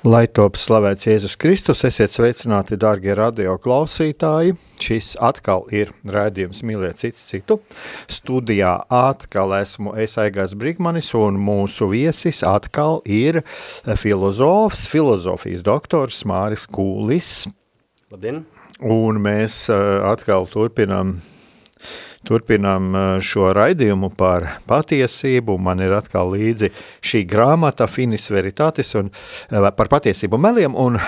Lai 0.00 0.22
top 0.32 0.54
slavēts 0.56 1.04
Jēzus 1.04 1.34
Kristus, 1.36 1.82
esiet 1.84 2.14
sveicināti, 2.14 2.78
darbie 2.80 3.12
radio 3.12 3.58
klausītāji. 3.60 4.54
Šis 4.80 5.10
atkal 5.20 5.66
ir 5.76 5.90
rādījums 6.08 6.62
Mīliet 6.64 7.02
citu 7.02 7.20
citu. 7.20 7.58
Studijā 8.08 8.78
atkal 8.88 9.52
esmu 9.58 9.92
es 10.00 10.16
Aigās 10.16 10.54
Brigmanis 10.56 11.10
un 11.18 11.36
mūsu 11.36 11.90
viesis 11.92 12.40
atkal 12.48 13.02
ir 13.04 13.42
filozofs, 14.00 14.86
filozofijas 14.88 15.66
doktors 15.68 16.22
Māris 16.24 16.64
Kūlis. 16.64 17.50
Labdien! 18.08 18.46
Un 18.80 19.20
mēs 19.20 19.66
eh, 19.68 19.84
atkal 20.08 20.48
turpinām 20.48 21.18
Turpinām 22.28 22.92
šo 23.24 23.48
raidījumu 23.56 24.10
par 24.12 24.44
patiesību. 24.68 25.56
Man 25.62 25.80
ir 25.80 25.94
atkal 25.96 26.34
līdzi 26.34 26.68
šī 27.00 27.24
grāmata 27.28 27.88
Finis 27.88 28.28
Veritatis 28.30 28.92
un 29.00 29.08
par 29.48 29.88
patiesību 29.88 30.36
meliem. 30.40 30.76
Un, 30.76 30.98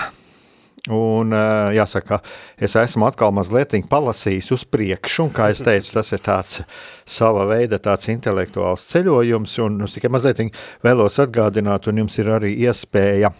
un 0.89 1.35
jāsaka, 1.77 2.17
es 2.57 2.73
esmu 2.81 3.05
atkal 3.07 3.31
mazliet 3.35 3.75
palasījis 3.89 4.49
uz 4.57 4.65
priekšu, 4.65 5.27
un 5.27 5.31
kā 5.37 5.51
es 5.53 5.61
teicu, 5.63 5.93
tas 5.99 6.09
ir 6.17 6.23
tāds 6.25 6.61
sava 7.05 7.45
veida 7.51 7.77
tāds 7.77 8.09
intelektuāls 8.09 8.89
ceļojums, 8.89 9.57
un 9.63 9.83
es 9.85 9.95
tikai 9.95 10.11
mazliet 10.11 10.41
vēlos 10.83 11.19
atgādināt, 11.21 11.87
un 11.87 12.01
jums 12.01 12.17
ir 12.19 12.31
arī 12.39 12.55
iespēja 12.65 13.31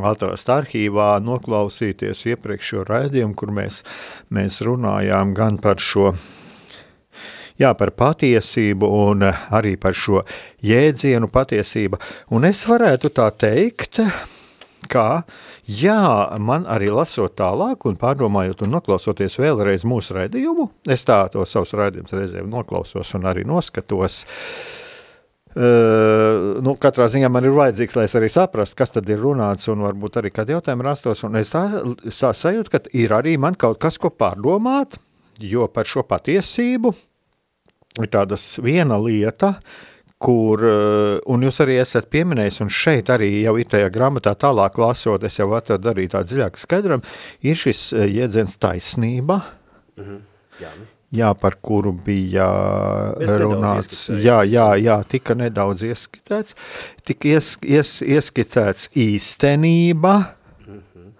atrast 0.00 0.48
arhīvā, 0.50 1.12
noklausīties 1.22 2.24
iepriekšējo 2.32 2.86
raidījumu, 2.88 3.36
kur 3.38 3.52
mēs, 3.54 3.82
mēs 4.34 4.58
runājām 4.66 5.36
gan 5.36 5.60
par 5.62 5.78
šo 5.78 6.14
jā, 7.60 7.72
par 7.78 7.94
patiesību 7.94 8.90
un 9.08 9.26
arī 9.28 9.74
par 9.80 9.96
šo 9.96 10.22
jēdzienu 10.64 11.30
patiesība. 11.32 12.00
Un 12.34 12.46
es 12.48 12.64
varētu 12.68 13.10
tā 13.14 13.30
teikt, 13.38 14.00
ka 14.90 15.24
jā, 15.64 16.00
man 16.38 16.68
arī 16.70 16.90
lasot 16.92 17.36
tālāk 17.38 17.86
un 17.88 17.98
pārdomājot 18.00 18.64
un 18.66 18.74
noklausoties 18.76 19.38
vēlreiz 19.40 19.86
mūsu 19.88 20.18
raidījumu, 20.18 20.68
es 20.92 21.06
tā 21.08 21.24
to 21.32 21.44
savus 21.48 21.74
raidījumus 21.78 22.16
reizēm 22.16 22.48
noklausos 22.52 23.14
un 23.18 23.30
arī 23.30 23.46
noskatos, 23.48 24.24
Uh, 25.54 26.56
nu, 26.66 26.72
katrā 26.82 27.04
ziņā 27.06 27.28
man 27.30 27.44
ir 27.46 27.52
vajadzīgs, 27.54 27.94
lai 27.94 28.08
es 28.08 28.16
arī 28.18 28.26
saprastu, 28.26 28.74
kas 28.80 28.90
tad 28.90 29.06
ir 29.06 29.20
runāts, 29.22 29.68
un 29.70 29.84
varbūt 29.86 30.16
arī 30.18 30.32
kādi 30.34 30.50
jautājumi 30.50 30.82
rastos. 30.82 31.22
Un 31.28 31.38
es 31.38 31.52
tā, 31.52 31.62
tā 32.10 32.32
sajūtu, 32.34 32.72
ka 32.72 32.80
ir 32.98 33.14
arī 33.14 33.36
man 33.38 33.54
kaut 33.54 33.78
kas, 33.84 33.94
ko 34.02 34.10
pārdomāt, 34.10 34.98
jo 35.38 35.68
par 35.70 35.86
šo 35.86 36.02
patiesību 36.10 36.90
ir 38.02 38.10
tādas 38.10 38.44
viena 38.62 38.98
lieta, 38.98 39.54
kur, 40.24 40.62
eh, 40.64 41.20
un 41.30 41.44
jūs 41.44 41.60
arī 41.64 41.78
esat 41.82 42.08
pieminējis, 42.12 42.62
un 42.64 42.72
šeit 42.72 43.10
arī 43.12 43.30
jau 43.42 43.54
ir 43.60 43.68
tajā 43.70 43.90
grāmatā 43.92 44.34
tālāk 44.40 44.78
lasot, 44.80 45.24
es 45.26 45.38
jau 45.38 45.50
atradu 45.56 45.92
arī 45.92 46.08
tā 46.10 46.24
dziļāk 46.24 46.58
skaidram, 46.60 47.04
ir 47.44 47.60
šis 47.60 47.92
eh, 47.92 48.08
jēdziens 48.20 48.58
taisnība, 48.58 49.42
mm 49.96 50.04
-hmm. 50.04 50.20
jā. 50.62 50.74
Jā, 51.14 51.28
par 51.38 51.54
kuru 51.62 51.92
bija 51.92 52.44
Mēs 53.20 53.30
runāts. 53.38 53.98
Jā, 54.18 54.42
jā, 54.50 54.74
jā, 54.82 54.96
tika 55.06 55.34
nedaudz 55.38 55.84
ieskicēts. 55.86 56.56
Tika 57.06 57.28
ies, 57.28 57.56
ies, 57.62 58.02
ieskicēts 58.02 58.88
īstenība, 58.96 60.34
mm 60.66 60.80
-hmm. 60.80 61.12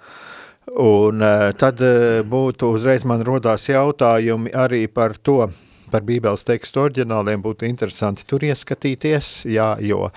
un 0.82 1.22
uh, 1.22 1.52
tad 1.52 1.78
būtu 2.26 2.72
uzreiz 2.74 3.04
man 3.04 3.22
rodās 3.22 3.68
jautājumi 3.68 4.50
arī 4.50 4.88
par 4.88 5.14
to, 5.16 5.48
par 5.94 6.02
Bībeles 6.06 6.42
tekstu 6.46 6.82
oriģināliem 6.82 7.42
būtu 7.44 7.68
interesanti 7.68 8.26
tur 8.26 8.42
ieskatīties, 8.48 9.30
jā, 9.46 9.68
jo 9.84 10.08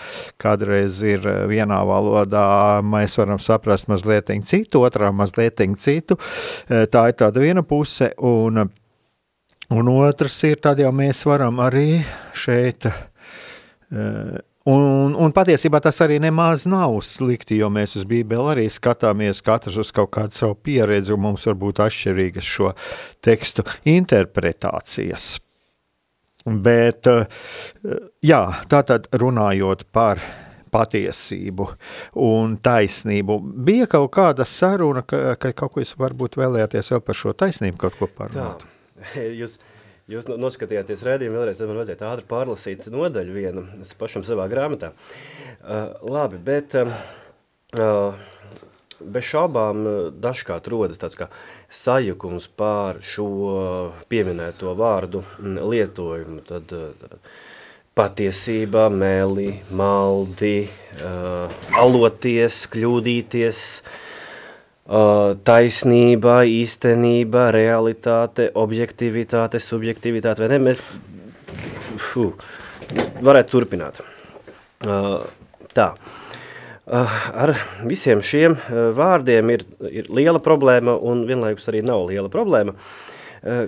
kādreiz 0.41 0.97
ir 1.05 1.27
eh, 1.29 1.43
vienā 1.51 1.83
valodā 1.85 2.47
mēs 2.81 3.19
varam 3.21 3.41
saprast 3.43 3.91
mazliet 3.91 4.33
citu, 4.49 4.81
otrā 4.87 5.13
mazliet 5.13 5.61
citu. 5.77 6.17
Eh, 6.69 6.87
tā 6.89 7.07
ir 7.11 7.17
tāda 7.21 7.43
viena 7.43 7.63
puse, 7.63 8.09
un, 8.17 8.65
un 9.69 9.93
otrs 9.93 10.41
ir 10.49 10.61
tad 10.63 10.81
jau 10.81 10.91
mēs 10.95 11.23
varam 11.29 11.61
arī 11.61 12.01
šeit 12.33 12.89
eh, 12.89 14.37
Un, 14.67 15.13
un 15.15 15.31
patiesībā 15.31 15.79
tas 15.79 16.01
arī 16.03 16.17
nemaz 16.19 16.65
nav 16.67 16.97
slikti, 17.07 17.55
jo 17.61 17.69
mēs 17.71 17.95
uz 17.95 18.03
Bībeli 18.03 18.51
arī 18.51 18.65
skatāmies 18.67 19.39
katrs 19.39 19.77
uz 19.79 19.93
kaut 19.95 20.11
kādu 20.17 20.35
savu 20.35 20.57
pieredzi, 20.59 21.13
un 21.15 21.23
mums 21.23 21.47
var 21.47 21.55
būt 21.61 21.79
atšķirīgas 21.85 22.49
šo 22.57 22.73
tekstu 23.23 23.63
interpretācijas. 23.87 25.37
Bet, 26.47 27.07
eh, 27.07 27.25
jā, 28.23 28.41
tātad 28.71 29.09
runājot 29.11 29.83
par 29.91 30.21
patiesību 30.71 31.67
un 32.23 32.57
taisnību. 32.63 33.39
Bija 33.67 33.87
kaut 33.91 34.11
kāda 34.15 34.45
saruna, 34.47 35.03
ka, 35.07 35.35
ka 35.39 35.51
kaut 35.57 35.73
ko 35.73 35.83
jūs 35.83 35.95
varbūt 35.99 36.37
vēlējāties 36.39 36.93
vēl 36.93 37.03
par 37.03 37.19
šo 37.19 37.33
taisnību 37.37 37.81
kaut 37.81 37.97
ko 37.99 38.07
parunāt? 38.07 38.63
Tā, 38.63 39.25
jūs, 39.41 39.57
jūs 40.11 40.29
noskatījāties 40.31 41.03
rēdījumu 41.07 41.39
vēlreiz, 41.39 41.59
tad 41.59 41.71
man 41.71 41.81
vajadzētu 41.81 42.09
ātri 42.11 42.27
pārlasīt 42.31 42.89
nodaļu 42.93 43.35
vienu, 43.35 43.67
es 43.83 43.95
pašam 43.99 44.23
savā 44.27 44.47
grāmatā. 44.51 44.93
Uh, 45.63 45.89
labi, 46.07 46.39
bet 46.47 46.77
uh, 46.79 46.95
uh, 47.79 48.27
bez 48.99 49.27
šaubām 49.31 49.83
eh, 49.87 49.99
dažkārt 50.23 50.69
rodas 50.71 51.01
tāds 51.01 51.17
kā 51.19 51.29
sajukums 51.69 52.47
pār 52.59 53.01
šo 53.05 53.27
pieminēto 54.09 54.73
vārdu 54.77 55.23
mm, 55.23 55.61
lietojumu. 55.73 56.41
Tad, 56.47 56.73
eh, 56.73 57.21
patiesība, 57.97 58.83
meli, 58.93 59.55
maldi, 59.73 60.67
aloties, 61.81 62.59
kļūdīties, 62.69 63.61
taisnība, 65.49 66.35
īstenība, 66.45 67.47
realitāte, 67.55 68.51
objektivitāte, 68.53 69.57
subjektivitāte, 69.57 70.45
vai 70.45 70.51
ne? 70.53 70.61
Mēs 70.67 70.85
fu, 72.11 72.27
varētu 73.25 73.55
turpināt. 73.55 74.03
Tā. 75.73 75.89
Uh, 76.87 76.87
Eh, 76.87 77.15
ar 77.35 77.51
visiem 77.83 78.21
šiem 78.23 78.53
eh, 78.55 78.77
vārdiem 78.95 79.49
ir, 79.51 79.65
ir 79.91 80.05
liela 80.07 80.39
problēma 80.39 80.93
un 81.03 81.25
vienlaikus 81.27 81.67
arī 81.67 81.81
nav 81.83 82.05
liela 82.07 82.29
problēma. 82.31 82.71
Eh, 83.43 83.65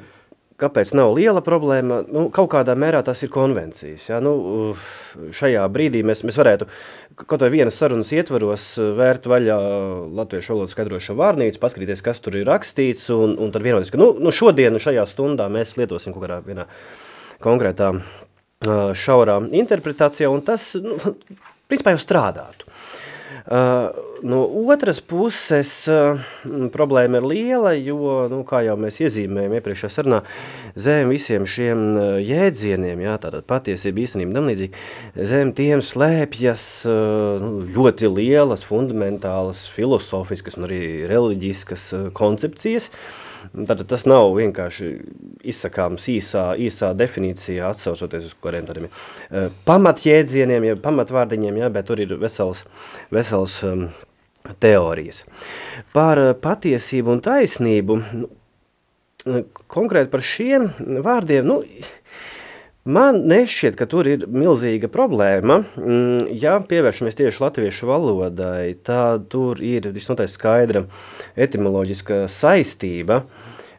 kāpēc 0.60 0.94
nav 0.96 1.12
liela 1.18 1.42
problēma? 1.44 1.98
Nu, 2.08 2.30
kaut 2.32 2.48
kādā 2.54 2.78
mērā 2.80 3.02
tas 3.04 3.20
ir 3.26 3.32
konvencijas. 3.34 4.06
Ja? 4.08 4.22
Nu, 4.24 4.72
šajā 5.36 5.66
brīdī 5.68 6.00
mēs, 6.08 6.24
mēs 6.28 6.40
varētu 6.40 6.70
kaut 7.20 7.44
vai 7.44 7.52
vienas 7.58 7.76
sarunas 7.76 8.14
ietvaros 8.16 8.70
vērt 8.96 9.28
vaļā 9.28 9.58
latviešu 10.16 10.56
valodas 10.56 10.78
skaidrošanu 10.78 11.20
vārnīcu, 11.20 11.60
paskatīties, 11.60 12.06
kas 12.06 12.24
tur 12.24 12.40
ir 12.40 12.48
rakstīts, 12.48 13.10
un, 13.12 13.36
un 13.36 13.52
tad 13.52 13.68
vienoties, 13.68 13.92
ka 13.92 14.00
nu, 14.00 14.14
nu 14.16 14.32
šodien, 14.36 14.80
šajā 14.80 15.04
stundā 15.12 15.50
mēs 15.52 15.76
lietosim 15.80 16.16
kaut 16.16 16.24
kādā 16.24 16.40
vienā 16.48 16.70
konkrētā 17.44 17.92
šaurā 19.04 19.42
interpretācijā, 19.60 20.32
un 20.32 20.44
tas, 20.48 20.72
nu, 20.80 20.96
principā 21.68 21.96
jau 21.96 22.04
strādātu. 22.04 22.69
Uh, 23.46 23.90
no 24.22 24.42
otras 24.70 25.00
puses 25.02 25.72
uh, 25.88 26.20
problēma 26.74 27.22
ir 27.22 27.28
liela, 27.30 27.72
jo, 27.78 28.28
nu, 28.32 28.42
kā 28.48 28.62
jau 28.66 28.76
mēs 28.80 29.00
iezīmējam 29.06 29.56
iepriekšējā 29.60 29.92
sarunā, 29.94 30.20
zem 30.80 31.14
visiem 31.14 31.48
šiem 31.50 31.86
uh, 31.94 32.10
jēdzieniem, 32.24 33.06
jā, 33.06 33.16
tātad 33.24 33.48
patiesība, 33.50 34.04
īstenība, 34.04 34.36
tam 34.36 34.52
līdzīgi, 34.52 34.84
zem 35.32 35.54
tiem 35.58 35.86
slēpjas 35.86 36.68
nu, 36.90 37.54
ļoti 37.78 38.12
lielas, 38.12 38.68
fundamentālas, 38.68 39.68
filosofiskas 39.74 40.60
un 40.60 40.68
arī 40.68 40.84
reliģiskas 41.10 41.90
koncepcijas, 42.18 42.92
uh, 42.92 43.29
Tad 43.50 43.82
tas 43.90 44.06
nav 44.06 44.30
vienkārši 44.38 44.90
izsakāms 45.50 46.06
īsā, 46.14 46.44
īsā 46.62 46.92
definīcijā, 46.98 47.72
atsaucoties 47.74 48.28
uz 48.30 48.36
kādiem 48.44 48.86
uh, 48.86 49.48
pamatjēdzieniem, 49.66 50.68
ja 50.70 50.78
pamatvārdiņiem, 50.84 51.58
ja, 51.64 51.72
bet 51.74 51.90
tur 51.90 52.02
ir 52.04 52.14
vesels, 52.22 52.62
vesels 53.14 53.58
um, 53.66 53.88
teorijas. 54.62 55.24
Par 55.96 56.22
uh, 56.22 56.36
patiesību 56.38 57.16
un 57.16 57.24
taisnību, 57.26 57.98
nu, 58.22 58.30
konkrēti 59.72 60.14
par 60.14 60.26
šiem 60.26 60.70
vārdiem, 61.06 61.50
nu, 61.50 61.64
Man 62.88 63.26
nešķiet, 63.28 63.76
ka 63.76 63.84
tur 63.92 64.08
ir 64.08 64.24
milzīga 64.32 64.88
problēma. 64.92 65.60
Mm, 65.76 66.30
ja 66.40 66.56
pievēršamies 66.64 67.18
tieši 67.20 67.44
latviešu 67.44 67.90
valodai, 67.90 68.72
tad 68.88 69.28
tur 69.34 69.60
ir 69.60 69.90
visnotaļ 69.92 70.30
skaidra 70.32 70.86
etimoloģiska 71.36 72.24
saistība. 72.32 73.26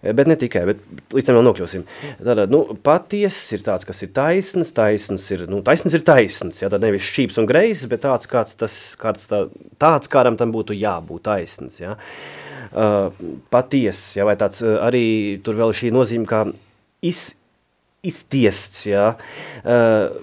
Bet 0.00 0.29
ne 0.29 0.37
tikai, 0.41 0.62
bet 0.69 0.85
līdz 1.12 1.26
tam 1.29 1.37
vēl 1.37 1.44
nokļūsim. 1.49 1.82
Tātad, 2.20 2.52
nu, 2.52 2.61
patiess 2.85 3.50
ir 3.56 3.64
tāds, 3.64 3.88
kas 3.88 3.99
ir 4.05 4.12
taisns, 4.17 4.70
taisns 4.76 5.26
ir, 5.32 5.44
nu, 5.49 5.61
taisns 5.64 5.97
ir 5.97 6.05
taisns, 6.08 6.62
jā, 6.62 6.70
tad 6.73 6.85
nevis 6.85 7.05
šķīps 7.08 7.37
un 7.41 7.49
greizs, 7.49 7.85
bet 7.88 8.05
tāds, 8.06 8.29
kāds 8.29 8.56
tas, 8.61 8.76
kāds 9.00 9.29
tā, 9.29 9.43
tāds, 9.81 10.08
kādam 10.12 10.41
tam 10.41 10.55
būtu 10.56 10.76
jābūt 10.76 11.26
taisns, 11.29 11.82
jā. 11.82 11.99
Uh, 12.70 13.12
patiess, 13.52 14.14
jā, 14.17 14.25
vai 14.29 14.38
tāds 14.41 14.62
uh, 14.64 14.79
arī 14.87 15.05
tur 15.44 15.61
vēl 15.61 15.76
šī 15.76 15.93
nozīme 15.93 16.29
kā 16.31 16.47
iz, 17.05 17.35
iztiests. 18.06 18.85
Jā. 18.88 19.06
Uh, 19.64 20.20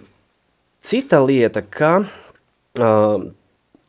cita 0.83 1.21
lieta, 1.23 1.61
ka 1.61 1.93
uh, 2.03 3.25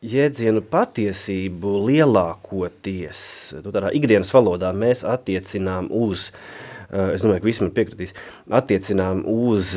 jēdzienu 0.05 0.63
patiesību 0.71 1.75
lielākoties, 1.89 3.21
nu, 3.59 3.75
tādā 3.75 3.93
ikdienas 3.97 4.31
valodā 4.35 4.71
mēs 4.75 5.03
attiecinām 5.07 5.89
uz, 5.91 6.29
uh, 6.89 7.11
es 7.13 7.23
domāju, 7.25 7.43
ka 7.43 7.49
visi 7.51 7.65
man 7.65 7.73
piekritīs, 7.75 8.15
attiecinām 8.61 9.23
uz 9.29 9.75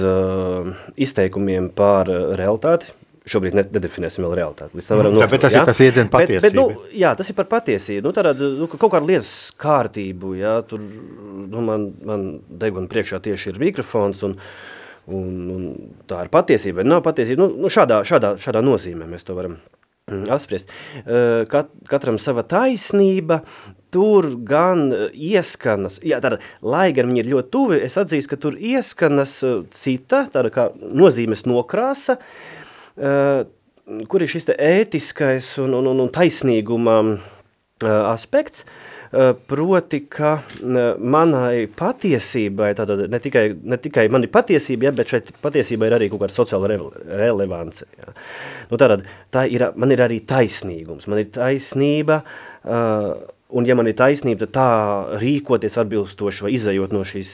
izteikumiem 0.96 1.70
par 1.76 2.10
realitāti, 2.38 2.92
šobrīd 3.28 3.54
nedefinēsim 3.54 4.24
vēl 4.24 4.34
realitāti. 4.40 4.76
Līdz 4.78 4.88
tam 4.88 5.00
varam 5.00 5.14
nokļūt, 5.14 5.32
bet 5.32 5.44
tas 5.44 5.54
jā? 5.54 5.62
ir 5.62 5.68
tas 5.68 5.80
iedzienu 5.84 6.10
patiesību. 6.12 6.42
Bet, 6.42 6.54
bet, 6.54 6.58
nu, 6.58 6.92
jā, 6.98 7.12
tas 7.18 7.30
ir 7.30 7.36
par 7.38 7.48
patiesību. 7.52 8.04
Nu, 8.06 8.14
tādā, 8.16 8.32
nu, 8.34 8.68
kaut 8.72 8.90
kāda 8.94 9.08
lietas 9.08 9.32
kārtību, 9.62 10.34
jā, 10.40 10.54
tur 10.68 10.82
nu, 10.82 11.62
man, 11.62 11.90
man 12.08 12.24
deguna 12.62 12.90
priekšā 12.90 13.20
tieši 13.22 13.52
ir 13.52 13.60
mikrofons 13.62 14.24
un, 14.26 14.38
un, 15.06 15.36
un 15.56 15.68
tā 16.10 16.24
ir 16.26 16.32
patiesība. 16.34 16.86
Nav 16.86 17.04
patiesība. 17.06 17.44
Nu, 17.44 17.62
nu, 17.62 17.70
šādā, 17.72 18.00
šādā, 18.08 18.34
šādā 18.42 18.62
nozīmē 18.66 19.06
mēs 19.10 19.28
to 19.28 19.36
varam 19.38 19.54
mm, 20.10 20.24
apspriest. 20.34 20.72
Kat, 21.52 21.70
katram 21.90 22.18
sava 22.22 22.42
taisnība, 22.42 23.44
tur 23.94 24.32
gan 24.48 24.88
ieskanas, 25.12 26.00
jā, 26.02 26.18
tāda, 26.24 26.40
lai 26.64 26.88
gan 26.96 27.12
viņi 27.12 27.22
ir 27.22 27.30
ļoti 27.36 27.54
tuvi, 27.54 27.78
es 27.86 27.94
atzīstu, 28.00 28.32
ka 28.32 28.40
tur 28.48 28.58
ieskanas 28.58 29.36
cita, 29.76 30.24
tāda 30.32 30.50
kā 30.50 30.66
nozīmes 30.80 31.44
nokrāsa, 31.46 32.16
uh, 32.16 32.58
Eh, 32.61 32.61
kur 32.96 34.22
ir 34.22 34.30
šis 34.30 34.50
ētiskais 34.54 35.54
un, 35.62 35.74
un, 35.78 35.92
un, 35.92 36.02
un 36.04 36.10
taisnīguma 36.12 36.98
aspekts, 37.82 38.64
proti, 39.50 40.00
ka 40.08 40.36
manai 40.98 41.66
patiesībai, 41.76 42.70
tātad 42.78 43.04
ne 43.12 43.20
tikai, 43.20 43.44
ne 43.68 43.76
tikai 43.80 44.06
mani 44.12 44.30
patiesība, 44.32 44.88
ja, 44.88 44.94
bet 44.96 45.12
šeit 45.12 45.32
patiesībai 45.42 45.90
ir 45.90 45.96
arī 45.98 46.08
kaut 46.12 46.22
kāda 46.22 46.36
sociāla 46.36 46.70
re, 46.72 46.78
relevance. 47.20 47.84
Ja. 47.98 48.14
Nu, 48.70 48.80
tātad, 48.80 49.04
tā 49.34 49.44
ir, 49.52 49.66
man 49.76 49.92
ir 49.92 50.04
arī 50.06 50.22
taisnīgums, 50.24 51.08
man 51.12 51.20
ir 51.20 51.28
taisnība, 51.34 52.22
uh, 52.64 53.12
un 53.52 53.68
ja 53.68 53.76
man 53.76 53.90
ir 53.90 53.98
taisnība, 53.98 54.46
tad 54.46 54.56
tā 54.56 55.20
rīkoties 55.20 55.76
atbilstoši 55.82 56.46
vai 56.46 56.56
izējot 56.56 56.96
no 56.96 57.04
šīs 57.04 57.32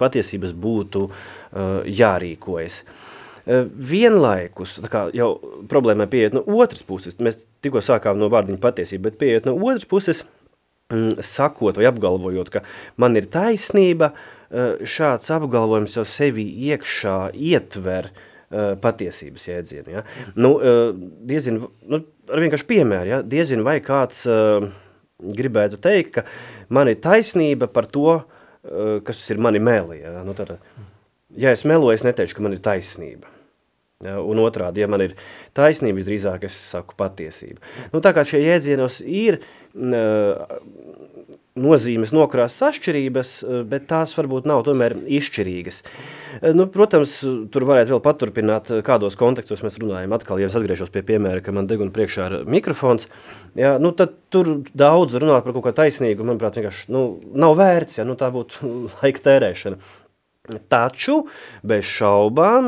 patiesības 0.00 0.56
būtu 0.66 1.06
uh, 1.06 1.84
jārīkojas. 1.86 2.82
Uh, 2.82 3.10
Eh, 3.44 3.66
vienlaikus, 3.68 4.78
kā 4.88 5.10
jau 5.12 5.34
problēmai 5.68 6.06
pieiet 6.08 6.32
no 6.32 6.40
otras 6.56 6.80
puses, 6.86 7.18
mēs 7.20 7.42
tikko 7.64 7.82
sākām 7.84 8.16
no 8.16 8.30
vārdiņa 8.32 8.56
patiesība, 8.62 9.10
bet 9.10 9.18
pieiet 9.20 9.48
no 9.48 9.52
otras 9.58 9.84
puses, 9.84 10.22
mm, 10.88 11.20
sakot 11.20 11.76
vai 11.76 11.84
apgalvojot, 11.90 12.48
ka 12.54 12.62
man 12.96 13.18
ir 13.20 13.28
taisnība, 13.28 14.14
eh, 14.48 14.80
šāds 14.88 15.28
apgalvojums 15.36 15.96
jau 15.98 16.06
sevi 16.08 16.46
iekšā 16.70 17.34
ietver 17.34 18.08
eh, 18.08 18.72
patiesības 18.80 19.44
jēdzienu. 19.50 19.92
Ja? 19.92 20.04
Nu, 20.36 20.54
diezin, 21.28 21.60
nu, 21.84 22.00
ar 22.30 22.40
vienkārši 22.40 22.68
piemēru, 22.70 23.10
ja? 23.10 23.20
diezin 23.20 23.64
vai 23.66 23.80
kāds 23.84 24.24
gribētu 25.20 25.76
teikt, 25.84 26.14
ka 26.14 26.24
man 26.70 26.88
ir 26.88 26.96
taisnība 26.96 27.68
par 27.68 27.90
to, 27.92 28.22
kas 29.04 29.20
ir 29.30 29.36
mani 29.36 29.60
meli. 29.60 30.00
Ja? 30.00 30.22
Nu, 30.24 30.32
tad, 30.38 30.56
ja 31.36 31.52
es 31.52 31.64
meloju, 31.68 31.98
es 31.98 32.06
neteikšu, 32.06 32.38
ka 32.38 32.46
man 32.46 32.56
ir 32.56 32.64
taisnība. 32.64 33.33
Un 34.02 34.40
otrādi, 34.42 34.82
ja 34.82 34.88
man 34.90 35.04
ir 35.04 35.14
taisnība, 35.56 36.00
visdrīzāk 36.00 36.48
es 36.48 36.56
saku 36.74 36.96
patiesību. 36.98 37.62
Nu, 37.92 38.02
tā 38.04 38.10
kā 38.16 38.24
šie 38.26 38.42
jēdzienos 38.42 38.98
ir 39.06 39.38
uh, 39.38 40.58
nozīmes 41.54 42.10
nokrāsas 42.14 42.72
atšķirības, 42.72 43.30
bet 43.70 43.86
tās 43.90 44.12
varbūt 44.18 44.48
nav 44.50 44.64
tomēr 44.66 44.96
izšķirīgas. 45.06 45.80
Nu, 46.58 46.66
protams, 46.74 47.14
tur 47.54 47.66
varētu 47.68 47.94
vēl 47.94 48.02
paturpināt, 48.02 48.72
kādos 48.86 49.14
kontekstos 49.18 49.62
mēs 49.62 49.78
runājam. 49.78 50.16
Atkal, 50.16 50.42
ja 50.42 50.50
es 50.50 50.56
atgriežos 50.58 50.90
pie 50.94 51.04
piemēra, 51.06 51.44
ka 51.44 51.54
man 51.54 51.70
deguna 51.70 51.94
priekšā 51.94 52.26
ir 52.26 52.48
mikrofons, 52.50 53.06
jā, 53.58 53.76
nu, 53.82 53.94
tad 53.94 54.18
tur 54.34 54.56
daudz 54.74 55.14
runāt 55.22 55.46
par 55.46 55.54
kaut 55.54 55.68
ko 55.68 55.74
taisnīgu, 55.78 56.26
manuprāt, 56.26 56.58
vienkārši 56.58 56.90
nu, 56.94 57.06
nav 57.38 57.54
vērts, 57.62 58.00
ja 58.00 58.08
nu, 58.08 58.18
tā 58.18 58.32
būtu 58.34 58.74
laika 58.98 59.28
tērēšana. 59.30 59.78
Taču 60.44 61.22
bez 61.64 61.86
šaubām 61.88 62.66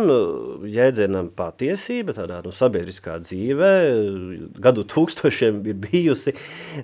jēdzienam 0.72 1.26
patiesība 1.36 2.14
tādā 2.16 2.38
nu, 2.40 2.48
sabiedriskā 2.56 3.18
dzīvē 3.20 3.72
gadu 4.64 4.84
tūkstošiem 4.88 5.58
ir 5.68 5.76
bijusi 5.82 6.32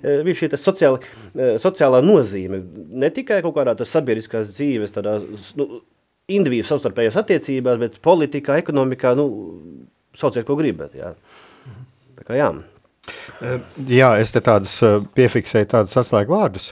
bija 0.03 0.37
šī 0.37 0.51
sociāla, 0.53 0.99
sociālā 1.63 2.03
nozīme. 2.05 2.59
Ne 2.93 3.09
tikai 3.09 3.39
kaut 3.41 3.55
kādā 3.57 3.73
sabiedriskās 3.89 4.51
dzīves, 4.53 4.93
tādā 4.93 5.15
nu, 5.57 5.81
individu 6.29 6.67
savstarpējās 6.69 7.17
attiecībās, 7.23 7.81
bet 7.81 7.97
politikā, 8.05 8.59
ekonomikā, 8.61 9.15
nu, 9.17 9.25
sauciet, 10.13 10.45
ko 10.45 10.59
gribat. 10.61 10.93
Jā. 10.93 11.15
Tā 12.19 12.27
kā 12.29 12.37
jā. 12.37 12.51
Jā, 13.89 14.13
es 14.21 14.29
te 14.31 14.45
tādus 14.45 14.77
piefiksēju 15.17 15.73
tādus 15.73 15.97
atslēgu 16.05 16.37
vārdus 16.37 16.69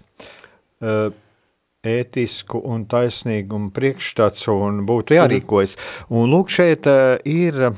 ētisku 1.87 2.61
un 2.71 2.85
taisnīgumu 2.89 3.71
priekšstats 3.73 4.47
un 4.53 4.83
būtu 4.89 5.17
jārīkojas. 5.17 5.75
Un 6.13 6.29
lūk, 6.33 6.51
šeit 6.53 6.89
uh, 6.89 7.17
ir 7.25 7.71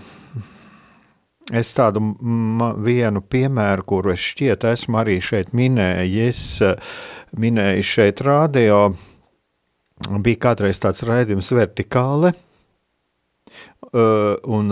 es 1.53 1.73
tādu 1.75 2.01
vienu 2.83 3.23
piemēru, 3.23 3.83
kuru 3.87 4.13
es 4.13 4.23
šķiet 4.23 4.63
esmu 4.69 5.01
arī 5.01 5.17
šeit 5.23 5.51
minējis, 5.55 6.45
minējis 7.35 7.91
šeit 7.97 8.23
radio, 8.23 8.79
bija 10.23 10.41
kādreiz 10.47 10.79
tāds 10.83 11.03
raidījums 11.07 11.51
vertikāle, 11.55 12.33
Uh, 13.93 14.39
un, 14.49 14.71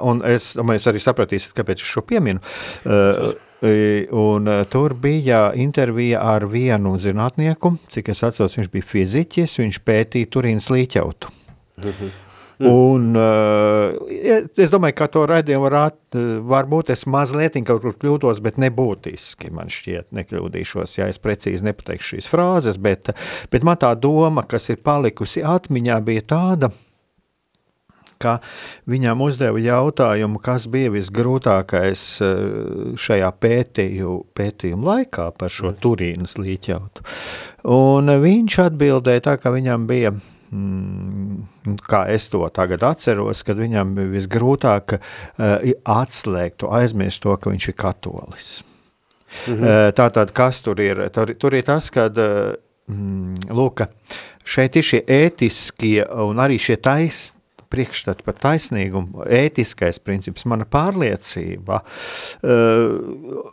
un 0.00 0.20
es 0.24 0.54
domāju, 0.56 0.80
arī 0.88 1.00
sapratīsiet, 1.02 1.50
kāpēc 1.52 1.82
es 1.82 1.88
šo 1.92 2.00
pieminu. 2.08 2.40
Uh, 2.88 3.34
Un 3.62 4.48
tur 4.72 4.94
bija 4.98 5.52
intervija 5.54 6.18
ar 6.32 6.48
vienu 6.50 6.96
zinātnieku, 6.98 7.76
cik 7.94 8.10
es 8.10 8.24
atceros, 8.26 8.56
viņš 8.58 8.72
bija 8.72 8.88
fiziķis, 8.90 9.54
viņš 9.60 9.78
pētīja 9.86 10.30
Turīnas 10.34 10.66
līķautu. 10.72 11.30
Mhm. 11.78 12.12
Un, 12.62 13.16
uh, 13.16 13.90
es 14.60 14.70
domāju, 14.70 14.94
ka 14.98 15.08
to 15.10 15.24
raidījumu 15.26 15.66
var, 15.66 15.96
varbūt 16.52 16.92
es 16.94 17.04
mazliet 17.10 17.56
kaut 17.66 17.82
kur 17.82 17.96
kļūdos, 17.98 18.42
bet 18.44 18.60
nebūtiski 18.62 19.50
man 19.54 19.72
šķiet, 19.72 20.12
nekļūdīšos, 20.14 20.94
ja 21.00 21.08
es 21.10 21.18
precīzi 21.22 21.66
nepateikšu 21.66 22.16
šīs 22.16 22.30
frāzes, 22.30 22.78
bet, 22.82 23.10
bet 23.50 23.66
man 23.66 23.80
tā 23.82 23.92
doma, 23.98 24.44
kas 24.46 24.70
ir 24.70 24.82
palikusi 24.84 25.42
atmiņā, 25.42 25.98
bija 26.06 26.26
tāda, 26.34 26.70
ka 26.70 26.91
ka 28.22 28.36
viņam 28.90 29.24
uzdeva 29.26 29.60
jautājumu, 29.62 30.40
kas 30.42 30.68
bija 30.72 30.92
visgrūtākais 30.94 32.04
eh, 32.24 32.44
šajā 33.02 33.32
pētīju, 33.42 34.18
pētījuma 34.36 34.88
laikā 34.92 35.30
par 35.38 35.52
šo 35.52 35.72
mm. 35.72 35.80
Turīnas 35.82 36.38
līķautu. 36.40 37.06
Un 37.72 38.14
viņš 38.22 38.60
atbildēja 38.68 39.26
tā, 39.28 39.36
ka 39.42 39.52
viņam 39.54 39.86
bija 39.90 40.14
mm, 40.52 41.78
kā 41.86 42.04
es 42.12 42.28
to 42.32 42.42
tagad 42.54 42.84
atceros, 42.86 43.42
kad 43.46 43.60
viņam 43.60 43.94
bija 43.96 44.12
visgrūtāk 44.16 44.96
uh, 44.98 45.56
atslēgt, 45.84 46.60
to 46.62 46.72
aizmirst 46.74 47.24
to, 47.24 47.36
ka 47.36 47.52
viņš 47.52 47.68
ir 47.70 47.78
katolis. 47.78 48.50
Mhm. 49.48 49.62
Uh, 49.62 49.86
Tātad, 49.96 50.34
kas 50.36 50.60
tur 50.64 50.80
ir? 50.82 51.06
Tur, 51.14 51.34
tur 51.40 51.56
ir 51.56 51.64
tas, 51.66 51.88
ka 51.94 52.08
uh, 52.10 52.52
mm, 52.92 53.52
lūk, 53.54 53.86
šeit 54.44 54.76
ir 54.76 54.86
šie 54.86 55.04
ētiskie 55.06 56.02
un 56.26 56.42
arī 56.42 56.58
šie 56.60 56.78
taisni 56.82 57.41
priekšstatu 57.72 58.26
par 58.26 58.36
taisnīgumu, 58.42 59.26
ētiskais 59.26 60.00
princips, 60.04 60.46
mana 60.48 60.66
pārliecība. 60.68 61.82
Uh, 62.42 63.48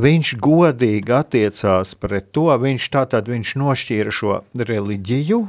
viņš 0.00 0.34
godīgi 0.42 1.16
attiecās 1.16 1.96
pret 1.98 2.30
to, 2.36 2.48
viņš 2.62 2.90
tātad 2.94 3.30
viņš 3.30 3.56
nošķīra 3.60 4.14
šo 4.14 4.42
reliģiju, 4.54 5.40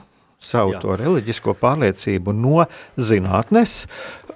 savu 0.42 0.74
Jā. 0.74 0.82
to 0.82 0.96
reliģisko 0.98 1.54
pārliecību 1.62 2.34
no 2.34 2.66
zinātnes, 2.98 3.84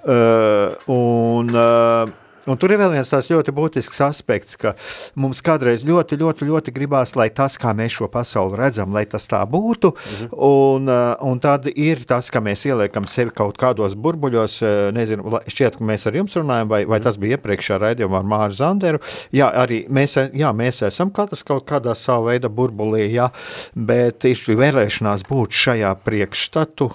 uh, 0.04 0.76
un 0.92 1.50
uh, 1.50 2.14
Un 2.46 2.58
tur 2.60 2.70
ir 2.70 2.78
vēl 2.78 2.92
viens 2.94 3.10
tāds 3.10 3.28
ļoti 3.32 3.52
būtisks 3.54 4.00
aspekts, 4.06 4.58
ka 4.60 4.74
mums 5.18 5.42
kādreiz 5.44 5.82
ļoti, 5.86 6.18
ļoti, 6.20 6.46
ļoti 6.46 6.74
gribās, 6.74 7.16
lai 7.18 7.28
tas, 7.34 7.56
kā 7.58 7.72
mēs 7.76 7.96
šo 7.98 8.08
pasauli 8.12 8.58
redzam, 8.60 8.92
lai 8.94 9.02
tas 9.10 9.26
tā 9.30 9.42
būtu. 9.50 9.92
Mhm. 9.96 10.28
Un, 10.46 10.90
uh, 10.90 11.14
un 11.26 11.40
tad 11.42 11.66
ir 11.72 12.04
tas, 12.08 12.30
ka 12.30 12.42
mēs 12.44 12.66
ieliekam 12.68 13.08
sevi 13.10 13.34
kaut 13.34 13.58
kādos 13.60 13.96
burbuļos. 13.98 14.58
Uh, 14.62 14.74
nezinu, 14.96 15.40
šķiet, 15.50 15.78
ka 15.80 15.86
mēs 15.86 16.06
ar 16.06 16.20
jums 16.20 16.36
runājam, 16.38 16.70
vai, 16.70 16.84
vai 16.84 17.00
mhm. 17.00 17.06
tas 17.08 17.18
bija 17.20 17.38
iepriekšējā 17.38 17.80
raidījumā 17.82 18.22
ar 18.22 18.30
Māru 18.30 18.58
Zanderu. 18.58 19.02
Jā, 19.34 19.50
arī 19.64 19.82
mēs, 19.90 20.18
jā, 20.36 20.52
mēs 20.56 20.82
esam 20.86 21.10
katrs 21.14 21.42
kaut 21.46 21.66
kādā 21.68 21.96
savā 21.98 22.32
veida 22.32 22.50
burbulī, 22.52 23.08
jā, 23.14 23.30
bet 23.74 24.22
tieši 24.24 24.56
vēlēšanās 24.58 25.26
būt 25.28 25.58
šajā 25.66 25.96
priekšstatu 26.06 26.92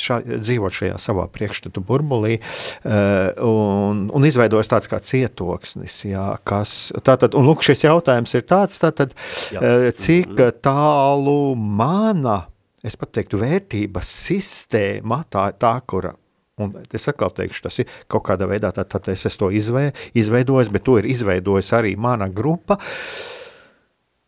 šā, 0.00 0.20
dzīvot 0.42 0.76
šajā 0.76 1.00
savā 1.02 1.26
priekšstatu 1.32 1.82
burbulī 1.86 2.38
uh, 2.38 3.32
un, 3.42 4.06
un 4.14 4.28
izveidojas 4.28 4.70
tāds 4.72 4.90
kā 4.90 5.00
cietoksnis. 5.02 5.98
Jā, 6.10 6.28
kas, 6.48 6.92
tātad, 7.04 7.36
un 7.38 7.48
lūk, 7.50 7.64
šis 7.66 7.86
jautājums 7.86 8.34
ir 8.38 8.46
tāds, 8.48 8.80
tātad, 8.82 9.14
uh, 9.58 9.90
cik 9.96 10.38
tālu 10.64 11.54
mana, 11.58 12.42
es 12.84 12.98
pat 12.98 13.14
teiktu, 13.18 13.42
vērtības 13.42 14.16
sistēma, 14.26 15.22
tā, 15.30 15.50
tā 15.58 15.76
kura 15.86 16.16
Un 16.60 16.74
es 16.92 17.08
atkal 17.08 17.30
teikšu, 17.32 17.62
tas 17.64 17.78
ir 17.80 17.92
kaut 18.12 18.26
kādā 18.26 18.44
veidā, 18.46 18.68
tad, 18.76 19.06
es, 19.08 19.22
es 19.24 19.38
to 19.40 19.48
izvē, 19.56 19.86
izveidojis, 20.20 20.68
bet 20.70 20.84
to 20.84 20.98
ir 21.00 21.08
izveidojis 21.08 21.72
arī 21.78 21.94
mana 21.96 22.28
grupa. 22.28 22.76
Uh, 22.76 23.41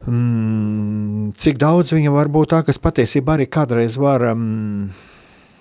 mm, 0.03 1.33
cik 1.39 1.59
daudz 1.63 1.95
viņa 1.95 2.13
var 2.15 2.31
būt 2.33 2.53
tā, 2.55 2.63
kas 2.67 2.81
patiesībā 2.83 3.39
arī 3.39 3.49
kādreiz 3.51 3.99
var 4.01 4.27
um, 4.33 4.91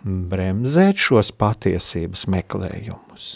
bremzēt 0.04 1.00
šos 1.00 1.32
patiesības 1.38 2.28
meklējumus. 2.34 3.32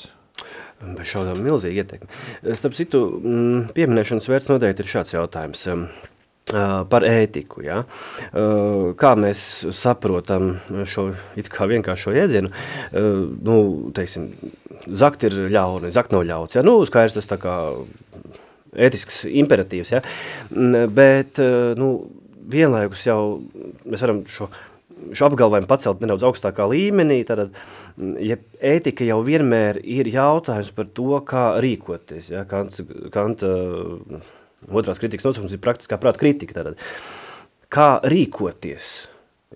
Bez 0.77 1.09
šaudām 1.09 1.39
milzīgi 1.41 1.81
ietekmi. 1.81 2.09
Starp 2.57 2.75
citu, 2.77 3.07
mm, 3.17 3.71
pieminēšanas 3.77 4.29
vērts 4.29 4.51
noteikti 4.51 4.85
ir 4.85 4.91
šāds 4.91 5.15
jautājums 5.15 5.65
um, 5.73 5.87
par 6.91 7.03
ētiku. 7.07 7.63
Ja? 7.65 7.81
Kā 8.99 9.13
mēs 9.19 9.41
saprotam 9.75 10.55
šo 10.87 11.09
vienkāršo 11.71 12.13
jēdzienu, 12.15 12.51
nu, 13.43 13.57
teiksim, 13.95 14.29
zakt 14.87 15.27
ir 15.27 15.35
ļauni, 15.51 15.91
zakt 15.95 16.15
nav 16.15 16.23
ļauts. 16.27 16.59
Ja? 16.59 16.63
Nu, 16.65 16.79
skaidrs 16.87 17.17
tas 17.19 17.27
tā 17.27 17.39
kā 17.41 17.57
ētisks 18.77 19.23
imperatīvs, 19.27 19.93
ja? 19.95 20.01
bet 20.93 21.41
eh, 21.43 21.73
nu, 21.79 21.91
vienlaikus 22.47 23.05
jau 23.07 23.19
mēs 23.87 24.03
varam 24.05 24.23
šo, 24.31 24.47
šo 25.17 25.29
apgalvojumu 25.29 25.69
pacelt 25.69 26.01
nedaudz 26.03 26.25
augstākā 26.27 26.67
līmenī, 26.71 27.21
tad 27.27 27.49
ja 28.23 28.37
ētika 28.61 29.07
jau 29.07 29.19
vienmēr 29.25 29.81
ir 29.83 30.09
jautājums 30.13 30.71
par 30.75 30.89
to, 30.93 31.11
kā 31.27 31.49
rīkoties. 31.63 32.31
Ja? 32.33 32.45
Kant, 32.49 32.79
Kanta 33.13 33.51
otrās 34.67 35.01
kritikas 35.01 35.27
nosaukums 35.27 35.55
ir 35.55 35.63
praktiskā 35.63 35.99
prāta 36.01 36.21
kritika. 36.21 36.59
Tātad. 36.59 36.81
Kā 37.73 37.89
rīkoties? 38.05 38.91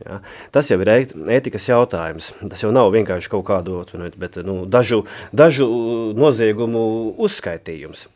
Ja? 0.01 0.22
Tas 0.54 0.72
jau 0.72 0.80
ir 0.84 0.92
ētikas 0.92 1.68
jautājums. 1.70 2.32
Tas 2.42 2.63
jau 2.63 2.72
nav 2.75 2.92
vienkārši 2.96 3.32
kaut 3.32 3.46
kādu 3.50 3.84
bet, 4.18 4.42
nu, 4.48 4.63
dažu, 4.66 5.04
dažu 5.32 5.68
noziegumu 6.18 6.84
uzskaitījums. 7.22 8.08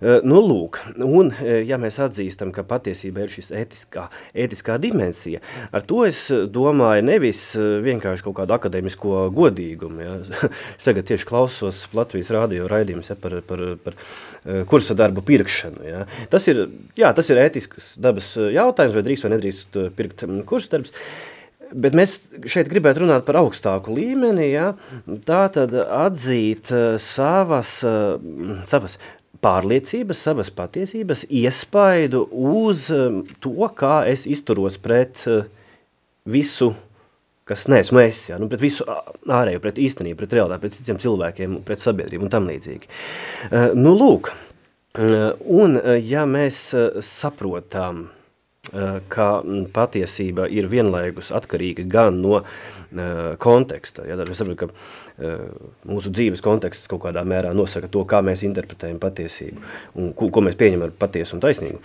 Eh, 0.00 0.20
nu, 0.24 0.40
lūk, 0.44 0.78
un 1.04 1.32
eh, 1.42 1.60
ja 1.68 1.78
mēs 1.80 1.98
atzīstam, 2.02 2.52
ka 2.54 2.64
patiesībā 2.66 3.26
ir 3.26 3.32
šis 3.34 3.50
ētiskā, 3.62 4.06
ētiskā 4.44 4.78
dimensija, 4.82 5.42
ar 5.74 5.84
to 5.88 6.02
es 6.06 6.24
domāju 6.54 7.04
nevis 7.06 7.42
eh, 7.58 7.78
vienkārši 7.84 8.24
kaut 8.26 8.38
kādu 8.40 8.56
akadēmisko 8.56 9.26
godīgumu. 9.36 10.04
Ja. 10.06 10.16
Es 10.78 10.86
tagad 10.86 11.06
tieši 11.10 11.28
klausos 11.28 11.84
Latvijas 11.96 12.32
rādio 12.34 12.68
raidījumus 12.70 13.12
ja, 13.12 13.18
par, 13.18 13.38
par, 13.46 13.60
par 13.82 13.98
kursa 14.70 14.96
darbu 14.98 15.24
pirkšanu. 15.26 15.84
Ja. 15.86 16.06
Tas, 16.32 16.46
ir, 16.50 16.64
jā, 16.98 17.12
tas 17.16 17.28
ir 17.30 17.40
ētisks 17.42 17.92
dabas 18.02 18.32
jautājums, 18.36 18.96
vai 18.96 19.04
drīkst 19.06 19.26
vai 19.26 19.34
nedrīkst 19.36 19.78
pirkt 19.98 20.26
mm, 20.26 20.42
kursa 20.48 20.76
darbs. 20.76 20.94
Bet 21.72 21.94
mēs 21.96 22.18
šeit 22.52 22.68
gribētu 22.68 23.04
runāt 23.04 23.24
par 23.24 23.38
augstāku 23.40 23.94
līmeni, 23.96 24.50
ja? 24.50 24.72
tā 25.24 25.46
tad 25.54 25.72
atzīt 25.72 26.68
savas, 27.00 27.78
savas 28.68 28.98
pārliecības, 29.42 30.22
savas 30.22 30.52
patiesības 30.54 31.26
iespaidu 31.28 32.24
uz 32.30 32.86
um, 32.94 33.22
to, 33.42 33.56
kā 33.76 34.02
es 34.10 34.24
izturos 34.30 34.78
pret 34.82 35.24
uh, 35.30 35.42
visu, 36.30 36.70
kas 37.48 37.66
neesmu 37.72 38.02
es, 38.04 38.24
ja? 38.30 38.38
nu, 38.38 38.48
pret 38.52 38.62
visu 38.62 38.86
ārējo, 38.86 39.62
pret 39.64 39.82
īstenību, 39.82 40.20
pret 40.20 40.38
realitāti, 40.38 40.62
pret 40.64 40.78
citiem 40.78 41.02
cilvēkiem, 41.02 41.60
pret 41.66 41.82
sabiedrību 41.82 42.28
un 42.28 42.32
tam 42.32 42.48
līdzīgi. 42.50 42.90
Uh, 43.50 43.72
nu, 43.78 43.96
lūk, 43.98 44.30
uh, 44.30 45.32
un 45.62 45.78
ja 46.06 46.26
mēs 46.30 46.64
saprotam, 47.02 48.06
ka 49.12 49.26
patiesība 49.74 50.46
ir 50.48 50.68
vienlaikus 50.72 51.32
atkarīga 51.36 51.84
gan 51.92 52.20
no 52.22 52.40
konteksta. 53.42 54.06
Ja, 54.08 54.16
es 54.24 54.40
saprotu, 54.40 54.68
ka 54.68 55.26
mūsu 55.88 56.12
dzīves 56.12 56.44
konteksts 56.44 56.88
kaut 56.90 57.04
kādā 57.06 57.24
mērā 57.28 57.52
nosaka 57.56 57.90
to, 57.92 58.04
kā 58.08 58.22
mēs 58.24 58.44
interpretējam 58.48 59.00
patiesību 59.02 59.62
un 60.00 60.14
ko, 60.16 60.30
ko 60.32 60.44
mēs 60.44 60.56
pieņemam 60.60 60.92
par 60.92 61.08
patiesu 61.08 61.36
un 61.36 61.44
taisnīgu. 61.44 61.82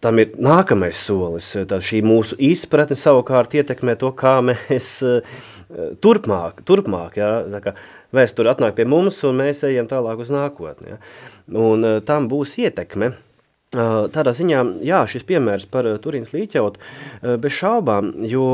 Tam 0.00 0.16
ir 0.16 0.32
nākamais 0.40 0.96
solis. 0.96 1.50
Tad 1.68 1.84
šī 1.84 2.00
mūsu 2.04 2.38
izpratne 2.40 2.96
savukārt 2.96 3.56
ietekmē 3.60 3.98
to, 4.00 4.12
kā 4.16 4.38
mēs 4.44 4.92
turpmāk, 6.04 6.62
turpmāk 6.68 7.18
ja, 7.20 7.32
kā, 7.64 7.74
vēsture 8.16 8.52
atnāk 8.52 8.78
pie 8.78 8.88
mums 8.88 9.20
un 9.28 9.42
mēs 9.42 9.60
ejam 9.68 9.88
tālāk 9.90 10.24
uz 10.24 10.32
nākotni. 10.32 10.94
Ja. 10.94 11.02
Un 11.60 11.84
tam 12.08 12.28
būs 12.32 12.56
ietekme. 12.64 13.12
Tādā 13.70 14.32
ziņā, 14.34 14.64
jā, 14.82 15.04
šis 15.06 15.22
piemērs 15.28 15.68
par 15.70 15.86
Turīnas 16.02 16.32
līķautu 16.34 16.80
bez 17.38 17.52
šaubām, 17.54 18.08
jo 18.26 18.48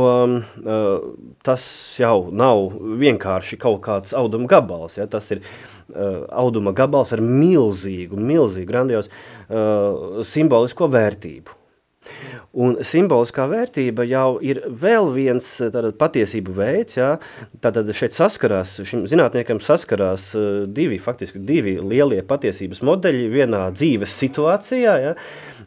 tas 1.40 1.64
jau 1.96 2.28
nav 2.37 2.76
vienkārši 3.00 3.56
kaut 3.62 3.80
kāds 3.87 4.12
auduma 4.12 4.44
gabals, 4.52 4.99
ja, 5.00 5.06
tas 5.08 5.32
ir 5.32 5.40
auduma 6.28 6.76
gabals 6.76 7.16
ar 7.16 7.25
milzīgu, 7.25 8.20
milzīgu, 8.20 8.68
grandiozu 8.68 10.28
simbolisko 10.35 10.92
vērtību. 10.92 11.55
Un 12.56 12.78
simboliskā 12.87 13.44
vērtība 13.50 14.06
jau 14.08 14.38
ir 14.44 14.62
vēl 14.68 15.11
viens 15.14 15.49
tātad, 15.61 15.92
patiesību 16.00 16.54
veids. 16.56 16.96
Jā. 16.96 17.11
Tātad 17.64 17.90
šeit 17.96 18.16
saskarās, 18.16 18.78
šim 18.88 19.04
zinātniekam 19.11 19.61
saskarās 19.64 20.30
divi, 20.73 21.00
faktiski 21.02 21.42
divi 21.44 21.76
lielie 21.82 22.23
patiesības 22.26 22.82
modeļi 22.87 23.28
vienā 23.35 23.66
dzīves 23.76 24.16
situācijā. 24.25 24.96
Jā 25.04 25.14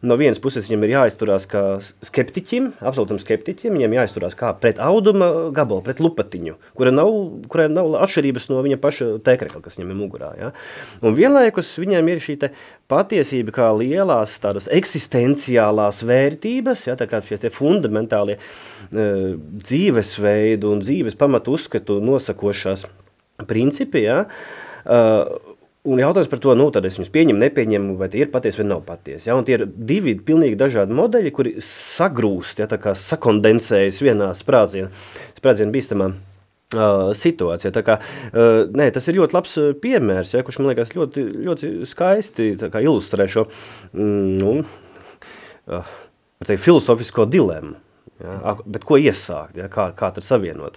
no 0.02 0.16
vienas 0.20 0.40
puses 0.42 0.68
viņam 0.68 0.84
ir 0.86 0.92
jāizturās 0.94 1.46
kā 1.50 1.62
skeptiķim, 2.06 2.70
absolūtam 2.80 3.20
skeptiķim, 3.20 3.76
viņam 3.76 3.96
jāizturās 3.98 4.36
kā 4.38 4.52
pret 4.60 4.80
auduma 4.82 5.50
gabalu, 5.56 5.82
pret 5.86 6.00
lupatiņu, 6.02 6.56
kura 6.78 6.92
nav, 6.94 7.10
kurai 7.52 7.68
nav 7.72 7.92
atšķirības 8.06 8.48
no 8.52 8.62
viņa 8.64 8.80
paša 8.80 9.10
tēkrekla, 9.26 9.62
kas 9.64 9.76
viņam 9.78 9.92
ir 9.92 9.98
mugurā. 9.98 10.30
Ja? 10.40 10.52
Un 11.04 11.18
vienlaikus 11.18 11.72
viņam 11.80 12.08
ir 12.12 12.24
šī 12.24 12.38
patiesība 12.90 13.54
kā 13.54 13.68
lielās 13.76 14.38
tādas 14.42 14.66
eksistenciālās 14.72 16.00
vērtības, 16.06 16.86
ja, 16.88 16.96
tā 16.98 17.06
kā 17.10 17.20
šie 17.26 17.40
tie 17.42 17.52
fundamentālie 17.54 18.38
uh, 18.40 19.36
dzīvesveidu 19.36 20.74
un 20.74 20.82
dzīves 20.84 21.18
pamatu 21.20 21.54
uzskatu 21.58 22.00
nosakošās 22.04 22.88
principi, 23.50 24.06
ja, 24.08 24.24
uh, 24.24 25.49
Un 25.88 25.96
jautājums 25.96 26.28
par 26.28 26.40
to, 26.44 26.52
nu, 26.60 26.66
tad 26.74 26.84
es 26.84 26.98
viņus 26.98 27.12
pieņemu, 27.14 27.40
nepieņemu, 27.40 27.94
vai 27.96 28.10
tie 28.12 28.20
ir 28.26 28.32
patiesi 28.32 28.60
vai 28.60 28.66
nav 28.68 28.82
patiesi. 28.84 29.30
Ja? 29.30 29.36
Un 29.38 29.46
tie 29.48 29.56
ir 29.56 29.64
divi 29.64 30.12
pilnīgi 30.20 30.58
dažādi 30.60 30.92
modeļi, 30.96 31.32
kuri 31.32 31.54
sagrūst, 31.64 32.60
ja, 32.60 32.66
tā 32.68 32.76
kā 32.82 32.92
sakondensējas 32.98 34.02
vienā 34.04 34.28
sprādzienā, 34.36 34.90
sprādzienā 35.40 35.72
bīstamā 35.72 36.10
uh, 36.12 37.08
situācijā. 37.16 37.72
Tā 37.72 37.84
kā, 37.86 37.96
uh, 37.96 38.60
nē, 38.76 38.90
tas 38.92 39.08
ir 39.08 39.16
ļoti 39.22 39.38
labs 39.38 39.56
piemērs, 39.80 40.34
ja, 40.36 40.44
kurš 40.44 40.60
man 40.60 40.74
liekas 40.74 40.92
ļoti, 40.98 41.24
ļoti 41.48 41.72
skaisti 41.88 42.52
kā, 42.60 42.84
ilustrē 42.84 43.30
šo 43.32 43.48
mm, 43.48 44.36
nu, 44.36 44.58
uh, 44.60 45.94
teikt, 46.44 46.60
filozofisko 46.60 47.24
dilemmu. 47.24 47.78
Ja? 48.20 48.58
Bet 48.68 48.84
ko 48.84 49.00
iesākt, 49.00 49.56
ja? 49.56 49.72
kā, 49.72 49.94
kā 49.96 50.12
tad 50.12 50.28
savienot? 50.28 50.76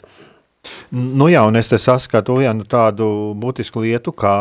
Nu 0.93 1.27
jā, 1.31 1.43
un 1.47 1.57
es 1.59 1.71
te 1.71 1.79
saskatu 1.81 2.37
vienu 2.39 2.67
tādu 2.69 3.07
būtisku 3.39 3.83
lietu 3.83 4.13
kā 4.15 4.35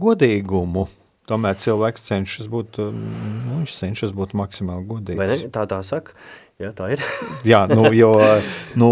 godīgumu. 0.00 0.88
Tomēr 1.30 1.58
cilvēks 1.62 2.08
cenšas 2.08 2.48
būt, 2.50 2.80
nu, 2.90 3.58
viņš 3.60 3.74
cenšas 3.78 4.14
būt 4.16 4.32
maksimāli 4.38 4.86
godīgs. 4.88 5.20
Vai 5.20 5.28
ne? 5.30 5.42
Tā 5.52 5.66
tā 5.70 5.78
saka. 5.86 6.16
Jā, 6.60 6.74
tā 6.76 6.90
ir. 6.92 7.00
jā, 7.52 7.62
nu, 7.70 7.86
jo, 7.96 8.10
nu, 8.80 8.90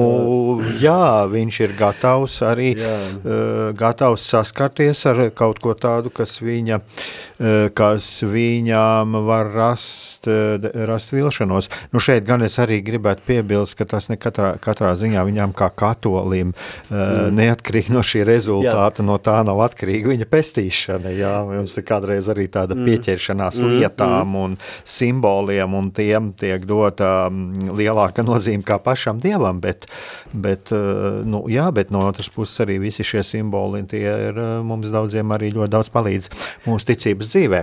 jā, 0.81 1.27
viņš 1.29 1.59
ir 1.67 1.75
gatavs 1.77 2.39
arī 2.47 2.71
uh, 2.79 3.75
gatavs 3.77 4.25
saskarties 4.31 5.03
ar 5.11 5.27
kaut 5.37 5.61
ko 5.61 5.75
tādu, 5.77 6.13
kas, 6.15 6.39
viņa, 6.41 6.79
uh, 6.81 7.28
kas 7.39 8.09
viņām 8.27 9.15
var 9.27 9.53
rast, 9.55 10.27
uh, 10.31 10.59
rast 10.89 11.13
vilšanos. 11.15 11.71
Nu, 11.93 12.03
šeit 12.03 12.27
gan 12.27 12.43
es 12.47 12.59
arī 12.63 12.81
gribētu 12.85 13.25
piebilst, 13.29 13.77
ka 13.79 13.87
tas 13.89 14.09
ne 14.11 14.19
katrā, 14.21 14.57
katrā 14.63 14.95
ziņā 14.99 15.23
viņām 15.29 15.55
kā 15.59 15.71
katolim 15.71 16.51
uh, 16.53 16.95
mm. 16.95 17.37
neatkarīgi 17.39 17.95
no 17.95 18.03
šī 18.07 18.25
rezultāta, 18.29 19.03
jā. 19.03 19.07
no 19.07 19.19
tā 19.23 19.39
nav 19.47 19.63
atkarīga 19.69 20.13
viņa 20.13 20.29
pestīšana. 20.31 21.15
Jā, 21.19 21.35
mums 21.47 21.77
ir 21.79 21.87
kādreiz 21.89 22.29
arī 22.33 22.49
tāda 22.53 22.77
mm. 22.77 22.89
pieķeršanās 22.89 23.61
mm. 23.63 23.75
lietām 23.75 24.33
mm. 24.33 24.41
un 24.43 24.59
simboliem, 24.89 25.79
un 25.79 25.93
tiem 25.95 26.33
tiek 26.39 26.67
dota 26.69 27.29
um, 27.29 27.47
lielāka 27.79 28.25
nozīme 28.27 28.67
kā 28.67 28.79
pašam 28.83 29.21
dievam, 29.23 29.61
bet, 29.63 29.87
bet, 30.33 30.73
eh, 30.75 31.23
nu, 31.29 31.45
jā, 31.51 31.69
bet 31.75 31.93
no 31.95 32.05
otras 32.09 32.31
puses 32.33 32.65
arī 32.65 32.79
visi 32.83 33.07
šie 33.07 33.23
simboli 33.27 33.85
tie 33.89 34.05
ir 34.29 34.39
eh, 34.39 34.51
mums 34.67 34.93
daudziem 34.95 35.35
arī 35.35 35.53
ļoti 35.55 35.73
daudz 35.75 35.93
palīdz 35.95 36.31
mūsu 36.67 36.91
ticības 36.93 37.28
dzīvē. 37.31 37.63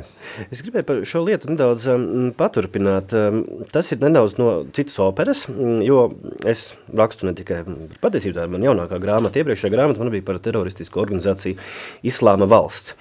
Es 0.50 0.64
gribēju 0.66 0.88
par 0.88 1.02
šo 1.10 1.22
lietu 1.26 1.52
nedaudz 1.52 1.88
um, 1.92 2.32
paturpināt. 2.38 3.14
Um, 3.18 3.44
tas 3.72 3.92
ir 3.94 4.02
nedaudz 4.04 4.38
no 4.40 4.50
citas 4.76 4.98
operas, 5.04 5.46
mm, 5.52 5.84
jo 5.86 6.08
es 6.48 6.68
rakstu 6.96 7.30
ne 7.30 7.36
tikai 7.38 7.64
patiesībā, 8.04 8.40
tā 8.40 8.48
ir 8.48 8.56
man 8.56 8.66
jaunākā 8.66 9.00
grāmata, 9.04 9.42
iepriekšējā 9.42 9.74
grāmata 9.74 10.04
man 10.04 10.14
bija 10.14 10.28
par 10.28 10.42
teroristisku 10.44 11.02
organizāciju 11.04 11.58
Islāma 12.08 12.50
valsts. 12.50 12.96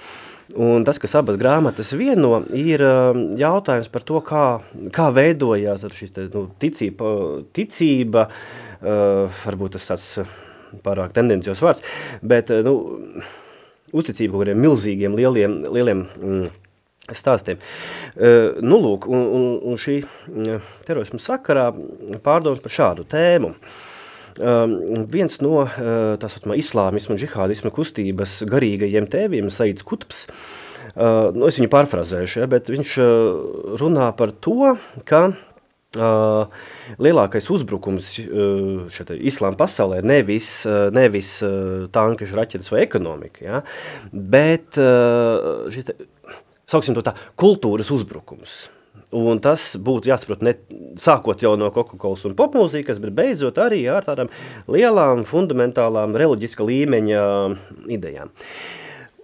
Un 0.61 0.85
tas, 0.85 0.99
kas 1.01 1.15
abas 1.17 1.39
grāmatas 1.41 1.95
vieno, 1.97 2.43
ir 2.55 2.83
um, 2.85 3.23
jautājums 3.41 3.89
par 3.91 4.05
to, 4.07 4.21
kā, 4.23 4.45
kā 4.95 5.09
veidojās 5.17 5.87
šis 5.97 6.13
te, 6.15 6.27
nu, 6.35 6.45
ticība, 6.61 7.15
ticība 7.57 8.27
uh, 8.29 9.41
varbūt 9.41 9.79
tas 9.79 9.89
tāds 9.89 10.11
uh, 10.21 10.37
pārāk 10.85 11.17
tendencios 11.17 11.65
vārds, 11.65 11.83
bet 12.23 12.53
uh, 12.53 12.61
nu, 12.67 12.77
uzticība 13.95 14.35
kaut 14.35 14.45
kādiem 14.45 14.61
milzīgiem, 14.65 15.17
lieliem, 15.19 15.57
lieliem 15.75 16.05
mm, 16.05 16.53
stāstiem. 17.15 17.61
Uh, 18.15 18.61
nu, 18.65 18.81
lūk, 18.83 19.09
un, 19.11 19.25
un, 19.39 19.49
un 19.73 19.81
šī 19.81 20.01
uh, 20.05 20.71
terorisma 20.89 21.23
sakarā 21.23 21.71
pārdomas 22.25 22.63
par 22.65 22.75
šādu 22.75 23.07
tēmu. 23.11 23.55
Um, 24.35 25.05
viens 25.13 25.39
no 25.45 25.61
uh, 25.63 25.71
tā 26.19 26.27
saucamā 26.27 26.57
islāmisma 26.59 27.15
un 27.15 27.21
džihādisma 27.23 27.71
kustības 27.75 28.41
garīgajiem 28.51 29.07
tēviem, 29.07 29.51
Saids 29.55 29.87
Kutbs, 29.87 30.25
uh, 30.27 31.31
nu, 31.37 31.47
es 31.47 31.61
viņu 31.61 31.71
pārfrazēšu, 31.71 32.43
ja, 32.43 32.51
bet 32.51 32.73
viņš 32.73 32.97
uh, 32.99 33.77
runā 33.79 34.11
par 34.19 34.35
to, 34.35 34.75
ka 35.07 35.29
Uh, 35.31 35.44
lielākais 35.95 37.49
uzbrukums 37.55 38.11
uh, 38.25 39.01
islāma 39.19 39.59
pasaulē 39.61 40.01
nevis, 40.07 40.51
uh, 40.69 40.89
nevis 40.95 41.37
uh, 41.47 41.87
tankeši, 41.95 42.37
raķetes 42.39 42.73
vai 42.75 42.85
ekonomika, 42.85 43.45
ja, 43.45 43.63
bet 44.13 44.81
uh, 44.83 45.67
šis 45.75 45.91
te, 45.91 45.99
sauksim 46.71 46.97
to 46.97 47.05
tā, 47.07 47.15
kultūras 47.41 47.93
uzbrukums. 47.95 48.65
Un 49.15 49.39
tas 49.39 49.63
būtu 49.79 50.11
jāsaprot 50.11 50.41
ne 50.43 50.57
sākot 50.99 51.43
jau 51.43 51.53
no 51.59 51.69
Coca-Cola 51.75 52.19
un 52.27 52.35
popmūzikas, 52.39 52.99
bet 53.03 53.15
beidzot 53.15 53.61
arī 53.63 53.85
ar 53.91 54.07
tādām 54.07 54.31
lielām, 54.67 55.23
fundamentālām, 55.29 56.17
reliģiska 56.19 56.67
līmeņa 56.67 57.21
idejām. 57.95 58.33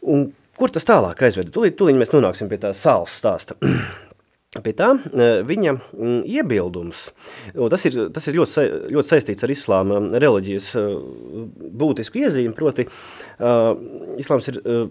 Un 0.06 0.28
kur 0.60 0.70
tas 0.70 0.86
tālāk 0.86 1.24
aizveda? 1.26 1.50
Tūlīt, 1.54 1.74
tūlīt 1.80 1.98
mēs 1.98 2.14
nonāksim 2.14 2.52
pie 2.52 2.60
tā 2.62 2.70
sāls 2.76 3.18
stāsta. 3.18 3.58
Pie 4.50 4.72
tā 4.74 4.88
e, 4.98 5.26
viņa 5.46 5.72
iebildums, 6.26 7.04
tas 7.70 7.84
ir, 7.86 7.98
tas 8.10 8.24
ir 8.26 8.34
ļoti, 8.34 8.64
ļoti 8.96 9.06
saistīts 9.12 9.46
ar 9.46 9.52
islāma 9.54 10.00
reliģijas 10.10 10.66
e, 10.74 10.82
būtisku 11.78 12.18
iezīmi, 12.18 12.50
proti 12.58 12.88
uh, 12.88 13.70
islāms 14.18 14.50
ir 14.50 14.58
uh, 14.58 14.82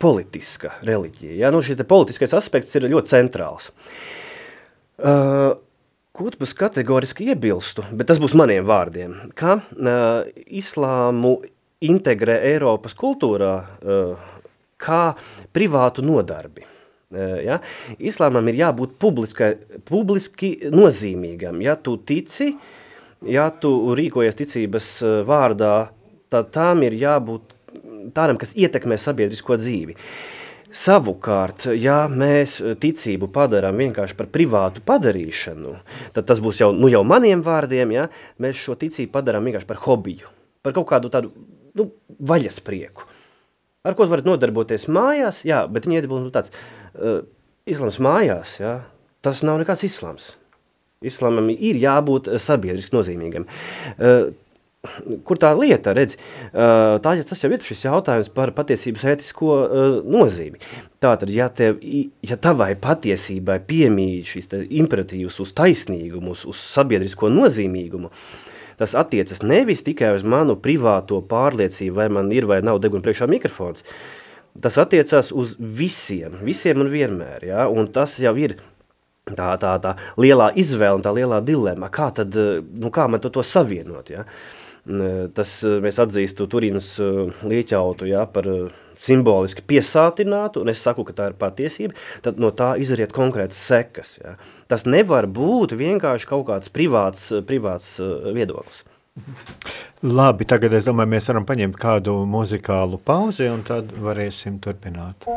politiska 0.00 0.78
reliģija. 0.88 1.36
Ja? 1.42 1.52
Nu, 1.52 1.60
šis 1.60 1.84
politiskais 1.84 2.32
aspekts 2.40 2.72
ir 2.80 2.88
ļoti 2.88 3.12
centrāls. 3.12 3.68
Uh, 4.96 5.52
Kutbas 6.16 6.56
kategoriski 6.56 7.28
iebilstu, 7.28 7.84
bet 7.92 8.08
tas 8.08 8.20
būs 8.22 8.32
maniem 8.40 8.64
vārdiem, 8.64 9.18
ka 9.36 9.58
uh, 9.60 10.24
islāmu 10.48 11.42
integrē 11.84 12.40
Eiropas 12.54 12.96
kultūrā 12.96 13.56
uh, 13.60 14.30
kā 14.80 15.08
privātu 15.52 16.06
nodarbi. 16.06 16.70
Uh, 17.14 17.38
ja? 17.46 17.60
Islāmam 18.02 18.48
ir 18.50 18.58
jābūt 18.64 18.96
publiski 18.98 20.54
nozīmīgam. 20.74 21.60
Ja 21.62 21.76
tu 21.78 21.96
tici, 22.02 22.52
ja 23.30 23.48
tu 23.54 23.70
rīkojies 23.94 24.38
ticības 24.40 24.88
uh, 25.04 25.18
vārdā, 25.28 25.74
tad 26.32 26.50
tām 26.54 26.82
ir 26.86 26.96
jābūt 26.98 27.54
tādam, 28.14 28.38
kas 28.40 28.56
ietekmē 28.58 28.98
sabiedrisko 29.00 29.58
dzīvi. 29.60 29.96
Savukārt, 30.74 31.68
ja 31.78 32.04
mēs 32.10 32.56
ticību 32.82 33.28
padarām 33.34 33.78
vienkārši 33.78 34.16
par 34.18 34.26
privātu 34.34 34.82
padarīšanu, 34.82 35.76
tad 36.16 36.26
tas 36.26 36.40
būs 36.42 36.64
jau, 36.64 36.72
nu 36.74 36.90
jau 36.90 37.04
maniem 37.06 37.44
vārdiem, 37.46 37.92
ja, 37.94 38.08
mēs 38.42 38.58
šo 38.58 38.74
ticību 38.80 39.12
padarām 39.14 39.46
vienkārši 39.46 39.70
par 39.70 39.78
hobiju, 39.84 40.32
par 40.66 40.74
kaut 40.74 40.88
kādu 40.90 41.12
tādu 41.14 41.30
nu, 41.78 41.92
vaļasprieku. 42.18 43.06
Ar 43.86 43.94
ko 43.94 44.08
varat 44.10 44.26
nodarboties 44.26 44.88
mājās, 44.90 45.44
jā, 45.46 45.60
bet 45.70 45.86
viņi 45.86 46.00
iebilst 46.00 46.26
nu, 46.26 46.32
tāds, 46.34 46.50
uh, 46.50 46.83
islams 47.66 48.00
mājās, 48.02 48.58
jā, 48.62 48.78
tas 49.24 49.42
nav 49.46 49.60
nekāds 49.62 49.84
islams. 49.86 50.32
Islamam 51.04 51.50
ir 51.52 51.76
jābūt 51.82 52.30
sabiedriski 52.40 52.96
nozīmīgam. 52.96 53.44
Uh, 53.98 54.32
kur 55.24 55.38
tā 55.40 55.50
lieta, 55.56 55.94
redz, 55.96 56.16
tā, 56.52 57.14
tas 57.28 57.42
jau 57.42 57.50
ir 57.52 57.64
šis 57.64 57.86
jautājums 57.86 58.30
par 58.34 58.52
patiesības 58.56 59.06
ētisko 59.14 59.58
nozīmi. 60.04 60.60
Tātad, 61.02 61.30
ja, 61.32 61.48
tev, 61.48 61.80
ja 62.24 62.38
tavai 62.40 62.72
patiesībai 62.80 63.60
piemīt 63.68 64.34
šis 64.34 64.50
imperatīvs 64.64 65.40
uz 65.44 65.54
taisnīgumu, 65.56 66.34
uz, 66.36 66.44
uz 66.48 66.60
sabiedrisko 66.74 67.32
nozīmīgumu, 67.32 68.12
tas 68.80 68.96
attiecas 68.98 69.44
nevis 69.46 69.84
tikai 69.86 70.14
uz 70.16 70.26
manu 70.26 70.58
privāto 70.60 71.22
pārliecību, 71.30 71.96
vai 71.96 72.10
man 72.12 72.32
ir 72.34 72.48
vai 72.50 72.60
nav 72.64 72.82
deguna 72.84 73.04
priekšā 73.06 73.28
mikrofons, 73.30 73.86
tas 74.62 74.78
attiecās 74.78 75.32
uz 75.34 75.56
visiem, 75.58 76.38
visiem 76.46 76.84
un 76.84 76.92
vienmēr, 76.92 77.48
ja? 77.50 77.68
un 77.68 77.90
tas 77.92 78.18
jau 78.22 78.34
ir 78.38 78.58
tā, 79.26 79.54
tā, 79.60 79.76
tā 79.82 79.96
lielā 80.20 80.52
izvēle 80.60 81.00
un 81.00 81.06
tā 81.06 81.14
lielā 81.16 81.40
dilema, 81.44 81.90
kā 81.90 82.10
tad, 82.14 82.34
nu 82.34 82.92
kā 82.94 83.08
man 83.10 83.22
to, 83.22 83.32
to 83.34 83.42
savienot, 83.46 84.12
ja? 84.14 84.24
Uh, 84.24 84.62
Tas 84.84 85.50
mēs 85.80 85.96
atzīstu 86.02 86.44
Turīnas 86.52 86.90
lieķautu 87.40 88.08
ja, 88.10 88.26
par 88.28 88.48
simboliski 89.00 89.64
piesātinātu, 89.64 90.60
un 90.60 90.72
es 90.72 90.82
saku, 90.84 91.06
ka 91.08 91.16
tā 91.16 91.28
ir 91.30 91.38
patiesība, 91.40 91.96
tad 92.24 92.36
no 92.40 92.50
tā 92.52 92.74
izariet 92.80 93.14
konkrētas 93.16 93.62
sekas. 93.64 94.18
Ja. 94.20 94.36
Tas 94.68 94.84
nevar 94.84 95.24
būt 95.24 95.72
vienkārši 95.80 96.28
kaut 96.28 96.44
kāds 96.50 96.72
privāts, 96.72 97.30
privāts 97.48 97.96
viedoklis. 98.36 98.84
Labi, 100.02 100.44
tagad 100.44 100.72
es 100.74 100.88
domāju, 100.88 101.12
mēs 101.12 101.28
varam 101.30 101.44
paņemt 101.46 101.76
kādu 101.78 102.16
muzikālu 102.26 102.98
pauzi, 102.98 103.46
un 103.46 103.62
tad 103.66 103.94
varēsim 104.04 104.58
turpināt. 104.64 105.28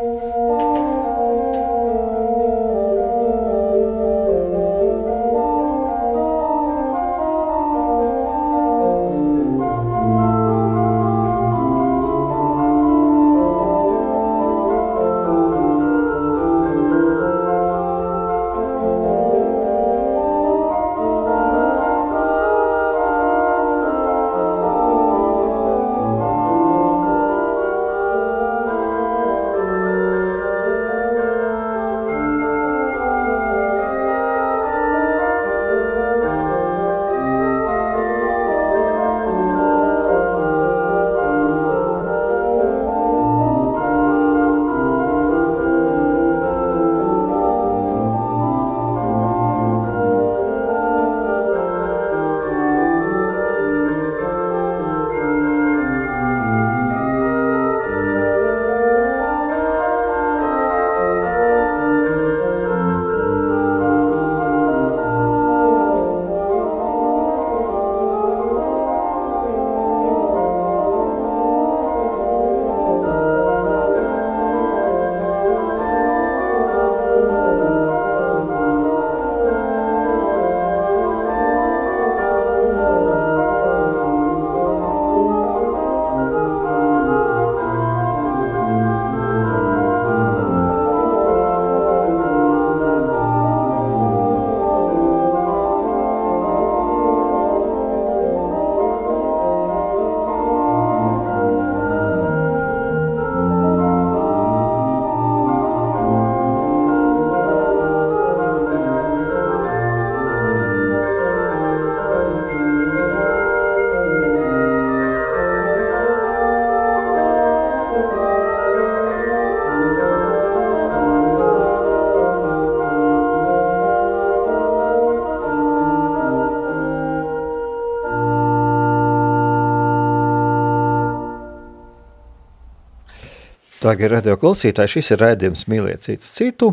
Tagad, 133.88 134.12
radio 134.12 134.34
klausītāji, 134.36 134.97
šis 134.97 135.13
ir 135.13 135.21
raidījums 135.23 135.62
Mīliet 135.71 136.04
citu 136.04 136.28
citu. 136.36 136.67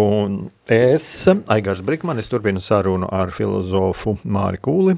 Un 0.00 0.38
es, 0.72 1.04
Aigars 1.52 1.82
Brikmanis, 1.84 2.30
turpinu 2.32 2.62
sarunu 2.64 3.04
ar 3.12 3.34
filozofu 3.36 4.14
Māri 4.24 4.56
Kūli. 4.64 4.94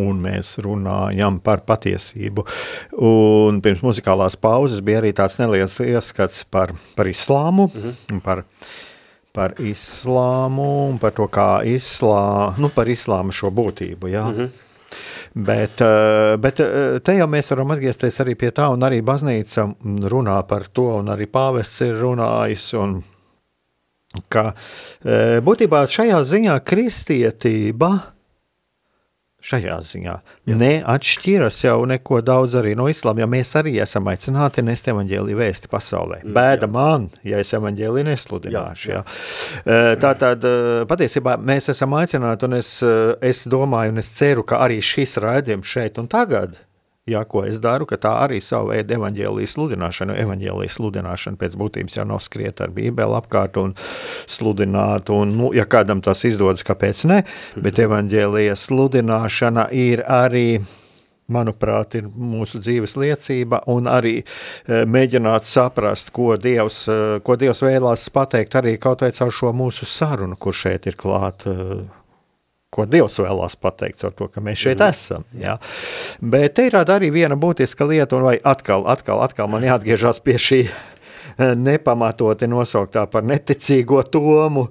Un 0.00 0.22
mēs 0.24 0.54
runājam 0.64 1.36
par 1.44 1.60
patiesību. 1.68 2.46
Un 3.04 3.60
pirms 3.60 3.84
muzikālās 3.84 4.38
pauzes 4.40 4.80
bija 4.86 5.02
arī 5.02 5.10
tāds 5.18 5.36
neliels 5.42 5.76
ieskats 5.84 6.40
par, 6.48 6.72
par 6.96 7.12
islāmu, 7.12 7.68
mm 7.68 7.84
-hmm. 7.90 8.22
par, 8.24 8.46
par 9.36 9.54
islāmu 9.60 10.88
un 10.88 10.96
par 10.98 11.12
to, 11.12 11.28
kā 11.28 11.60
islā, 11.68 12.54
nu, 12.56 12.72
par 12.72 12.88
islāmu 12.88 13.32
šo 13.32 13.50
būtību. 13.50 14.08
Jā. 14.08 14.24
Mm 14.24 14.36
-hmm. 14.38 14.67
Bet, 15.38 15.80
eh, 15.80 16.36
bet 16.36 16.58
eh, 16.60 16.98
te 16.98 17.14
jau 17.14 17.28
mēs 17.30 17.52
varam 17.52 17.70
atgriezties 17.70 18.16
arī 18.24 18.34
pie 18.38 18.48
tā, 18.50 18.64
un 18.74 18.82
arī 18.82 18.98
baznīca 19.06 19.68
runā 20.10 20.40
par 20.50 20.66
to, 20.74 20.88
un 20.98 21.12
arī 21.14 21.28
pāvests 21.30 21.84
ir 21.86 21.94
runājis. 22.00 22.64
Un, 22.80 22.96
ka 24.32 24.48
eh, 24.50 25.38
būtībā 25.44 25.84
šajā 25.86 26.18
ziņā 26.26 26.56
kristietība 26.66 27.92
šajā 29.44 29.76
ziņā. 29.86 30.14
Jā. 30.48 30.56
Neatšķiras 30.58 31.60
jau 31.62 31.78
neko 31.88 32.20
daudz 32.26 32.56
arī 32.58 32.74
no 32.78 32.88
islāma, 32.90 33.22
jo 33.22 33.28
mēs 33.30 33.54
arī 33.60 33.76
esam 33.82 34.10
aicināti 34.10 34.64
nest 34.66 34.90
evaņģēlīju 34.90 35.38
vēsti 35.38 35.70
pasaulē. 35.70 36.20
Mm, 36.24 36.34
Bēda 36.36 36.66
jā. 36.66 36.72
man, 36.74 37.08
ja 37.26 37.42
es 37.42 37.54
evaņģēlīju 37.56 38.08
nesludināšu. 38.10 38.92
Jā, 38.92 39.02
jā. 39.64 39.82
Tā 40.02 40.14
tad 40.18 40.46
patiesībā 40.90 41.38
mēs 41.38 41.70
esam 41.74 41.94
aicināti, 42.00 42.48
un 42.48 42.58
es, 42.58 42.72
es 43.22 43.44
domāju, 43.50 43.94
un 43.94 44.02
es 44.02 44.10
ceru, 44.18 44.46
ka 44.48 44.62
arī 44.66 44.80
šis 44.84 45.20
raidījums 45.22 45.76
šeit 45.76 46.02
un 46.02 46.10
tagad 46.10 46.58
ja, 47.08 47.24
ko 47.24 47.44
es 47.48 47.60
daru, 47.64 47.86
ka 47.88 47.98
tā 48.00 48.14
arī 48.24 48.40
savu 48.44 48.72
veidu 48.72 48.98
evaņģēlijas 48.98 49.54
sludināšana, 49.56 50.16
evaņģēlijas 50.24 50.78
sludināšana 50.78 51.40
pēc 51.40 51.58
būtības 51.60 51.98
jau 51.98 52.08
nav 52.08 52.22
skriet 52.24 52.62
ar 52.64 52.74
bībeli 52.74 53.18
apkārt 53.18 53.58
un 53.60 53.74
sludināt, 54.28 55.12
un, 55.14 55.36
nu, 55.38 55.52
ja 55.56 55.66
kādam 55.68 56.02
tas 56.04 56.24
izdodas, 56.28 56.66
kāpēc 56.66 57.06
ne, 57.10 57.22
bet 57.56 57.80
evaņģēlijas 57.84 58.68
sludināšana 58.70 59.70
ir 59.74 60.04
arī 60.04 60.48
manuprāt, 61.32 61.98
ir 61.98 62.08
mūsu 62.08 62.60
dzīves 62.62 62.96
liecība, 62.96 63.60
un 63.68 63.88
arī 63.90 64.14
e, 64.22 64.82
mēģināt 64.88 65.48
saprast, 65.48 66.12
ko 66.16 66.36
Dievs, 66.40 66.80
e, 66.88 66.98
ko 67.24 67.36
Dievs 67.40 67.60
vēlās 67.64 68.08
pateikt 68.14 68.56
arī 68.58 68.78
kaut 68.80 69.04
vai 69.04 69.12
caur 69.16 69.34
šo 69.34 69.52
mūsu 69.56 69.88
sarunu, 69.88 70.38
kur 70.40 70.56
šeit 70.56 70.88
ir 70.88 70.96
klāta 70.98 71.52
e, 71.52 71.80
ko 72.74 72.84
Dievs 72.88 73.16
vēlās 73.22 73.56
pateikt 73.60 74.04
ar 74.04 74.14
to, 74.16 74.28
ka 74.32 74.42
mēs 74.44 74.60
šeit 74.60 74.78
mm. 74.78 74.92
esam. 74.92 75.24
Jā. 75.40 75.56
Bet 76.20 76.58
te 76.58 76.68
ir 76.68 76.76
arī 76.80 77.10
viena 77.14 77.38
būtiska 77.40 77.88
lieta, 77.88 78.18
un 78.18 78.28
vai 78.28 78.36
atkal, 78.44 78.86
atkal, 78.90 79.22
atkal 79.24 79.48
man 79.52 79.64
jāatgriežas 79.64 80.20
pie 80.24 80.36
šī 80.42 80.62
nepamatoti 81.68 82.48
nosauktā 82.50 83.04
par 83.10 83.26
neticīgo 83.26 84.02
tomu. 84.10 84.66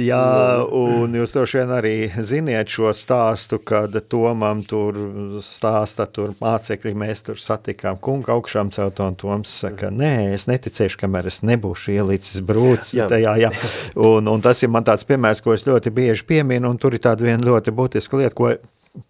Jā, 0.00 0.64
un 0.64 1.16
jūs 1.16 1.34
droši 1.36 1.60
vien 1.60 1.72
arī 1.76 1.94
ziniet 2.24 2.72
šo 2.72 2.92
stāstu, 2.96 3.60
kad 3.66 3.96
Tomam 4.08 4.62
tur 4.66 4.96
stāsta, 5.44 6.06
tur 6.10 6.34
mācekļi 6.40 6.94
mēs 6.96 7.24
tur 7.26 7.40
satikām 7.40 8.00
kungu 8.02 8.32
augšām 8.36 8.72
celt, 8.74 9.00
un 9.04 9.18
Toms 9.18 9.52
saka, 9.62 9.90
nē, 9.90 10.32
es 10.36 10.46
neticēšu, 10.50 11.00
kamēr 11.02 11.28
es 11.30 11.42
nebūšu 11.46 11.96
ielicis 11.96 12.44
brūcis 12.46 13.06
tajā, 13.10 13.36
jā. 13.42 13.52
Un, 14.00 14.28
un 14.30 14.44
tas 14.44 14.62
ir 14.62 14.72
man 14.72 14.86
tāds 14.86 15.06
piemērs, 15.08 15.42
ko 15.44 15.56
es 15.56 15.66
ļoti 15.68 15.92
bieži 15.94 16.26
pieminu, 16.28 16.70
un 16.72 16.80
tur 16.80 16.96
ir 16.96 17.04
tāda 17.04 17.26
viena 17.26 17.44
ļoti 17.44 17.74
būtiska 17.76 18.22
lieta, 18.22 18.36
ko 18.36 18.54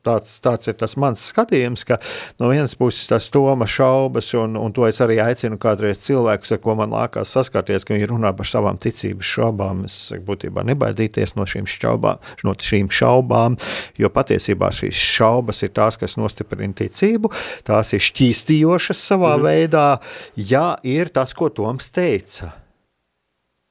tāds, 0.06 0.36
tāds 0.44 0.70
ir 0.70 0.76
tas 0.78 0.96
mans 1.00 1.22
skatījums, 1.32 1.84
ka 1.88 1.98
no 2.40 2.50
vienas 2.52 2.76
puses 2.78 3.08
tas 3.10 3.28
Toma 3.32 3.68
šaubas, 3.68 4.32
un, 4.38 4.56
un 4.60 4.74
to 4.76 4.86
es 4.88 5.00
arī 5.04 5.18
aicinu 5.22 5.58
kādreiz 5.60 6.00
cilvēkus, 6.06 6.54
ar 6.56 6.62
ko 6.64 6.76
man 6.78 6.94
lākās 6.94 7.34
saskarties, 7.36 7.86
ka 7.86 7.96
viņi 7.96 8.10
runā 8.12 8.32
par 8.36 8.48
savām 8.48 8.80
ticības 8.82 9.32
šaubām. 9.36 9.84
Es 9.88 9.98
būtībā 10.26 10.64
nebaidīties 10.66 11.36
no 11.38 11.46
šīm 11.48 11.68
šaubām, 11.70 12.22
no 12.46 12.56
šīm 12.68 12.90
šaubām, 12.92 13.58
jo 14.00 14.12
patiesībā 14.12 14.72
šīs 14.74 15.06
šaubas 15.16 15.62
ir 15.66 15.74
tās, 15.76 15.98
kas 16.00 16.18
nostiprina 16.20 16.76
ticību, 16.76 17.32
tās 17.66 17.94
ir 17.96 18.04
šķīstījošas 18.04 19.08
savā 19.12 19.36
mm. 19.36 19.48
veidā, 19.48 19.88
ja 20.36 20.68
ir 20.86 21.12
tas, 21.14 21.34
ko 21.36 21.50
Toms 21.56 21.90
teica 21.94 22.52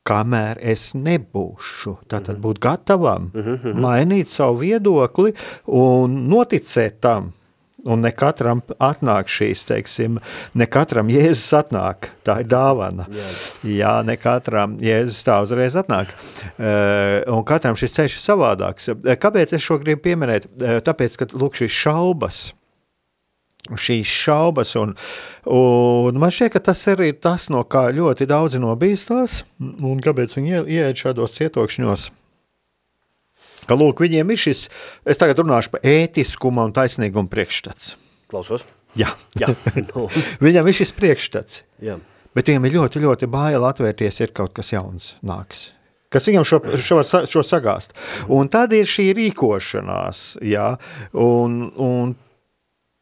kamēr 0.05 0.59
es 0.61 0.91
nebūšu. 0.97 1.97
Tātad 2.11 2.37
būt 2.43 2.61
gatavam, 2.63 3.31
mm 3.33 3.41
-hmm. 3.41 3.81
mainīt 3.81 4.29
savu 4.29 4.61
viedokli 4.61 5.33
un 5.65 6.27
noticēt 6.29 7.01
tam. 7.01 7.33
Un 7.85 8.01
ne 8.01 8.09
katram 8.09 8.63
atnāk 8.81 9.29
šīs, 9.29 9.61
teiksim, 9.69 10.17
ne 10.57 10.65
katram 10.65 11.07
Jēzus 11.07 11.53
atnāk. 11.53 12.09
Tā 12.25 12.39
ir 12.41 12.47
dāvana. 12.49 13.05
Jā, 13.13 13.27
Jā 13.61 13.93
ne 14.05 14.15
katram 14.17 14.79
Jēzus 14.81 15.21
tā 15.27 15.37
uzreiz 15.43 15.75
atnāk. 15.77 16.07
Un 17.29 17.43
katram 17.45 17.77
šis 17.77 17.93
ceļš 17.93 18.17
ir 18.17 18.23
savādāks. 18.23 18.89
Kāpēc 19.21 19.53
es 19.53 19.61
šo 19.61 19.77
gribu 19.77 20.01
pieminēt? 20.01 20.49
Tāpēc, 20.81 21.17
ka 21.17 21.25
lūk, 21.37 21.61
šīs 21.61 21.77
šaubas, 21.85 22.53
šīs 23.73 24.11
šaubas. 24.25 24.75
Un, 24.79 24.93
un 25.49 26.19
man 26.21 26.33
šķiet, 26.33 26.53
ka 26.55 26.61
tas 26.69 26.83
arī 26.91 27.11
ir 27.13 27.19
tas, 27.23 27.47
no 27.53 27.63
kā 27.67 27.87
ļoti 27.95 28.27
daudzi 28.29 28.61
nobīstās 28.61 29.41
un 29.59 30.01
kāpēc 30.05 30.37
viņi 30.37 30.61
ieiet 30.63 31.01
šādos 31.01 31.35
cietokšņos. 31.39 32.09
Ka, 33.65 33.73
lūk, 33.73 34.03
viņiem 34.05 34.29
ir 34.29 34.37
šis, 34.37 34.67
es 35.09 35.17
tagad 35.17 35.41
runāšu 35.41 35.73
par 35.73 35.85
ētiskuma 35.89 36.67
un 36.67 36.73
taisnīguma 36.75 37.31
priekšstats. 37.31 37.95
Klausos. 38.29 38.65
Jā, 38.95 39.09
Jā. 39.39 39.49
No. 39.89 40.05
viņam 40.43 40.69
ir 40.69 40.77
šis 40.77 40.93
priekšstats. 40.95 41.63
Jā. 41.83 41.97
Bet 42.35 42.51
viņam 42.51 42.67
ir 42.67 42.77
ļoti, 42.77 43.01
ļoti 43.01 43.31
bail 43.31 43.65
atvērties, 43.65 44.21
ir 44.21 44.35
kaut 44.35 44.53
kas 44.55 44.73
jauns 44.75 45.15
nāks 45.25 45.71
kas 46.15 46.29
viņam 46.29 46.45
šo, 46.47 46.59
šo, 46.79 47.01
šo 47.27 47.41
sagāst. 47.43 47.95
Un 48.31 48.47
tad 48.51 48.71
ir 48.75 48.87
šī 48.87 49.09
rīkošanās, 49.17 50.37
jā, 50.47 50.69
un, 51.11 51.57
un 51.75 52.13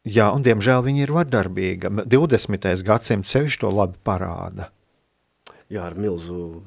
Jā, 0.04 0.28
un 0.36 0.42
diemžēl 0.44 0.82
viņa 0.84 1.06
ir 1.06 1.12
vardarbīga. 1.16 1.90
20. 2.04 2.66
gadsimts 2.84 3.30
sevišķi 3.32 3.62
to 3.62 3.70
labi 3.72 3.96
parāda. 4.04 4.68
Jā, 5.72 5.86
ar 5.86 5.96
milzu 5.96 6.60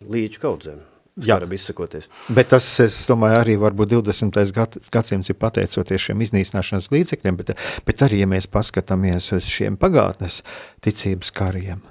līču 0.00 0.40
kaudzēm. 0.40 0.80
Skaram 1.20 1.52
izsakoties. 1.52 2.06
Bet 2.32 2.48
tas, 2.54 2.64
es 2.80 2.96
domāju, 3.08 3.36
arī 3.42 3.56
varbūt 3.60 3.90
20. 3.92 4.38
Gad, 4.56 4.78
gadsimts 4.94 5.28
ir 5.28 5.36
pateicoties 5.36 6.06
šiem 6.06 6.22
iznīcināšanas 6.24 6.88
līdzekļiem, 6.94 7.36
bet, 7.42 7.52
bet 7.84 8.04
arī, 8.06 8.22
ja 8.22 8.30
mēs 8.30 8.48
paskatāmies 8.48 9.28
uz 9.36 9.50
šiem 9.50 9.76
pagātnes 9.80 10.40
ticības 10.80 11.34
kariem. 11.36 11.82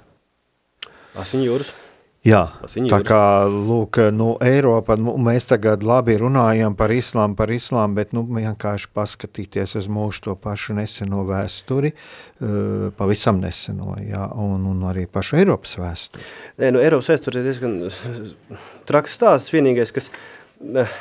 Asiņu 1.20 1.46
jūras. 1.46 1.70
Jā, 2.20 2.40
tā 2.68 2.98
kā 3.00 3.22
lūk, 3.48 3.96
nu, 4.12 4.34
Eiropa, 4.44 4.92
nu, 5.00 5.14
mēs 5.24 5.46
tagad 5.48 5.80
labi 5.88 6.18
runājam 6.20 6.74
par 6.76 6.92
islāmu, 6.92 7.32
par 7.38 7.48
islāmu, 7.54 7.96
bet 7.96 8.12
nu, 8.12 8.26
vienkārši 8.28 8.90
paskatīties 8.92 9.72
uz 9.80 9.88
mūsu 9.88 10.26
to 10.26 10.34
pašu 10.36 10.76
neseno 10.76 11.24
vēsturi, 11.28 11.94
uh, 11.94 12.90
pavisam 12.98 13.40
neseno, 13.40 13.94
jā, 14.04 14.26
un, 14.36 14.68
un 14.68 14.84
arī 14.90 15.06
pašu 15.08 15.40
Eiropas 15.40 15.78
vēsturi. 15.80 16.26
Nē, 16.60 16.74
nu, 16.76 16.84
Eiropas 16.84 17.08
vēsturi 17.14 17.40
ir 17.40 17.48
diezgan 17.48 17.78
traks 18.90 19.16
stāsts, 19.16 19.56
vienīgais, 19.56 19.96
kas... 19.96 20.12
Uh, 20.60 21.00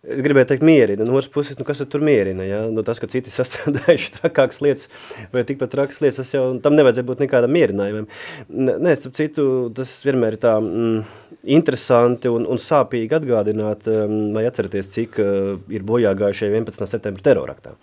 Es 0.00 0.22
gribēju 0.24 0.48
teikt, 0.48 0.62
mierina. 0.64 1.04
No 1.04 1.12
otras 1.18 1.28
puses, 1.28 1.58
nu, 1.60 1.64
kas 1.68 1.82
tur 1.92 2.00
mierina? 2.04 2.44
Ja? 2.48 2.60
Nu, 2.72 2.80
tas, 2.86 2.96
ka 3.02 3.08
citi 3.12 3.32
sastrādājuši 3.34 4.14
trakākas 4.14 4.62
lietas, 4.64 4.88
vai 5.34 5.42
tikpat 5.44 5.74
trakas 5.74 6.00
lietas, 6.00 6.22
tas 6.22 6.32
jau 6.32 6.44
tam 6.64 6.76
nevajadzēja 6.78 7.08
būt 7.10 7.20
nekādam 7.26 7.52
mierinājumam. 7.52 8.06
Nē, 8.48 8.94
starp 8.96 9.18
citu, 9.18 9.44
tas 9.76 9.92
vienmēr 10.06 10.38
ir 10.38 10.40
tā 10.40 10.54
mm, 10.56 11.04
interesanti 11.52 12.32
un, 12.32 12.48
un 12.48 12.62
sāpīgi 12.62 13.18
atgādināt, 13.20 13.90
um, 13.92 14.16
vai 14.36 14.46
atceraties, 14.48 14.88
cik 14.96 15.20
uh, 15.20 15.52
ir 15.68 15.84
bojā 15.84 16.14
gājušie 16.16 16.48
11. 16.48 16.88
septembra 16.88 17.28
teroraktā. 17.28 17.76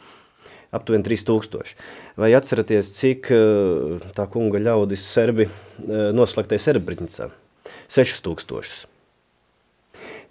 Aptuveni 0.74 1.06
3000. 1.06 1.78
Vai 2.18 2.34
atceraties, 2.34 2.96
cik 2.98 3.30
uh, 3.30 4.12
tā 4.18 4.26
kunga 4.34 4.66
ļaudis 4.66 5.06
serbi 5.06 5.46
uh, 5.46 6.10
noslēgtais 6.18 6.66
Serebrņicā? 6.66 7.30
6000. 7.94 8.97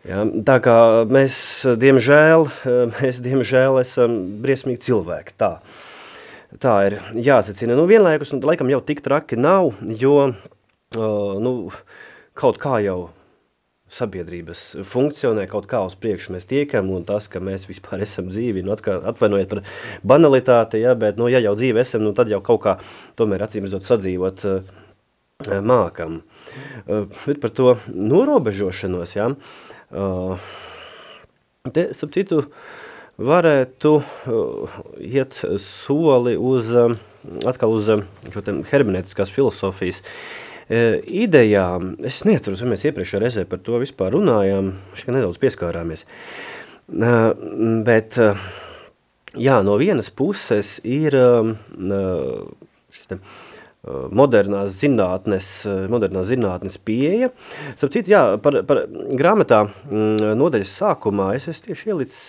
Ja, 0.07 0.23
tā 0.47 0.61
kā 0.63 0.77
mēs, 1.11 1.37
diemžēl, 1.83 2.47
mēs, 2.95 3.19
diemžēl 3.25 3.81
esam 3.81 4.15
briesmīgi 4.45 4.85
cilvēki. 4.87 5.35
Tā, 5.41 5.57
tā 6.63 6.75
ir 6.87 6.99
jāsacina. 7.27 7.75
Nu, 7.75 7.89
vienlaikus, 7.91 8.31
nu, 8.35 8.39
laikam 8.47 8.71
jau 8.71 8.79
tik 8.87 9.03
traki 9.03 9.39
nav, 9.41 9.73
jo 9.99 10.31
nu, 10.95 11.55
kaut 12.39 12.63
kā 12.63 12.79
jau 12.87 13.09
sabiedrības 13.91 14.63
funkcionē, 14.87 15.49
kaut 15.51 15.67
kā 15.71 15.83
uz 15.87 15.99
priekšu 15.99 16.37
mēs 16.37 16.47
tiekam, 16.51 16.89
un 16.95 17.07
tas, 17.07 17.27
ka 17.31 17.43
mēs 17.43 17.67
vispār 17.67 18.07
esam 18.07 18.31
dzīvi, 18.31 18.63
nu, 18.67 18.75
atvainojiet 18.75 19.51
par 19.51 19.63
banalitāti, 20.07 20.83
ja, 20.87 20.95
bet, 20.99 21.19
nu, 21.19 21.31
ja 21.31 21.43
jau 21.43 21.55
dzīvi 21.59 21.83
esam, 21.83 22.07
nu, 22.07 22.15
tad 22.15 22.31
jau 22.31 22.43
kaut 22.47 22.63
kā 22.67 22.79
tomēr 23.19 23.47
acīm 23.47 23.67
redzot 23.67 23.87
sadzīvot 23.87 24.47
uh, 24.51 24.75
mākam. 25.67 26.21
Uh, 26.87 27.07
bet 27.25 27.43
par 27.43 27.55
to 27.55 27.77
norobežošanos, 27.95 29.15
ja, 29.19 29.31
uh, 29.31 29.66
Uh, 29.95 30.35
te, 31.73 31.89
citu, 32.15 32.43
varētu 33.17 33.93
iet 35.01 35.39
soli 35.63 36.35
uz, 36.37 36.73
atkal 37.49 37.77
uz 37.77 37.89
šo 38.35 38.45
hermenētiskās 38.71 39.33
filosofijas 39.33 40.03
idejām. 40.69 41.95
Es 42.07 42.25
neatceros, 42.27 42.63
vai 42.65 42.75
mēs 42.75 42.87
iepriekšējā 42.91 43.23
reizē 43.23 43.47
par 43.49 43.63
to 43.65 43.81
vispār 43.81 44.17
runājām, 44.17 44.73
šķiet 44.99 45.15
nedaudz 45.15 45.41
pieskārāmies. 45.43 46.07
Bet, 47.87 48.19
jā, 49.47 49.57
no 49.67 49.79
vienas 49.81 50.11
puses 50.11 50.77
ir 50.85 51.17
šita, 52.99 53.21
modernās 53.87 54.77
zinātnes, 54.81 55.49
modernās 55.93 56.29
zinātnes 56.31 56.79
pieeja. 56.83 57.31
Sapratu, 57.79 58.05
jā, 58.11 58.23
par, 58.43 58.61
par 58.69 58.85
grāmatā 59.19 59.65
mm, 59.67 60.37
nodaļas 60.39 60.77
sākumā 60.83 61.33
es 61.39 61.49
esmu 61.53 61.71
tieši 61.71 61.91
ielicis 61.93 62.23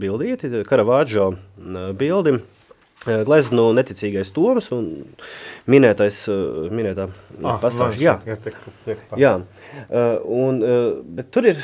bildīti, 0.00 0.52
Karavāģo 0.68 1.30
bildi, 1.98 2.38
gleznu 3.00 3.70
neticīgais 3.72 4.28
Toms 4.36 4.66
un 4.76 4.88
minētais, 5.70 6.18
minētā 6.68 7.06
ah, 7.08 7.56
pasāža. 7.62 7.96
Jā, 7.96 8.14
jā, 8.28 8.36
tiek, 8.44 8.58
tiek 8.84 9.14
jā. 9.16 9.32
Un, 10.28 10.60
bet 11.16 11.30
tur 11.32 11.48
ir 11.48 11.62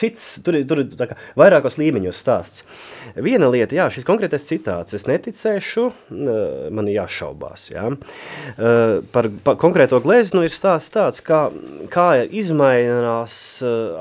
cits, 0.00 0.26
tur 0.42 0.58
ir, 0.58 0.66
tur 0.66 0.82
ir 0.82 0.90
tā 0.98 1.10
kā 1.12 1.18
vairākos 1.38 1.78
līmeņos 1.78 2.22
stāsts. 2.24 2.66
Viena 3.14 3.52
lieta, 3.54 3.78
jā, 3.78 3.86
šis 3.94 4.06
konkrētais 4.08 4.48
citāts, 4.50 4.98
es 4.98 5.06
neticēšu, 5.06 5.86
man 6.74 6.90
ir 6.90 7.04
jāšaubās, 7.04 7.70
jā. 7.70 7.86
Par, 9.14 9.32
par 9.46 9.58
konkrēto 9.62 10.02
gleznu 10.02 10.42
ir 10.48 10.54
stāsts 10.54 10.94
tāds, 10.94 11.22
kā, 11.22 11.44
kā 11.94 12.10
izmainās 12.26 13.60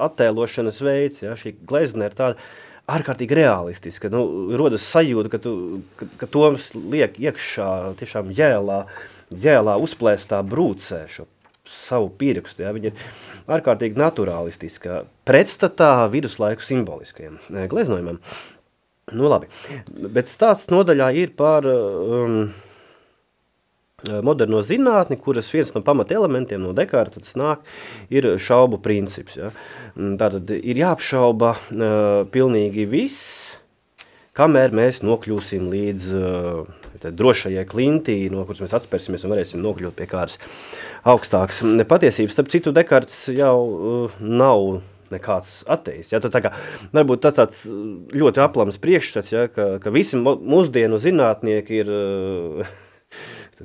attēlošanas 0.09 0.81
veids, 0.81 1.21
jā, 1.27 1.37
šī 1.37 1.53
glezna 1.69 2.09
ir 2.09 2.17
tāda, 2.17 2.49
ārkārtīgi 2.87 3.37
realistiska. 3.37 4.11
Nu, 4.13 4.23
rodas 4.59 4.85
sajūta, 4.87 5.31
ka, 5.33 5.39
tu, 5.43 5.53
ka, 5.99 6.07
ka 6.21 6.29
Toms 6.31 6.71
liek 6.77 7.17
iekšā 7.19 7.71
tiešām 7.99 8.31
jēlā, 8.35 8.83
jēlā 9.43 9.77
uzplēstā 9.83 10.41
brūcē 10.47 11.03
šo 11.11 11.27
savu 11.67 12.11
pierakstu. 12.19 12.63
Ja? 12.63 12.73
Viņa 12.75 12.91
ir 12.91 13.07
ārkārtīgi 13.57 13.99
naturālistiska, 13.99 15.01
pretstatā 15.27 16.07
viduslaiku 16.13 16.63
simboliskajam 16.63 17.41
gleznojumam. 17.71 18.21
Nu 19.15 19.29
labi, 19.31 19.47
bet 20.11 20.27
stāsts 20.27 20.67
nodaļā 20.71 21.13
ir 21.15 21.31
par 21.39 21.67
um, 21.71 22.49
moderno 24.21 24.59
zinātni, 24.61 25.15
kuras 25.17 25.47
viens 25.49 25.71
no 25.73 25.79
pamata 25.81 26.13
elementiem 26.13 26.61
no 26.61 26.69
Dekārta 26.77 27.17
tas 27.17 27.33
nāk, 27.33 27.63
ir 28.13 28.27
šaubu 28.37 28.77
princips. 28.77 29.39
Ja. 29.39 29.49
Mm, 29.95 30.19
tātad 30.21 30.53
ir 30.53 30.77
jāapšauba 30.83 31.49
uh, 31.57 31.87
pilnīgi 32.29 32.85
viss, 32.91 33.57
kamēr 34.37 34.77
mēs 34.77 35.01
nokļūsim 35.01 35.65
līdz 35.73 36.07
uh, 36.13 37.09
drošajai 37.09 37.65
klintī, 37.65 38.19
no 38.29 38.45
kuras 38.45 38.61
mēs 38.61 38.77
atspērsimies 38.77 39.25
un 39.25 39.33
varēsim 39.33 39.65
nokļūt 39.65 39.97
pie 39.97 40.11
kādas 40.13 40.37
augstākas 41.01 41.65
patiesības. 41.89 42.37
Starp 42.37 42.53
citu, 42.53 42.77
Dekārts 42.77 43.23
jau 43.33 43.57
uh, 43.65 44.21
nav 44.21 44.83
nekāds 45.09 45.63
ateists. 45.65 46.13
Ja? 46.13 46.21
Tā 46.21 46.45
kā, 46.45 46.53
varbūt 46.93 47.25
tas 47.25 47.41
tāds 47.41 47.65
ļoti 48.13 48.45
aplams 48.45 48.77
priekšstats, 48.77 49.33
ja? 49.33 49.49
ka, 49.49 49.71
ka 49.81 49.89
visi 49.89 50.21
mūsdienu 50.21 51.01
zinātnieki 51.01 51.81
ir 51.81 51.97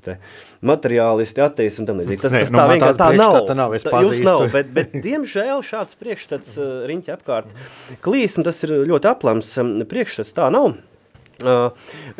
te, 0.01 0.17
materiālisti, 0.65 1.43
ateisti 1.45 1.83
un 1.83 1.91
tam 1.91 2.01
līdzīgi. 2.03 2.23
Tas, 2.23 2.37
tas 2.37 2.53
Nē, 2.53 2.59
tā 2.59 2.65
nu, 2.65 2.77
vienkārši 2.77 3.01
tā 3.03 3.11
nav. 3.19 3.41
Tā 3.49 3.59
nav, 3.59 3.75
es 3.77 3.89
pazīstu. 3.89 4.29
nav, 4.29 4.47
bet, 4.55 4.71
bet 4.77 4.95
diemžēl 5.05 5.65
šāds 5.67 5.99
priekšstats 6.01 6.55
uh, 6.61 6.71
riņķi 6.91 7.17
apkārt 7.17 7.53
klīs, 8.05 8.39
un 8.41 8.49
tas 8.49 8.63
ir 8.67 8.79
ļoti 8.89 9.13
aplams 9.13 9.53
um, 9.61 9.77
priekšstats, 9.89 10.35
tā 10.39 10.49
nav. 10.55 10.73
Uh, 11.43 11.73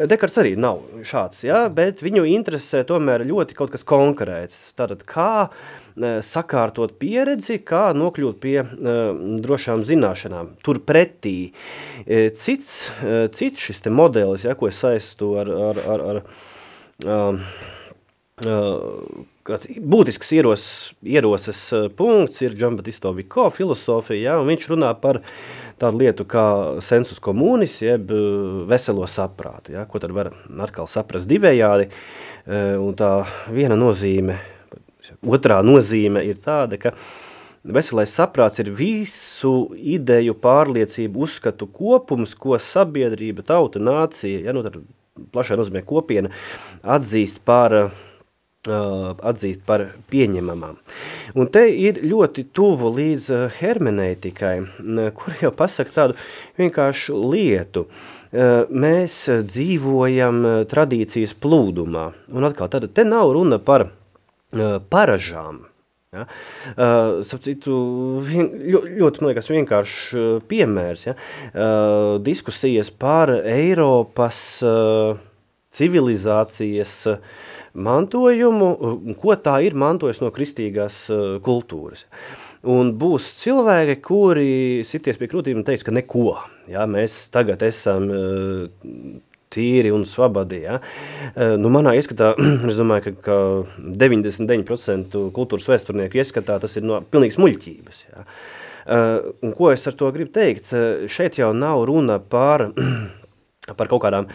Dekarts 0.09 0.39
arī 0.41 0.55
nav 0.59 0.81
šāds, 1.07 1.45
ja, 1.47 1.67
bet 1.73 2.03
viņu 2.03 2.25
interesē 2.33 2.83
tomēr 2.89 3.25
ļoti 3.29 3.57
kaut 3.59 3.73
kas 3.75 3.85
konkrēts. 3.87 4.59
Tātad, 4.79 5.05
kā 5.07 5.47
uh, 5.47 6.17
sakārtot 6.25 6.97
pieredzi, 7.01 7.61
kā 7.63 7.91
nokļūt 7.97 8.41
pie 8.43 8.57
uh, 8.63 9.03
drošām 9.45 9.85
zināšanām. 9.87 10.55
Turpretī 10.65 11.37
uh, 11.53 12.31
cits, 12.35 12.91
uh, 13.03 13.29
cits 13.35 13.69
šis 13.69 13.85
te 13.85 13.93
modelis, 13.95 14.47
ja, 14.49 14.57
ko 14.59 14.71
es 14.73 14.81
saistu 14.83 15.37
ar, 15.43 15.53
ar, 15.71 15.85
ar, 15.95 16.07
ar 16.15 16.23
uh, 17.07 17.39
uh, 18.47 19.25
kāds 19.47 19.69
būtisks 19.79 20.31
ieros, 20.37 20.65
ieroses 21.03 21.61
uh, 21.75 21.89
punkts 21.97 22.43
ir 22.45 22.55
Džambatisto 22.57 23.13
Viko 23.17 23.49
filosofija, 23.55 24.33
ja, 24.33 24.39
un 24.41 24.51
viņš 24.51 24.69
runā 24.71 24.93
par 25.03 25.21
tādu 25.83 26.03
lietu 26.05 26.27
kā 26.29 26.45
sensus 26.85 27.23
komunis, 27.23 27.81
jeb 27.83 28.13
uh, 28.15 28.63
veselo 28.71 29.09
saprātu, 29.11 29.75
ja, 29.77 29.87
ko 29.89 30.03
tad 30.03 30.15
var 30.15 30.33
atkal 30.63 30.91
saprast 30.91 31.31
divējādi, 31.31 31.91
uh, 31.91 32.79
un 32.83 32.97
tā 32.99 33.13
viena 33.51 33.79
nozīme, 33.79 34.39
otrā 35.27 35.61
nozīme 35.67 36.25
ir 36.29 36.41
tāda, 36.43 36.81
ka 36.81 36.97
Veselais 37.63 38.11
saprāts 38.11 38.59
ir 38.59 38.73
visu 38.75 39.69
ideju, 39.79 40.33
pārliecību, 40.43 41.21
uzskatu 41.29 41.69
kopums, 41.71 42.33
ko 42.35 42.57
sabiedrība, 42.59 43.45
tauta, 43.47 43.79
nācija, 43.79 44.41
ja, 44.49 44.55
nu, 44.57 44.65
tad 44.67 44.81
plašā 45.33 45.59
nozīmē 45.59 45.85
kopiena 45.87 46.33
atzīst 46.83 47.43
par, 47.47 47.77
uh, 47.79 49.09
atzīst 49.33 49.65
par 49.69 49.89
pieņemamām. 50.13 50.77
Un 51.39 51.49
te 51.55 51.65
ir 51.71 52.03
ļoti 52.05 52.47
tuvu 52.53 52.91
līdz 52.99 53.31
hermenētikai, 53.61 54.55
kur 55.17 55.39
jau 55.41 55.53
pasaka 55.57 55.97
tādu 55.97 56.19
vienkāršu 56.61 57.17
lietu. 57.33 57.87
Mēs 58.33 59.17
dzīvojam 59.49 60.45
tradīcijas 60.71 61.35
plūdumā, 61.41 62.07
un 62.33 62.49
atkal 62.49 62.71
tad 62.73 62.89
te 62.95 63.05
nav 63.09 63.33
runa 63.37 63.59
par 63.61 63.89
paražām, 64.93 65.63
Ja? 66.13 66.27
Uh, 66.77 67.23
citu, 67.41 67.75
vien, 68.21 68.51
ļoti, 68.69 69.23
man 69.23 69.31
liekas, 69.31 69.47
vienkāršs 69.49 69.95
uh, 70.13 70.27
piemērs. 70.45 71.07
Ja? 71.07 71.15
Uh, 71.17 72.19
diskusijas 72.21 72.91
par 72.93 73.33
Eiropas 73.33 74.43
uh, 74.61 75.17
civilizācijas 75.73 76.93
mantojumu, 77.73 78.69
ko 79.23 79.39
tā 79.41 79.57
ir 79.65 79.79
mantojusi 79.81 80.27
no 80.27 80.29
kristīgās 80.37 81.01
uh, 81.09 81.25
kultūras. 81.49 82.05
Un 82.69 82.93
būs 83.01 83.33
cilvēki, 83.41 83.97
kuri 84.05 84.53
sities 84.85 85.17
pie 85.17 85.33
krūtīm 85.33 85.63
un 85.63 85.65
teiks, 85.65 85.89
ka 85.89 85.97
neko. 85.97 86.37
Ja? 86.69 86.85
Mēs 86.85 87.23
tagad 87.33 87.65
esam 87.65 88.13
uh, 88.13 88.93
tīri 89.53 89.93
un 89.95 90.07
svabadi. 90.09 90.63
Ja? 90.67 90.81
Eh, 91.35 91.55
nu, 91.61 91.73
manā 91.73 91.95
ieskatā, 91.99 92.33
es 92.71 92.79
domāju, 92.79 93.13
ka, 93.13 93.15
ka 93.29 93.39
99% 94.03 95.17
kultūras 95.37 95.71
vēsturnieku 95.71 96.23
ieskatā 96.23 96.59
tas 96.63 96.77
ir 96.79 96.87
no 96.89 97.03
pilnīgas 97.13 97.41
muļķības. 97.43 98.05
Ja? 98.11 98.27
Uh, 98.83 99.31
un 99.47 99.53
ko 99.55 99.69
es 99.71 99.87
ar 99.87 99.95
to 99.95 100.09
gribu 100.11 100.33
teikt? 100.35 100.73
Uh, 100.75 101.05
šeit 101.07 101.37
jau 101.39 101.53
nav 101.55 101.85
runa 101.87 102.17
par, 102.19 102.65
par 103.79 103.87
kaut 103.87 104.03
kādām 104.03 104.27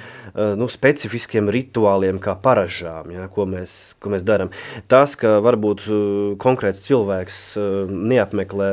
nu, 0.56 0.70
specifiskiem 0.72 1.50
rituāliem, 1.52 2.20
kā 2.22 2.36
paražām, 2.40 3.10
ja, 3.12 3.26
ko 3.34 3.44
mēs, 3.50 3.98
ko 4.00 4.12
mēs 4.14 4.24
darām. 4.24 4.52
Tas, 4.88 5.18
ka 5.20 5.40
varbūt 5.44 5.84
konkrēts 6.40 6.84
cilvēks 6.86 7.40
neapmeklē 7.90 8.70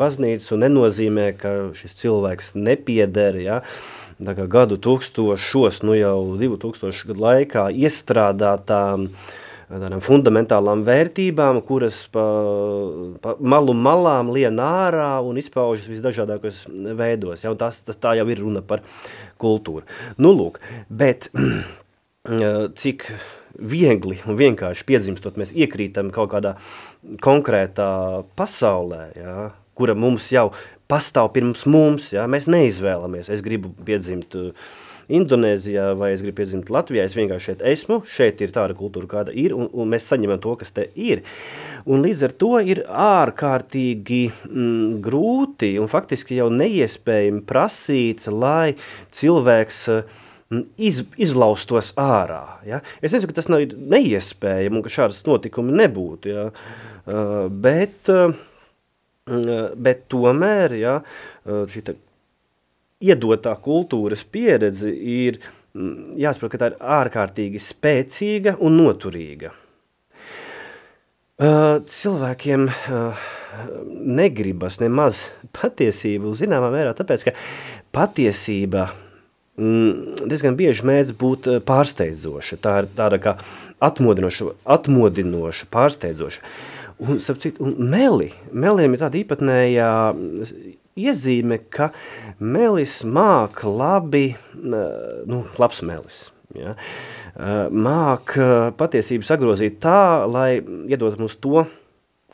baznīcu, 0.00 0.56
nenozīmē, 0.62 1.26
ka 1.40 1.54
šis 1.76 1.98
cilvēks 1.98 2.54
nepieder. 2.56 3.40
Ja, 3.42 3.58
uh, 3.58 3.99
gadu 4.20 4.76
tūkstošos, 4.76 5.82
nu 5.86 5.94
jau 5.96 6.16
2000 6.40 7.06
gadu 7.08 7.24
laikā 7.24 7.68
iestrādātām 7.72 9.08
tādām 9.70 10.02
fundamentālām 10.02 10.82
vērtībām, 10.86 11.60
kuras 11.62 12.02
pa, 12.10 12.24
pa 13.22 13.36
malu 13.38 13.74
malām 13.78 14.32
lien 14.34 14.58
ārā 14.58 15.20
un 15.22 15.38
izpaužas 15.38 15.86
visdažādākos 15.90 16.64
veidos. 16.98 17.44
Ja, 17.44 17.54
tas, 17.54 17.78
tas 17.86 18.00
tā 18.00 18.16
jau 18.18 18.26
ir 18.32 18.42
runa 18.42 18.64
par 18.66 18.82
kultūru. 19.40 19.86
Nu, 20.18 20.34
lūk, 20.34 20.58
bet 20.90 21.30
cik 22.82 23.06
viegli 23.60 24.18
un 24.26 24.38
vienkārši 24.40 24.86
piedzimstot, 24.88 25.38
mēs 25.40 25.54
iekrītam 25.54 26.10
kaut 26.14 26.32
kādā 26.34 26.56
konkrētā 27.22 27.90
pasaulē, 28.38 29.04
ja, 29.18 29.50
kura 29.78 29.94
mums 29.98 30.28
jau 30.34 30.50
pastāv 30.90 31.32
pirms 31.36 31.66
mums. 31.70 32.10
Ja? 32.16 32.26
Mēs 32.30 32.50
neizvēlamies. 32.50 33.30
Es 33.32 33.44
gribu 33.46 33.72
piedzimt 33.86 34.36
uh, 34.38 34.50
Indonēzijā 35.10 35.90
vai 35.98 36.12
es 36.14 36.22
gribu 36.22 36.38
piedzimt 36.40 36.70
Latvijā. 36.70 37.04
Es 37.08 37.16
vienkārši 37.18 37.50
šeit 37.50 37.64
esmu, 37.72 38.00
šeit 38.14 38.42
ir 38.44 38.54
tāda 38.54 38.76
kultūra, 38.78 39.08
kāda 39.10 39.34
ir, 39.34 39.54
un, 39.56 39.66
un 39.72 39.90
mēs 39.90 40.06
saņemam 40.10 40.40
to, 40.42 40.54
kas 40.60 40.70
te 40.76 40.86
ir. 40.94 41.24
Un 41.90 42.04
līdz 42.04 42.26
ar 42.28 42.34
to 42.38 42.52
ir 42.62 42.82
ārkārtīgi 42.86 44.22
mm, 44.30 45.00
grūti 45.02 45.74
un 45.82 45.90
faktiski 45.90 46.38
jau 46.38 46.50
neiespējami 46.54 47.42
prasīt, 47.48 48.28
lai 48.30 48.76
cilvēks 49.16 49.80
mm, 49.90 50.62
iz, 50.90 51.02
izlaustos 51.18 51.90
ārā. 51.98 52.44
Ja? 52.68 52.84
Es 53.00 53.16
nesaku, 53.16 53.32
ka 53.32 53.40
tas 53.40 53.50
nav 53.50 53.66
neiespējami 53.66 54.78
un 54.78 54.86
ka 54.86 54.94
šādas 54.94 55.24
notikumi 55.26 55.74
nebūtu, 55.82 56.36
ja? 56.36 56.46
uh, 56.52 57.48
bet 57.50 58.12
uh, 58.14 58.30
eh, 58.30 58.46
bet 59.76 60.06
tomēr 60.10 60.76
ja, 60.80 60.98
eh, 61.46 61.64
šita 61.70 61.94
iedotā 63.00 63.54
kultūras 63.62 64.24
pieredze 64.26 64.90
ir 64.92 65.40
mm, 65.74 66.16
jāsaprot, 66.20 66.52
ka 66.52 66.60
tā 66.60 66.70
ir 66.72 66.78
ārkārtīgi 67.00 67.62
spēcīga 67.62 68.58
un 68.60 68.80
noturīga. 68.80 69.54
Uh, 71.40 71.78
cilvēkiem 71.88 72.66
uh, 72.68 73.20
negribas 73.88 74.76
nemaz 74.82 75.30
patiesību 75.56 76.34
zināmā 76.36 76.68
mērā, 76.74 76.92
tāpēc, 76.98 77.24
ka 77.24 77.32
patiesība 77.96 78.90
mm, 79.56 80.26
diezgan 80.28 80.58
bieži 80.58 80.84
mēdz 80.84 81.14
būt 81.16 81.48
pārsteidzoša. 81.64 82.60
Tā 82.60 82.74
ir 82.82 82.90
tāda 82.98 83.16
kā 83.24 83.38
atmodinoša, 83.88 84.52
atmodinoša 84.76 85.70
pārsteidzoša. 85.72 86.44
Un, 87.00 87.20
citu, 87.20 87.64
un 87.64 87.76
meli, 87.90 88.28
meliem 88.52 88.92
ir 88.92 89.00
tāda 89.00 89.16
īpatnējā 89.20 89.90
iezīme, 91.00 91.56
ka 91.72 91.90
melis 92.40 92.98
māk 93.08 93.62
labi, 93.64 94.34
nu, 94.60 95.40
labs 95.60 95.80
melis, 95.86 96.18
ja, 96.56 96.74
māk 97.72 98.34
patiesību 98.76 99.24
sagrozīt 99.24 99.78
tā, 99.80 100.26
lai 100.28 100.58
iedot 100.90 101.16
mums 101.20 101.38
to, 101.40 101.64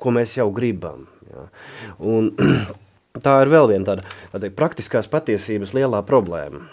ko 0.02 0.14
mēs 0.14 0.34
jau 0.38 0.48
gribam. 0.54 1.06
Ja. 1.30 1.46
Un, 2.02 2.32
tā 3.24 3.36
ir 3.44 3.52
vēl 3.52 3.70
viena 3.70 3.92
tāda, 3.92 4.08
tāda 4.34 4.50
praktiskās 4.56 5.06
patiesības 5.12 5.76
lielā 5.76 6.02
problēma. 6.06 6.64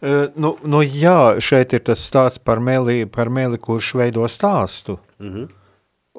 Uh, 0.00 0.32
nu, 0.40 0.54
nu 0.64 0.80
jā, 0.80 1.36
šeit 1.44 1.74
ir 1.76 1.84
tas 1.84 2.00
stāsts 2.08 2.40
par 2.40 2.60
meli, 2.64 3.04
par 3.04 3.28
meli 3.32 3.60
kurš 3.60 3.92
veido 4.00 4.24
stāstu. 4.32 4.98
Uh 5.20 5.26
mhm. 5.26 5.44
-huh. 5.44 5.62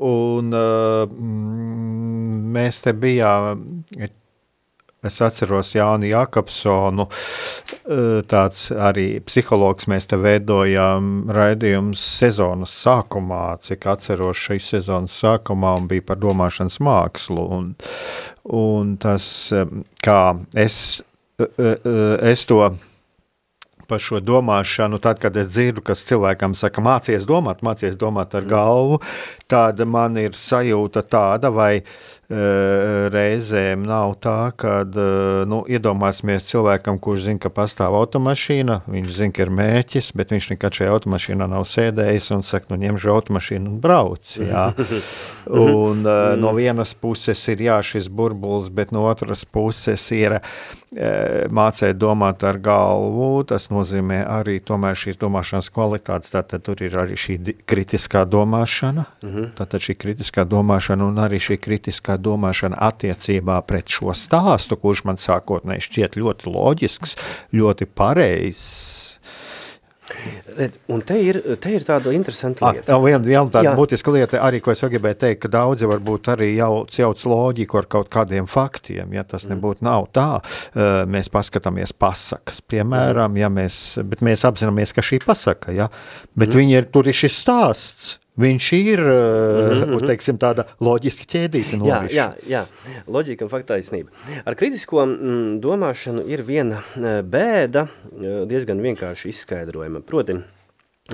Un 0.03 0.53
uh, 0.53 1.09
mēs 2.57 2.81
te 2.85 2.93
bijām, 2.93 3.63
es 5.07 5.17
atceros 5.25 5.71
Jāni 5.73 6.11
Jakobsonu, 6.11 7.07
uh, 7.07 8.19
tāds 8.29 8.67
arī 8.71 9.07
psihologs, 9.25 9.87
mēs 9.89 10.09
te 10.11 10.19
veidojām 10.21 11.31
raidījums 11.33 12.03
sezonas 12.19 12.75
sākumā, 12.83 13.45
cik 13.65 13.87
atceros 13.93 14.43
šīs 14.47 14.69
sezonas 14.75 15.17
sākumā 15.23 15.77
un 15.81 15.89
bija 15.89 16.05
par 16.11 16.21
domāšanas 16.21 16.77
mākslu. 16.85 17.47
Un, 17.57 17.71
un 18.57 18.93
tas, 19.01 19.31
kā 20.05 20.21
es, 20.67 20.77
es 21.37 22.45
to 22.49 22.61
par 23.87 24.01
šo 24.03 24.21
domāšanu, 24.23 24.99
tad, 25.03 25.21
kad 25.23 25.37
es 25.39 25.49
dzirdu, 25.53 25.83
kas 25.85 26.05
cilvēkam 26.07 26.55
saka, 26.57 26.83
mācies 26.83 27.27
domāt, 27.27 27.63
mācies 27.65 27.97
domāt 27.99 28.35
ar 28.37 28.47
galvu, 28.47 29.01
tad 29.47 29.81
man 29.87 30.19
ir 30.21 30.37
sajūta 30.37 31.05
tāda, 31.07 31.51
vai 31.53 31.71
reizēm 32.27 33.85
nav 33.87 34.17
tā, 34.19 34.51
ka, 34.59 34.81
uh, 34.83 34.97
e, 34.99 35.45
nu, 35.47 35.61
iedomāsimies 35.63 36.43
cilvēkam, 36.49 36.99
kurš 36.99 37.29
zina, 37.29 37.39
ka 37.39 37.51
pastāv 37.55 37.95
automašīna, 37.95 38.81
viņš 38.91 39.13
zina, 39.15 39.35
ka 39.35 39.45
ir 39.45 39.53
mērķis, 39.55 40.11
bet 40.17 40.33
viņš 40.35 40.49
nekad 40.51 40.75
šajā 40.75 40.95
automašīnā 40.97 41.47
nav 41.47 41.63
sēdējis 41.71 42.27
un 42.35 42.43
saka, 42.43 42.73
nu, 42.73 42.81
ņemšu 42.83 43.13
automašīnu 43.15 43.71
un 43.71 43.79
brauc. 43.83 44.35
Un 45.47 46.03
uh, 46.03 46.33
no 46.35 46.51
vienas 46.57 46.91
puses 46.91 47.39
ir 47.47 47.63
jā, 47.63 47.77
šis 47.79 48.09
burbulis, 48.11 48.67
bet 48.67 48.91
no 48.91 49.05
otras 49.07 49.45
puses 49.47 50.03
ir 50.11 50.41
mācīt 51.51 51.97
domāt 51.99 52.43
ar 52.47 52.57
galvu, 52.63 53.43
tas 53.47 53.67
nozīmē 53.71 54.21
arī 54.23 54.59
šīs 54.59 55.19
domāšanas 55.19 55.69
kvalitātes, 55.71 56.31
tātad 56.31 56.63
tur 56.63 56.79
ir 56.81 56.95
arī 56.95 57.15
šī 57.15 57.37
kritiskā 57.67 58.25
domāšana. 58.25 59.05
-hmm. 59.21 59.51
Tātad 59.55 59.81
šī 59.83 59.95
kritiskā 59.95 60.45
domāšana 60.45 61.07
un 61.07 61.15
arī 61.15 61.39
šī 61.39 61.57
kritiskā 61.59 62.16
domāšana 62.21 62.79
attiecībā 62.89 63.59
pret 63.67 63.97
šo 63.97 64.15
stāstu, 64.17 64.79
kurš 64.81 65.05
man 65.07 65.21
sākotnēji 65.21 65.87
šķiet 65.89 66.17
ļoti 66.21 66.51
loģisks, 66.53 67.17
ļoti 67.55 67.89
pareizs. 67.97 69.17
Un 70.87 71.01
te 71.03 71.17
ir, 71.19 71.39
te 71.59 71.71
ir 71.75 71.83
tāda 71.85 72.13
interesanta 72.15 72.71
lieta. 72.71 72.95
Ah, 72.95 73.01
viena, 73.03 73.19
viena 73.25 73.51
tāda 73.51 73.73
Jā. 73.73 73.73
būtiska 73.75 74.13
lieta, 74.15 74.39
arī, 74.43 74.61
ko 74.63 74.71
es 74.71 74.79
gribēju 74.79 75.19
teikt, 75.19 75.41
ka 75.43 75.51
daudzi 75.51 75.89
varbūt 75.89 76.29
arī 76.31 76.53
jauc, 76.55 76.95
jauc 76.95 77.23
loģiku 77.27 77.81
ar 77.81 77.89
kaut 77.91 78.11
kādiem 78.13 78.47
faktiem, 78.49 79.11
ja 79.17 79.25
tas 79.27 79.43
mm. 79.45 79.51
nebūtu 79.53 79.83
nav 79.85 80.07
tā. 80.15 80.29
Mēs 81.11 81.27
paskatāmies 81.33 81.91
pasakas, 81.91 82.63
piemēram, 82.63 83.35
ja 83.39 83.51
mēs, 83.51 83.97
bet 84.07 84.23
mēs 84.25 84.45
apzināmies, 84.47 84.95
ka 84.95 85.03
šī 85.05 85.19
pasaka, 85.27 85.75
ja, 85.75 85.91
bet 86.37 86.53
mm. 86.53 86.61
viņi 86.61 86.79
ir, 86.79 86.89
tur 86.93 87.11
ir 87.11 87.17
šis 87.17 87.41
stāsts, 87.43 88.15
Viņš 88.37 88.65
ir 88.77 89.01
mm 89.01 89.83
-hmm. 89.89 90.07
teiksim, 90.11 90.37
tāda 90.37 90.67
loģiska 90.83 91.25
ķēdīte. 91.25 91.79
Jā, 91.85 92.03
jā, 92.13 92.27
jā, 92.45 92.63
loģika 93.09 93.45
un 93.45 93.49
fakta 93.49 93.73
taisnība. 93.73 94.13
Ar 94.45 94.55
kritisko 94.55 95.05
mm, 95.05 95.59
domāšanu 95.63 96.25
ir 96.29 96.43
viena 96.45 96.83
e, 96.95 97.21
bēda, 97.25 97.87
e, 98.13 98.33
diezgan 98.49 98.81
vienkārši 98.81 99.31
izskaidrojama. 99.33 100.03
Proti, 100.05 100.37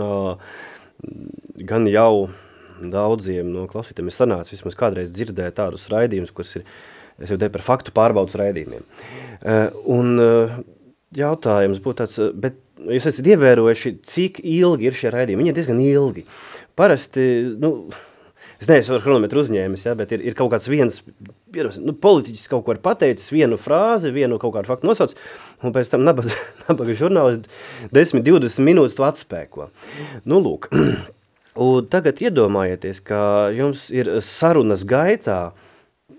uh, 0.03 0.35
gan 1.55 1.87
jau 1.87 2.29
daudziem 2.83 3.53
no 3.53 3.67
klausītājiem 3.71 4.09
ir 4.11 4.15
sanācis 4.15 4.57
vismaz 4.57 4.75
kādreiz 4.75 5.13
dzirdēt 5.13 5.55
tādus 5.55 5.87
raidījumus, 5.93 6.33
kurus 6.35 6.57
ir, 6.59 6.67
es 7.19 7.31
jau 7.31 7.39
par 7.39 7.63
faktu 7.63 7.93
pārbaudas 7.95 8.35
raidījumiem. 8.35 8.83
Un 9.93 10.19
jautājums 11.15 11.79
būtu 11.83 12.01
tāds, 12.01 12.19
bet 12.33 12.57
jūs 12.83 13.07
esat 13.07 13.29
ievērojuši, 13.35 13.93
cik 14.03 14.41
ilgi 14.43 14.89
ir 14.89 14.97
šie 14.97 15.13
raidījumi? 15.13 15.43
Viņi 15.43 15.53
ir 15.53 15.57
diezgan 15.59 15.79
ilgi. 15.83 16.25
Uh, 16.25 16.62
parasti, 16.79 17.25
nu, 17.59 17.73
es 18.61 18.69
neesmu 18.69 18.97
ar 18.97 19.03
chronometru 19.03 19.43
uzņēmis, 19.43 19.87
ja, 19.87 19.95
bet 19.99 20.13
ir, 20.15 20.23
ir 20.29 20.37
kaut 20.37 20.53
kāds 20.53 20.69
viens, 20.71 21.01
nu, 21.79 21.95
politiķis 22.05 22.47
kaut 22.51 22.65
ko 22.65 22.75
ir 22.75 22.83
pateicis, 22.83 23.31
vienu 23.33 23.59
frāzi, 23.61 24.13
vienu 24.15 24.39
kaut 24.41 24.55
kādu 24.57 24.71
faktu 24.71 24.89
nosauc, 24.89 25.15
un 25.63 25.75
pēc 25.75 25.93
tam 25.93 26.05
nabaga, 26.07 26.35
nabaga 26.69 26.95
žurnālisti 26.99 27.51
10-20 27.95 28.63
minūtes 28.69 28.97
to 28.99 29.07
atspēko. 29.07 29.69
Nu, 30.29 30.39
lūk, 30.43 30.69
un 31.67 31.91
tagad 31.91 32.23
iedomājieties, 32.23 33.03
ka 33.05 33.21
jums 33.55 33.89
ir 33.93 34.15
sarunas 34.25 34.87
gaitā, 34.89 35.51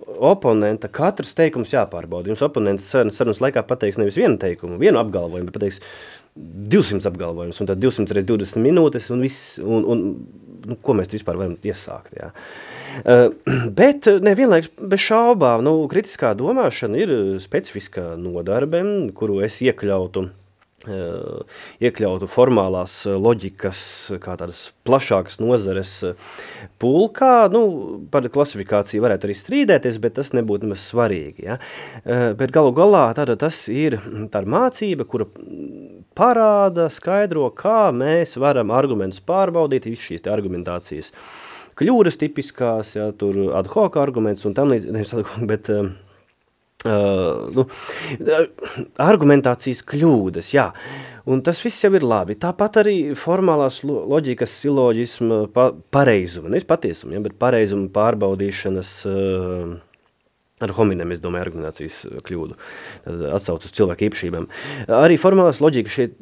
oponenta 0.04 0.88
katrs 0.92 1.32
teikums 1.36 1.72
jāpārbauda. 1.72 2.30
Jums 2.30 2.42
oponents 2.44 2.90
sarunas 2.92 3.40
laikā 3.42 3.62
pateiks 3.66 3.98
nevis 4.00 4.18
vienu 4.18 4.38
teikumu, 4.40 4.78
vienu 4.80 5.00
apgalvojumu, 5.00 5.48
bet 5.48 5.56
pateiks 5.58 5.80
200 6.34 7.06
apgalvojumus, 7.08 7.60
un 7.62 7.70
tad 7.70 7.82
200 7.82 8.16
reizes 8.16 8.28
20 8.28 8.64
minūtes, 8.64 9.06
un, 9.14 9.22
viss, 9.22 9.58
un, 9.62 9.86
un 9.86 10.02
nu, 10.68 10.76
ko 10.76 10.96
mēs 10.98 11.12
vispār 11.12 11.38
varam 11.40 11.56
iesākt. 11.64 12.14
Jā. 12.18 12.30
Uh, 13.02 13.34
bet 13.80 14.08
nevienlaikus 14.24 14.72
bez 14.78 15.04
šaubām, 15.06 15.64
nu, 15.66 15.76
kritiskā 15.90 16.34
domāšana 16.38 17.02
ir 17.02 17.14
specifiska 17.42 18.14
nodarbe, 18.20 18.82
kuru 19.16 19.42
es 19.46 19.60
iekļautu 19.64 20.28
iekļautu 20.84 22.28
formālās 22.30 22.96
loģikas, 23.06 23.80
kā 24.22 24.36
tādas 24.40 24.66
plašākas 24.86 25.40
nozares 25.42 25.92
pulkā. 26.82 27.48
Nu, 27.52 27.64
par 28.12 28.26
klasifikāciju 28.32 29.04
varētu 29.04 29.28
arī 29.28 29.38
strīdēties, 29.38 30.00
bet 30.02 30.18
tas 30.20 30.34
nebūtu 30.36 30.68
nemaz 30.68 30.84
svarīgi. 30.90 31.48
Ja? 31.48 31.58
Bet 32.38 32.54
galu 32.54 32.74
galā 32.76 33.06
tāda, 33.16 33.38
tas 33.40 33.64
ir 33.72 33.98
tā 34.32 34.44
mācība, 34.44 35.08
kura 35.08 35.28
parāda, 36.14 36.88
skaidro, 36.92 37.48
kā 37.56 37.88
mēs 37.94 38.36
varam 38.40 38.72
argumentus 38.74 39.22
pārbaudīt, 39.24 39.88
visas 39.90 40.06
šīs 40.08 40.30
argumentācijas 40.30 41.12
kļūdas 41.78 42.18
tipiskās, 42.20 42.94
ja, 42.94 43.08
tur 43.18 43.56
ad 43.58 43.66
hoc 43.72 43.98
arguments 43.98 44.46
un 44.46 44.54
tam 44.54 44.70
līdzīgi, 44.70 45.24
bet 45.50 45.70
uh, 45.74 45.90
uh, 46.88 47.48
nu, 47.54 47.66
argumentācijas 49.02 49.82
kļūdas, 49.88 50.52
jā. 50.54 50.68
Un 51.24 51.40
tas 51.44 51.62
viss 51.64 51.80
jau 51.80 51.90
ir 51.96 52.04
labi. 52.04 52.36
Tāpat 52.36 52.82
arī 52.82 52.96
formālās 53.16 53.80
loģikas, 53.86 54.58
siloģisma 54.60 55.40
pa, 55.54 55.70
pareizuma, 55.94 56.52
nevis 56.52 56.68
patiesuma, 56.68 57.16
ja, 57.16 57.24
bet 57.24 57.38
pareizuma 57.40 57.88
pārbaudīšanas 57.94 58.94
uh, 59.08 59.74
ar 60.64 60.74
hominem, 60.78 61.12
es 61.14 61.22
domāju, 61.22 61.48
argumentācijas 61.48 62.02
kļūdu, 62.26 62.58
tad 63.06 63.24
atsauc 63.34 63.64
uz 63.66 63.74
cilvēku 63.74 64.08
īpašībām. 64.08 64.48
Arī 65.00 65.18
formālās 65.20 65.60
loģika 65.64 65.92
šeit, 65.92 66.18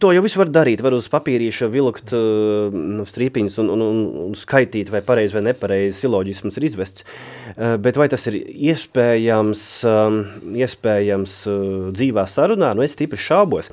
to 0.00 0.12
jau 0.14 0.22
visu 0.24 0.40
var 0.40 0.50
darīt, 0.52 0.82
var 0.84 0.94
uz 0.96 1.08
papīrīša 1.12 1.68
vilkt 1.72 2.12
uh, 2.16 3.04
strīpiņas 3.08 3.58
un, 3.62 3.70
un, 3.74 3.84
un, 3.84 4.34
skaitīt, 4.38 4.92
vai 4.92 5.02
pareizi 5.04 5.36
vai 5.36 5.44
nepareizi 5.48 6.02
siloģisms 6.02 6.58
ir 6.58 6.66
izvests, 6.68 7.06
uh, 7.54 7.76
bet 7.82 7.98
vai 8.00 8.08
tas 8.12 8.26
ir 8.30 8.38
iespējams, 8.40 9.64
um, 9.88 10.20
iespējams 10.56 11.36
uh, 11.50 11.64
dzīvā 11.96 12.26
sarunā, 12.30 12.72
nu 12.76 12.86
es 12.86 12.96
tīpaši 12.98 13.28
šaubos. 13.28 13.72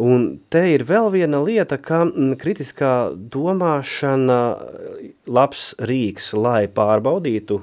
Un 0.00 0.28
te 0.52 0.64
ir 0.74 0.86
vēl 0.88 1.10
viena 1.14 1.42
lieta, 1.44 1.78
ka 1.78 2.04
m, 2.08 2.32
kritiskā 2.40 3.12
domāšana 3.12 4.40
labs 5.30 5.72
rīks, 5.82 6.32
lai 6.38 6.64
pārbaudītu 6.72 7.62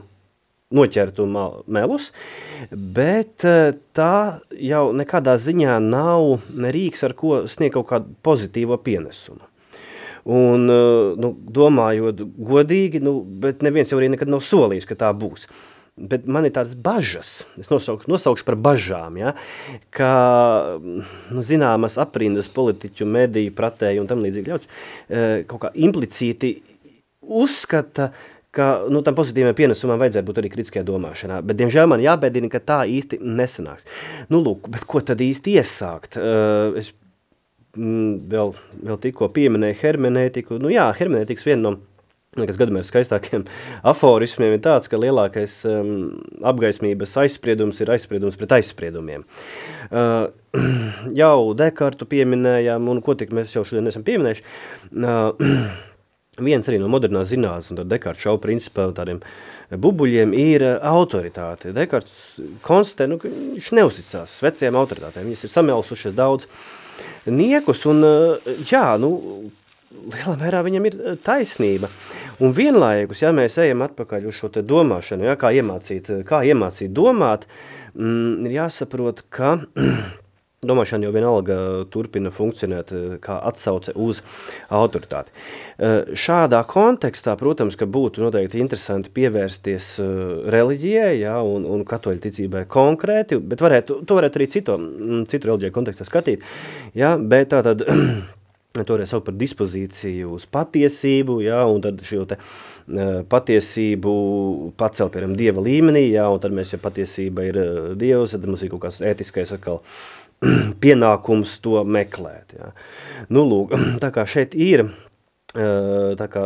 noķertu 0.76 1.26
melus, 1.72 2.11
bet 2.70 3.45
eh, 3.47 3.72
tā 3.95 4.39
jau 4.53 4.89
nekādā 4.93 5.34
ziņā 5.41 5.80
nav 5.82 6.45
rīks, 6.76 7.01
ar 7.07 7.15
ko 7.17 7.43
sniegt 7.49 7.78
kaut 7.78 7.89
kādu 7.89 8.13
pozitīvo 8.26 8.78
pienesumu. 8.86 9.41
Un, 10.30 10.70
eh, 10.70 11.17
nu, 11.17 11.34
domājot 11.34 12.22
godīgi, 12.38 13.01
nu, 13.01 13.20
bet 13.41 13.65
neviens 13.65 13.89
jau 13.89 13.97
arī 14.01 14.11
nekad 14.13 14.30
nav 14.30 14.45
solījis, 14.45 14.88
ka 14.89 14.99
tā 15.07 15.11
būs. 15.15 15.49
bet 15.99 16.24
man 16.32 16.45
ir 16.47 16.53
tādas 16.55 16.78
bažas, 16.80 17.43
es 17.59 17.67
nosaukšu, 17.67 18.07
nosaukšu 18.07 18.45
par 18.47 18.55
bažām, 18.55 19.17
ja, 19.20 19.34
ka 19.91 20.80
nu, 20.80 21.43
zināmas 21.43 21.97
aprindas 21.99 22.47
politiķu, 22.47 23.03
mediju, 23.03 23.51
pratēju 23.51 23.99
un 23.99 24.07
tam 24.07 24.24
līdzīgi 24.24 24.47
ļauts, 24.47 24.70
kaut 25.51 25.59
kā 25.65 25.74
implicīti 25.76 26.53
uzskata, 27.20 28.13
ka 28.60 28.70
nu, 28.91 29.01
tam 29.05 29.18
pozitīviem 29.18 29.57
pienesumam 29.57 29.99
vajadzētu 30.01 30.28
būt 30.28 30.41
arī 30.43 30.53
kritiskajā 30.53 30.86
domāšanā. 30.88 31.41
Bet, 31.47 31.60
diemžēl, 31.62 31.89
man 31.89 32.03
jābēdina, 32.03 32.51
ka 32.51 32.64
tā 32.64 32.80
īsti 32.91 33.22
nesanāks. 33.24 33.88
Nu, 34.32 34.43
lūk, 34.45 34.68
ko 34.89 35.03
tad 35.05 35.24
īsti 35.24 35.57
iesākt? 35.60 36.20
Uh, 36.20 36.78
es 36.80 36.91
mm, 37.78 38.26
vēl, 38.32 38.55
vēl 38.91 38.99
tikko 39.07 39.32
pieminēju 39.36 39.80
hermenētiku. 39.84 40.60
Nu, 40.62 40.74
jā, 40.74 40.89
hermenētikas 40.99 41.47
viena 41.47 41.72
no 41.72 41.78
kas 42.38 42.60
gadījumā 42.60 42.84
ir 42.84 42.88
skaistākiem 42.88 43.45
aforismiem, 43.91 44.55
ir 44.55 44.64
tāds, 44.66 44.89
ka 44.91 44.99
lielākais 45.01 45.60
um, 45.70 45.91
apgaismības 46.45 47.18
aizspriedums 47.24 47.82
ir 47.82 47.91
aizspriedums 47.95 48.38
pret 48.39 48.53
aizspriedumiem. 48.60 49.26
Uh, 49.89 50.30
jau 51.22 51.51
Dekartu 51.57 52.07
pieminējām, 52.10 52.89
un 52.93 53.01
ko 53.05 53.18
tik 53.20 53.34
mēs 53.36 53.55
jau 53.55 53.66
šodien 53.68 53.89
esam 53.91 54.05
pieminējuši, 54.07 54.45
uh, 55.01 55.80
viens 56.43 56.67
arī 56.69 56.79
no 56.81 56.89
modernās 56.91 57.31
zinātnes, 57.31 57.71
un 57.71 57.81
tad 57.81 57.91
Dekārts 57.91 58.23
šau 58.25 58.37
principā 58.41 58.87
tādiem 58.95 59.21
bubuļiem 59.77 60.33
ir 60.37 60.65
eh, 60.65 60.75
autoritāte. 60.91 61.73
Dekārts 61.75 62.39
konstatē, 62.65 63.09
nu, 63.11 63.19
ka 63.21 63.29
viņš 63.29 63.71
neuzticās 63.77 64.37
vecajām 64.45 64.77
autoritātēm, 64.79 65.29
viņas 65.29 65.45
ir 65.45 65.53
samelsušies 65.53 66.17
daudz 66.17 66.49
niekus, 67.29 67.85
un 67.89 68.05
eh, 68.07 68.53
jā, 68.71 68.85
nu, 69.01 69.11
lielā 70.09 70.37
mērā 70.39 70.63
viņam 70.65 70.89
ir 70.89 70.97
eh, 70.99 71.19
taisnība. 71.25 71.91
Un 72.39 72.55
vienlaikus, 72.55 73.21
ja 73.25 73.33
mēs 73.35 73.59
ejam 73.61 73.83
atpakaļ 73.85 74.29
uz 74.31 74.39
šo 74.39 74.51
te 74.55 74.63
domāšanu, 74.65 75.27
ja, 75.27 75.37
kā, 75.39 75.51
iemācīt, 75.59 76.09
kā 76.27 76.41
iemācīt 76.47 76.93
domāt, 76.95 77.45
mm, 77.93 78.47
ir 78.47 78.57
jāsaprot, 78.61 79.25
ka 79.33 79.57
Domāšana 80.60 81.07
jau 81.07 81.14
vienalga 81.16 81.55
turpina 81.88 82.34
funkcionēt 82.36 82.89
eh, 82.91 83.03
kā 83.24 83.38
atsauce 83.47 83.93
uz 83.95 84.18
autoritāti. 84.76 85.32
Eh, 85.80 86.10
šādā 86.20 86.60
kontekstā, 86.68 87.38
protams, 87.39 87.78
ka 87.80 87.88
būtu 87.88 88.26
noteikti 88.26 88.60
interesanti 88.60 89.14
pievērsties 89.16 89.88
eh, 90.03 90.10
reliģijai 90.51 91.14
ja, 91.22 91.38
un, 91.47 91.64
un 91.64 91.86
katoļu 91.88 92.20
ticībai 92.26 92.66
konkrēti, 92.76 93.39
bet 93.39 93.64
varētu, 93.64 94.01
to 94.03 94.20
varētu 94.20 94.41
arī 94.41 94.49
citu, 94.57 94.76
mm, 94.76 95.24
citu 95.32 95.53
reliģiju 95.53 95.78
kontekstā 95.80 96.10
skatīt. 96.10 96.43
Ja, 96.91 97.14
bet 97.16 97.53
tā 97.55 97.64
tad 97.64 97.88
toreiz 98.91 99.16
sauc 99.16 99.30
par 99.32 99.39
dispozīciju 99.39 100.36
uz 100.36 100.43
patiesību, 100.51 101.39
ja, 101.47 101.64
un 101.72 101.80
tad 101.88 102.03
šo 102.03 102.28
te 102.28 102.36
patiesību 103.32 104.12
pacelt, 104.76 105.16
piemēram, 105.16 105.39
dieva 105.39 105.64
līmenī, 105.64 106.10
ja, 106.18 106.28
un 106.28 106.43
tad 106.43 106.51
mēs, 106.51 106.76
ja 106.76 106.84
patiesība 106.84 107.47
ir 107.47 107.66
dievs, 107.95 108.36
tad 108.36 108.47
mums 108.49 108.68
ir 108.68 108.76
kaut 108.76 108.89
kāds 108.89 108.99
ētiskais 109.05 109.55
atkal 109.55 109.80
uh, 109.80 110.18
pienākums 110.83 111.57
to 111.63 111.83
meklēt. 111.83 112.55
Ja. 112.57 112.73
Nu, 113.29 113.45
lūk, 113.47 113.75
tā 114.03 114.11
kā 114.15 114.27
šeit 114.29 114.57
ir 114.57 114.89
tā 115.49 116.27
kā 116.29 116.43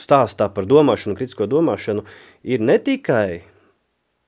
stāstā 0.00 0.48
par 0.50 0.66
domāšanu, 0.66 1.14
kritisko 1.14 1.46
domāšanu, 1.46 2.02
ir 2.42 2.58
ne 2.58 2.74
tikai 2.82 3.44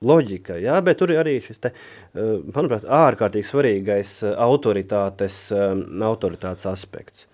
loģika, 0.03 0.55
ja, 0.63 0.77
bet 0.83 0.99
tur 0.99 1.11
ir 1.11 1.19
arī 1.19 1.33
šis, 1.43 1.59
te, 1.59 1.73
manuprāt, 2.15 2.87
ārkārtīgi 2.87 3.47
svarīgais 3.47 4.13
autoritātes, 4.31 5.49
autoritātes 5.51 6.67
aspekts. 6.71 7.27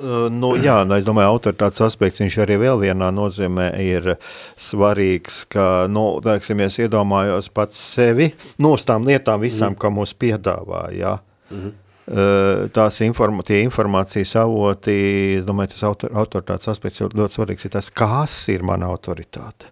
Nu, 0.00 0.54
jā, 0.56 0.78
nu, 0.88 0.96
es 0.96 1.04
domāju, 1.04 1.34
autoritātes 1.34 1.82
aspekts 1.84 2.22
viņš 2.22 2.38
arī 2.42 2.56
vēl 2.62 2.80
vienā 2.80 3.10
nozīmē 3.14 3.68
ir 3.84 4.14
svarīgs, 4.58 5.42
ka, 5.52 5.86
nu, 5.92 6.16
teiksim, 6.24 6.62
es 6.64 6.80
iedomājos 6.80 7.50
pats 7.52 7.78
sevi 7.92 8.30
no 8.62 8.72
tām 8.80 9.04
lietām 9.06 9.44
visām, 9.44 9.74
mm. 9.74 9.78
ko 9.78 9.92
mums 9.92 10.14
piedāvā, 10.16 10.88
jā. 10.96 11.18
Mm 11.50 11.60
-hmm. 11.60 11.78
Tās 12.72 13.00
inform 13.06 13.42
tie 13.46 13.60
informācijas 13.62 14.34
avoti, 14.36 15.36
es 15.38 15.44
domāju, 15.46 15.68
tas 15.68 15.82
autor 15.82 16.10
autoritātes 16.10 16.68
aspekts 16.68 17.00
ļoti 17.00 17.34
svarīgs 17.36 17.64
ir 17.64 17.70
tas, 17.70 17.90
kas 17.90 18.48
ir 18.48 18.62
mana 18.62 18.86
autoritāte. 18.86 19.70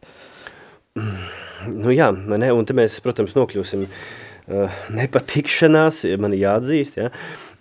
Nu 1.67 1.91
jā, 1.91 2.13
ne, 2.13 2.53
un 2.53 2.65
te 2.65 2.73
mēs, 2.73 3.01
protams, 3.01 3.35
nokļūsim 3.35 3.83
uh, 3.87 4.71
nepatikšanās, 4.91 6.05
man 6.19 6.33
jāatzīst, 6.33 6.97
jā. 6.97 7.11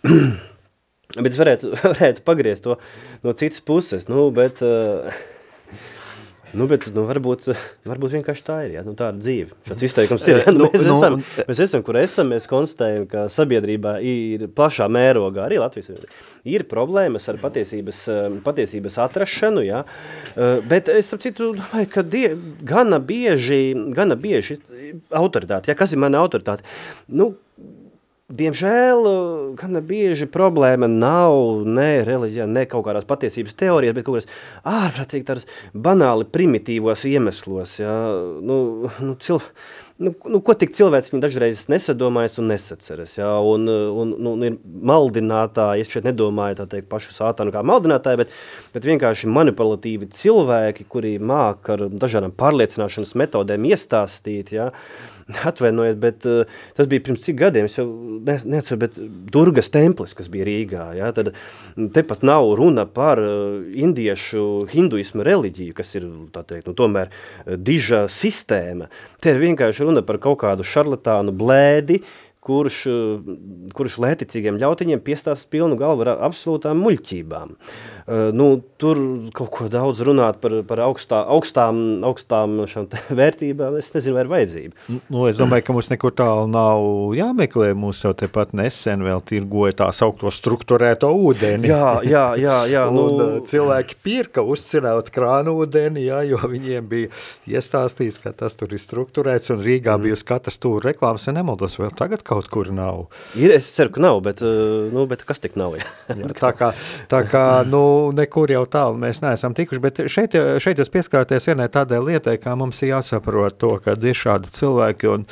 Bet 1.18 1.34
es 1.34 1.40
varētu, 1.42 1.74
varētu 1.96 2.22
pagriezt 2.22 2.68
to 2.68 2.76
no 3.26 3.34
citas 3.34 3.64
puses, 3.66 4.06
nu, 4.12 4.28
bet, 4.30 4.60
uh, 4.62 5.10
nu, 6.60 6.68
bet 6.70 6.86
nu, 6.94 7.08
varbūt, 7.10 7.48
varbūt 7.90 8.14
vienkārši 8.14 8.46
tā 8.46 8.58
ir, 8.68 8.76
ja? 8.76 8.84
nu, 8.86 8.94
tāda 8.98 9.18
dzīve. 9.18 9.58
Šāds 9.66 9.88
izteikums 9.88 10.28
ir, 10.30 10.42
ja? 10.44 10.54
nu, 10.54 10.68
mēs, 10.68 10.86
nu, 10.86 11.00
esam, 11.00 11.18
mēs 11.50 11.64
esam, 11.66 11.86
kur 11.88 11.98
esam, 11.98 12.30
mēs 12.30 12.46
konstatējam, 12.52 13.10
ka 13.10 13.26
sabiedrībā 13.34 13.96
ir 14.06 14.46
plašā 14.54 14.86
mērogā, 14.94 15.48
arī 15.48 15.58
Latvijas 15.64 16.06
ir 16.46 16.68
problēmas 16.70 17.26
ar 17.34 17.42
patiesības, 17.42 18.04
eh, 18.14 18.30
patiesības 18.46 19.02
atrašanu, 19.10 19.66
ja? 19.66 19.82
Uh, 20.36 20.60
bet 20.70 20.94
es 20.94 21.10
ap 21.18 21.26
citu 21.26 21.56
domāju, 21.58 21.90
ka 21.90 22.06
die, 22.06 22.36
gana 22.62 23.02
bieži, 23.02 23.74
gana 23.98 24.14
bieži 24.14 24.62
autoritāte, 25.10 25.74
ja? 25.74 25.82
kas 25.82 25.98
ir 25.98 26.06
mana 26.06 26.22
autoritāte? 26.22 26.70
Nu, 27.10 27.34
Diemžēl 28.30 29.08
gan 29.58 29.80
bieži 29.90 30.28
problēma 30.30 30.86
nav 30.86 31.64
ne 31.66 32.04
reliģijā, 32.06 32.46
ne 32.46 32.68
kaut 32.70 32.84
kādās 32.86 33.08
patiesības 33.10 33.58
teorijās, 33.58 33.96
bet 33.98 34.06
kaut 34.06 34.20
kādās 34.20 34.30
ārprātīgi 34.70 35.26
tādas 35.26 35.48
banāli 35.74 36.28
primitīvos 36.30 37.08
iemeslos. 37.10 37.80
Ja? 37.82 37.96
Nu, 38.46 38.60
nu, 39.02 39.16
cil, 39.18 39.42
nu, 39.98 40.14
nu, 40.30 40.44
ko 40.46 40.54
tik 40.54 40.78
cilvēks 40.78 41.10
dažreiz 41.26 41.66
nesadomājas 41.74 42.38
un 42.38 42.54
nesaceras. 42.54 43.18
Ja? 43.18 43.34
Un, 43.42 43.66
un, 43.66 44.14
nu, 44.22 44.38
ir 44.46 44.62
maldinātāji, 44.62 45.88
es 45.88 45.98
šeit 45.98 46.06
nedomāju 46.12 46.62
tā 46.62 46.70
teikt 46.76 46.94
pašu 46.94 47.18
sātanu 47.18 47.56
kā 47.56 47.66
maldinātāji, 47.66 48.28
bet, 48.28 48.40
bet 48.78 48.92
vienkārši 48.94 49.34
manipulatīvi 49.40 50.14
cilvēki, 50.22 50.86
kuri 50.86 51.18
māk 51.18 51.74
ar 51.74 51.90
dažādām 51.90 52.38
pārliecināšanas 52.38 53.18
metodēm 53.26 53.72
iestāstīt, 53.74 54.54
ja? 54.54 54.70
atvainojiet, 55.50 56.00
bet 56.02 56.26
uh, 56.30 56.60
tas 56.78 56.88
bija 56.90 57.04
pirms 57.06 57.24
cik 57.26 57.38
gadiem, 57.40 57.68
es 57.70 57.78
jau 57.78 57.86
ne, 58.26 58.38
neatceru, 58.50 58.80
bet 58.82 58.98
Durgas 59.34 59.72
templis, 59.74 60.16
kas 60.18 60.30
bija 60.32 60.48
Rīgā, 60.48 60.86
ja, 60.98 61.12
tad 61.16 61.32
tepat 61.96 62.26
nav 62.26 62.54
runa 62.60 62.88
par 62.90 63.22
uh, 63.22 63.60
indiešu 63.70 64.46
hinduismu 64.72 65.26
reliģiju, 65.26 65.76
kas 65.78 65.94
ir, 66.00 66.08
tā 66.34 66.44
teikt, 66.50 66.70
nu, 66.70 66.76
tomēr 66.78 67.12
uh, 67.12 67.54
diža 67.56 68.06
sistēma. 68.12 68.90
Te 69.22 69.36
ir 69.36 69.44
vienkārši 69.44 69.88
runa 69.88 70.06
par 70.06 70.22
kaut 70.24 70.42
kādu 70.44 70.66
šarlatānu 70.68 71.36
blēdi, 71.38 72.02
kurš, 72.50 72.82
kurš 73.78 74.00
lēticīgiem 74.04 74.60
ļautiņiem 74.62 75.04
piestāst 75.06 75.50
pilnu 75.54 75.78
galvu 75.80 76.08
ar 76.08 76.16
absolūtām 76.30 76.82
muļķībām. 76.84 77.56
Nu, 78.34 78.48
tur 78.82 79.00
kaut 79.38 79.52
ko 79.54 79.68
daudz 79.70 80.02
runāt 80.06 80.40
par, 80.42 80.56
par 80.66 80.82
augstā, 80.88 81.22
augstām, 81.30 82.02
augstām 82.08 82.58
vērtībām, 83.22 83.78
es 83.80 83.92
nezinu, 83.94 84.18
vai 84.18 84.26
ir 84.26 84.32
vajadzība. 84.34 85.00
Nu, 85.12 85.28
es 85.30 85.38
domāju, 85.38 85.68
ka 85.68 85.76
mums 85.78 85.92
nekur 85.92 86.16
tālu 86.18 86.48
nav 86.50 87.14
jāmeklē. 87.18 87.72
Mums 87.78 88.02
jau 88.04 88.14
tepat 88.18 88.56
nesen 88.58 89.04
vēl 89.06 89.22
tirgoja 89.30 89.78
tā 89.84 89.90
saukto 89.96 90.32
struktūrēto 90.34 91.12
ūdeni. 91.14 91.70
Jā, 91.70 92.00
jā, 92.08 92.26
jā. 92.40 92.58
jā 92.72 92.86
nu... 92.96 93.06
Un, 93.10 93.44
cilvēki 93.50 94.00
pirka 94.06 94.44
uzcināt 94.46 95.12
krānu 95.14 95.56
ūdeni, 95.62 96.08
jā, 96.08 96.24
jo 96.30 96.40
viņiem 96.50 96.90
bija 96.90 97.12
iestāstījis, 97.50 98.20
ka 98.24 98.34
tas 98.42 98.58
tur 98.60 98.74
ir 98.74 98.82
struktūrēts 98.82 99.54
un 99.54 99.62
Rīgā 99.66 99.98
mm. 99.98 100.06
bija 100.06 100.18
uz 100.18 100.26
katras 100.28 100.60
tūra 100.62 100.90
reklāmas, 100.90 101.28
ja 101.28 101.36
nemaldos, 101.36 101.78
vēl 101.82 101.92
tagad 102.00 102.24
kaut 102.28 102.39
kur 102.48 102.70
nav. 102.74 103.08
Ir, 103.36 103.52
es 103.58 103.68
ceru, 103.76 103.92
ka 103.96 104.04
nav, 104.04 104.22
bet, 104.26 104.44
nu, 104.94 105.06
bet 105.10 105.26
kas 105.28 105.42
tik 105.44 105.58
nav? 105.60 105.76
Jā? 105.80 106.30
tā 106.40 106.52
kā, 106.58 106.72
tā 107.12 107.24
kā 107.30 107.46
nu, 107.68 107.82
nekur 108.16 108.52
jau 108.54 108.64
tālu 108.72 109.00
mēs 109.02 109.20
neesam 109.26 109.56
tikuši, 109.58 109.84
bet 109.84 110.04
šeit, 110.12 110.38
šeit 110.64 110.80
jūs 110.80 110.94
pieskārties 110.94 111.50
vienai 111.52 111.70
tādai 111.74 112.00
lietai, 112.04 112.38
kā 112.42 112.56
mums 112.60 112.80
ir 112.84 112.94
jāsaprot 112.94 113.60
to, 113.60 113.76
kad 113.84 114.04
ir 114.04 114.18
šādi 114.18 114.54
cilvēki, 114.56 115.12
un, 115.12 115.26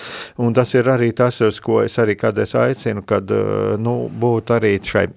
un 0.43 0.57
tas 0.57 0.73
ir 0.75 0.89
arī 0.91 1.13
tas, 1.15 1.39
uz 1.45 1.61
ko 1.63 1.81
es 1.85 1.95
arī 2.01 2.17
kādreiz 2.19 2.55
aicinu, 2.57 3.05
kad, 3.07 3.31
nu, 3.79 3.99
būtu 4.11 4.57
arī 4.57 4.75
šai 4.83 5.07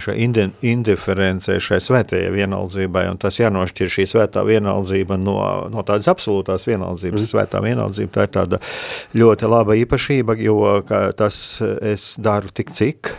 šai 0.00 0.14
indiferencē, 0.64 1.58
šai 1.60 1.78
svētajai 1.84 2.30
vienaldzībai, 2.32 3.04
un 3.12 3.18
tas 3.20 3.36
jānošķir 3.40 3.90
šī 3.92 4.06
svētā 4.14 4.44
vienaldzība 4.48 5.18
no, 5.20 5.36
no 5.72 5.84
tādas 5.84 6.08
absolūtās 6.12 6.64
vienaldzības. 6.68 7.20
Mm. 7.20 7.30
Svētā 7.34 7.60
vienaldzība 7.64 8.14
tā 8.14 8.24
ir 8.24 8.32
tāda 8.38 8.62
ļoti 9.18 9.50
laba 9.52 9.76
īpašība, 9.82 10.38
jo 10.40 10.62
tas 11.18 11.42
es 11.60 12.14
daru 12.22 12.52
tik 12.56 12.72
cik, 12.72 13.12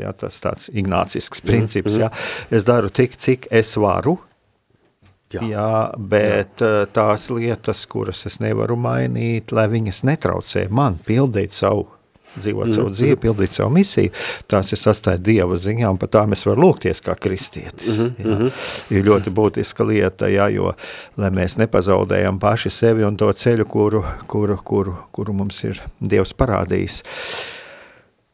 jā, 0.00 0.14
tas 0.16 0.40
tāds 0.40 0.70
ignācisks 0.72 1.44
princips, 1.44 1.98
mm. 1.98 2.06
jā, 2.06 2.56
es 2.56 2.64
daru 2.68 2.92
tik 2.94 3.18
cik 3.20 3.50
es 3.52 3.76
varu, 3.80 4.16
Jā, 5.28 5.42
jā 5.44 5.72
bet 6.00 6.62
jā. 6.64 6.86
tās 6.88 7.26
lietas, 7.28 7.82
kuras 7.84 8.24
es 8.24 8.38
nevaru 8.40 8.78
mainīt, 8.80 9.52
lai 9.52 9.66
viņas 9.68 10.00
netraucē 10.08 10.62
man 10.72 10.96
pildīt 11.04 11.52
savu 11.52 11.84
dzīvot 12.36 12.72
savu 12.74 12.92
dzīvi, 12.94 13.18
pildīt 13.22 13.54
savu 13.56 13.72
misiju. 13.74 14.12
Tās 14.50 14.72
ir 14.72 14.80
sastāvdaļa 14.80 15.24
dieva 15.24 15.58
ziņā, 15.58 15.90
un 15.90 15.98
par 16.00 16.12
tām 16.14 16.36
es 16.36 16.44
varu 16.46 16.66
lūgties 16.66 17.02
kā 17.04 17.16
kristietis. 17.18 17.98
Mm 17.98 18.14
-hmm. 18.18 18.50
Ir 18.90 19.04
ļoti 19.04 19.34
būtiska 19.34 19.86
lieta, 19.86 20.28
jā, 20.28 20.48
jo 20.54 20.74
lai 21.16 21.30
mēs 21.30 21.58
nepazaudējam 21.58 22.38
paši 22.38 22.70
sevi 22.70 23.04
un 23.04 23.16
to 23.16 23.32
ceļu, 23.32 23.64
kuru, 23.64 24.04
kuru, 24.26 24.58
kuru, 24.64 24.96
kuru 25.12 25.32
mums 25.32 25.64
ir 25.64 25.82
Dievs 26.00 26.34
parādījis. 26.34 27.02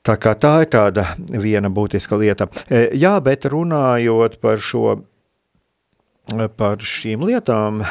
Tā, 0.05 0.17
tā 0.19 0.53
ir 0.63 0.69
tāda 0.69 1.07
viena 1.17 1.71
būtiska 1.71 2.19
lieta. 2.21 2.49
E, 2.69 2.91
jā, 2.93 3.21
bet 3.25 3.45
runājot 3.45 4.37
par, 4.41 4.59
šo, 4.61 5.01
par 6.57 6.77
šīm 6.79 7.25
lietām, 7.25 7.85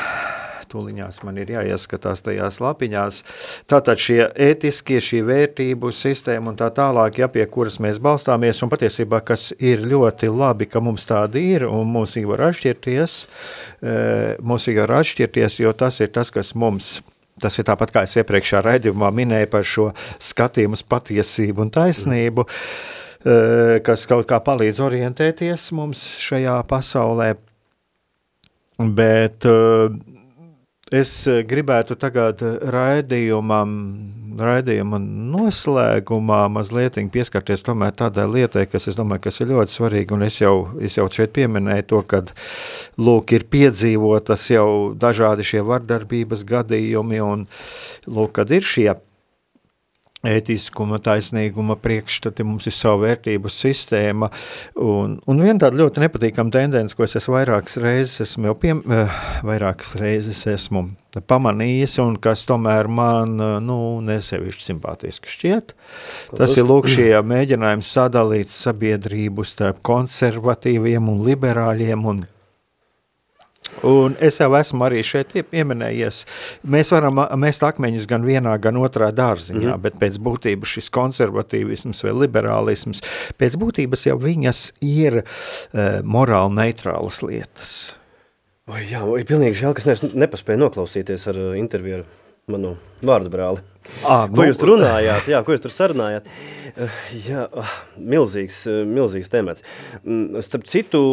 Tūliņās 0.74 1.22
man 1.28 1.38
ir 1.38 1.54
jāieskatās 1.54 2.24
tajās 2.26 2.58
lapiņās. 2.64 3.22
Tātad 3.70 4.02
šie 4.02 4.20
ētiskie, 4.50 4.98
šī 5.04 5.22
vērtību 5.28 5.94
sistēma 5.94 6.54
un 6.54 6.60
tā 6.60 6.72
tālāk, 6.74 7.22
ja 7.22 7.30
pie 7.30 7.46
kuras 7.52 7.78
mēs 7.84 8.02
balstāmies, 8.02 8.64
un 8.66 8.74
patiesībā, 8.74 9.22
kas 9.26 9.52
ir 9.62 9.86
ļoti 9.86 10.32
labi, 10.34 10.68
ka 10.70 10.82
mums 10.82 11.06
tādi 11.10 11.46
ir, 11.54 11.68
un 11.70 11.90
mums 11.94 12.18
ir 12.18 12.28
var 12.32 12.48
atšķirties, 12.50 13.18
mums 14.42 14.70
ir 14.72 14.82
var 14.82 14.98
atšķirties, 15.04 15.62
jo 15.62 15.74
tas 15.78 16.02
ir 16.02 16.14
tas, 16.16 16.34
kas 16.34 16.56
mums 16.58 16.98
Tas 17.42 17.58
ir 17.58 17.66
tāpat 17.66 17.92
kā 17.92 18.04
es 18.06 18.14
iepriekšējā 18.22 18.62
raidījumā 18.62 19.10
minēju 19.16 19.50
par 19.52 19.66
šo 19.66 19.88
skatījumu 20.22 20.78
uz 20.78 20.84
patiesību 20.86 21.66
un 21.66 21.72
taisnību, 21.74 22.46
kas 23.88 24.06
kaut 24.10 24.28
kā 24.30 24.38
palīdz 24.46 24.82
orientēties 24.86 25.72
mums 25.74 26.04
šajā 26.22 26.60
pasaulē. 26.70 27.34
Bet 28.78 29.48
Es 30.94 31.12
eh, 31.26 31.40
gribētu 31.50 31.96
tagad 31.98 32.42
raidījumam, 32.70 33.72
raidījuma 34.38 35.00
noslēgumā 35.02 36.44
mazliet 36.54 37.00
pieskarties 37.14 37.66
tādai 37.66 38.28
lietai, 38.30 38.68
kas, 38.70 38.86
domāju, 39.00 39.24
kas 39.26 39.42
ir 39.42 39.50
ļoti 39.56 39.74
svarīga. 39.74 40.20
Es 40.28 40.38
jau, 40.42 40.54
es 40.78 41.00
jau 41.00 41.08
šeit 41.10 41.34
pieminēju 41.34 41.88
to, 41.90 42.04
ka 42.06 42.22
lūk, 43.02 43.34
ir 43.34 43.48
piedzīvotas 43.50 44.46
jau 44.54 44.68
dažādi 44.94 45.48
šie 45.50 45.64
vardarbības 45.66 46.46
gadījumi, 46.46 47.24
un 47.26 47.48
lūk, 48.06 48.36
kad 48.38 48.54
ir 48.54 48.62
šie 48.62 48.92
ētiskuma, 50.24 51.00
taisnīguma 51.04 51.76
priekšstati, 51.84 52.46
mums 52.48 52.68
ir 52.70 52.76
sava 52.76 53.02
vērtību 53.08 53.52
sistēma. 53.52 54.30
Un, 54.80 55.18
un 55.28 55.44
viena 55.44 55.66
tāda 55.66 55.82
ļoti 55.82 56.04
nepatīkama 56.06 56.54
tendence, 56.54 56.96
ko 56.96 57.08
es 57.08 57.18
esmu 57.20 57.38
vairākas 57.38 57.80
reizes, 57.84 58.22
esmu 58.28 58.52
jau 58.52 58.58
piem, 58.60 58.84
eh, 58.88 59.24
vairākas 59.44 59.98
reizes 60.00 60.46
esmu 60.50 60.88
pamanījis, 61.30 62.00
un 62.02 62.16
kas 62.22 62.46
tomēr 62.50 62.88
man 62.90 63.36
nu, 63.62 63.78
nesevišķi 64.06 64.66
simpātiski 64.72 65.30
šķiet. 65.30 65.74
Tas 66.34 66.56
ir 66.58 66.66
lūk 66.66 66.90
šie 66.90 67.12
mēģinājumi 67.22 67.86
sadalīt 67.86 68.54
sabiedrību 68.54 69.46
starp 69.46 69.84
konservatīviem 69.86 71.12
un 71.12 71.22
liberāļiem 71.28 72.08
un 72.10 72.24
Un 73.84 74.16
es 74.24 74.38
jau 74.40 74.50
esmu 74.56 74.86
arī 74.88 75.02
šeit 75.06 75.34
pieminējies. 75.34 76.22
Mēs 76.70 76.92
varam 76.94 77.20
mest 77.42 77.64
akmeņus 77.66 78.08
gan 78.10 78.26
vienā, 78.28 78.54
gan 78.64 78.78
otrā 78.80 79.10
dārziņā, 79.16 79.74
mm. 79.74 79.82
bet 79.84 79.98
pēc 80.02 80.20
būtības 80.24 80.78
šis 80.78 80.92
konservatīvisms 80.94 82.04
vai 82.06 82.14
liberālisms, 82.24 83.04
pēc 83.40 83.58
būtības 83.60 84.08
jau 84.08 84.18
viņas 84.22 84.64
ir 84.88 85.24
uh, 85.24 86.00
morāli 86.06 86.58
neitrālas 86.62 87.20
lietas. 87.26 87.74
O, 88.70 88.78
jā, 88.80 89.02
ir 89.20 89.26
pilnīgi 89.28 89.60
žēl, 89.60 89.76
ka 89.76 89.84
es 89.92 90.04
nepaspēju 90.14 90.62
noklausīties 90.62 91.28
ar 91.34 91.42
uh, 91.42 91.56
interviju 91.60 92.02
ar 92.02 92.06
manu 92.54 92.76
vārdu 93.04 93.32
brāli. 93.34 93.64
À, 94.04 94.30
ko 94.30 94.44
nu, 94.44 94.48
jūs 94.48 94.62
runājāt? 94.64 95.28
Jā, 95.32 95.42
ko 95.44 95.56
jūs 95.56 95.66
tur 95.66 95.74
sarunājāt? 95.76 96.30
Uh, 96.78 97.02
jā, 97.26 97.44
uh, 97.50 97.76
milzīgs, 98.00 98.64
milzīgs 98.88 99.32
temats. 99.34 99.66
Mm, 100.06 100.40
starp 100.46 100.70
citu, 100.72 101.04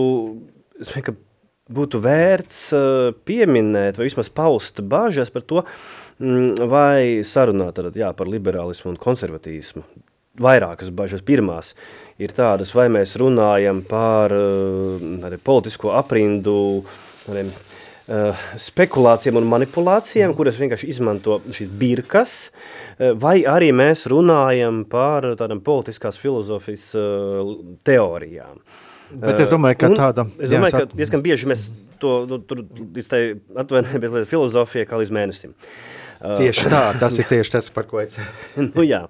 es 0.79 0.95
vienkārši 0.95 1.27
būtu 1.75 2.01
vērts 2.03 2.61
eh, 2.75 3.15
pieminēt 3.27 3.99
vai 3.99 4.09
vismaz 4.09 4.31
paust 4.33 4.83
bažas 4.91 5.33
par 5.33 5.47
to, 5.47 5.65
mm, 6.19 6.67
vai 6.71 7.23
sarunāt 7.27 7.79
tad, 7.79 7.97
jā, 7.97 8.11
par 8.17 8.31
liberālismu 8.31 8.95
un 8.95 9.01
konservatīsmu. 9.01 9.85
Vairākas 10.41 10.93
bažas. 10.95 11.25
Pirmās 11.27 11.75
ir 12.23 12.33
tādas, 12.33 12.71
vai 12.77 12.87
mēs 12.93 13.17
runājam 13.21 13.83
par 13.87 14.35
eh, 14.35 15.09
arī 15.29 15.41
politisko 15.43 15.95
aprindu, 15.99 16.57
arī, 17.31 17.45
uh, 17.51 18.45
spekulācijām 18.59 19.37
un 19.39 19.49
manipulācijām, 19.51 20.33
kuras 20.35 20.57
vienkārši 20.59 20.89
izmanto 20.91 21.37
šīs 21.55 21.69
birkas, 21.79 22.37
vai 23.23 23.37
arī 23.47 23.69
mēs 23.77 24.07
runājam 24.11 24.83
par 24.91 25.29
tādām 25.39 25.61
politiskās 25.63 26.19
filozofijas 26.19 26.89
teorijām. 27.87 28.59
Uh, 28.59 28.90
Bet 29.11 29.41
es 29.43 29.51
domāju, 29.51 29.79
ka 29.81 29.91
tāda. 29.97 30.27
Es 30.39 30.53
domāju, 30.53 30.75
jā, 30.75 30.83
ka 30.85 30.99
diezgan 30.99 31.23
bieži 31.25 31.49
mēs 31.51 31.67
to 32.01 32.13
nu, 32.31 32.39
tur 32.39 32.63
atvainojamies 33.61 34.31
filozofijai 34.31 34.89
kā 34.89 35.01
līdz 35.01 35.15
mēnesim. 35.15 35.55
Tieši 36.21 36.69
tā, 36.69 36.83
tas 37.01 37.17
ir 37.17 37.29
tieši 37.29 37.55
tas, 37.57 37.71
par 37.73 37.87
ko 37.89 38.03
es. 38.03 38.19
nu, 38.75 38.85
jā. 38.85 39.07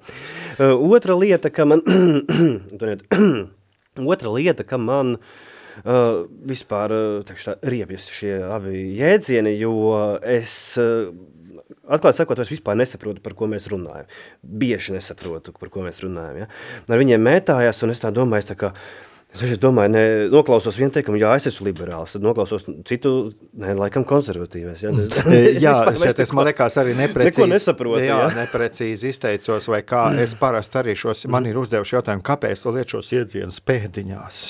Otra 0.61 1.17
lieta, 1.19 1.51
ka 1.51 1.67
man, 1.67 1.83
otra 4.15 4.35
lieta, 4.37 4.67
ka 4.67 4.79
man 4.79 5.17
uh, 5.19 6.23
vispār 6.47 6.95
tā, 7.27 7.59
riebjas 7.67 8.09
šie 8.15 8.39
abi 8.47 8.87
jēdzieni, 9.01 9.57
jo 9.59 9.75
es 10.23 10.55
uh, 10.81 11.11
atklāti 11.91 12.23
sakot, 12.23 12.41
es 12.41 12.55
vispār 12.55 12.79
nesaprotu, 12.79 13.23
par 13.25 13.35
ko 13.39 13.51
mēs 13.51 13.67
runājam. 13.73 14.07
Bieži 14.41 14.95
nesaprotu, 14.95 15.57
par 15.59 15.75
ko 15.75 15.83
mēs 15.87 15.99
runājam. 16.07 16.45
Ja? 16.45 16.51
Ar 16.87 17.03
viņiem 17.03 17.27
mētājās, 17.27 17.83
un 17.83 17.95
es 17.97 18.03
tā 18.03 18.15
domāju, 18.15 18.53
tā 18.53 18.59
kā, 18.63 18.71
uh, 18.71 19.11
Es 19.31 19.61
domāju, 19.63 19.93
ne, 19.95 20.03
noklausos 20.33 20.75
vienu 20.75 20.91
teikumu, 20.95 21.21
jā, 21.21 21.31
es 21.39 21.47
esmu 21.47 21.69
liberāls, 21.69 22.17
tad 22.17 22.25
noklausos 22.25 22.65
citu, 22.89 23.13
ne, 23.63 23.77
laikam 23.79 24.03
konservatīvais. 24.09 24.83
Es, 24.91 25.21
jā 25.63 25.75
šeit 26.03 26.23
es 26.25 26.33
man 26.35 26.49
liekas 26.51 26.79
arī 26.83 26.97
neprecīzi. 26.99 27.45
Neko 27.45 27.51
nesaprotu. 27.53 28.03
Jā, 28.03 28.17
jā, 28.25 28.33
neprecīzi 28.43 29.13
izteicos, 29.15 29.71
vai 29.71 29.85
kā 29.87 30.09
es 30.21 30.35
parasti 30.39 30.83
arī 30.83 30.97
šos, 30.99 31.29
man 31.31 31.47
ir 31.47 31.63
uzdevuši 31.63 31.97
jautājumu, 32.01 32.27
kāpēc 32.27 32.67
tu 32.67 32.75
liet 32.75 32.97
šos 32.97 33.15
iedzienus 33.21 33.63
pēdiņās? 33.71 34.43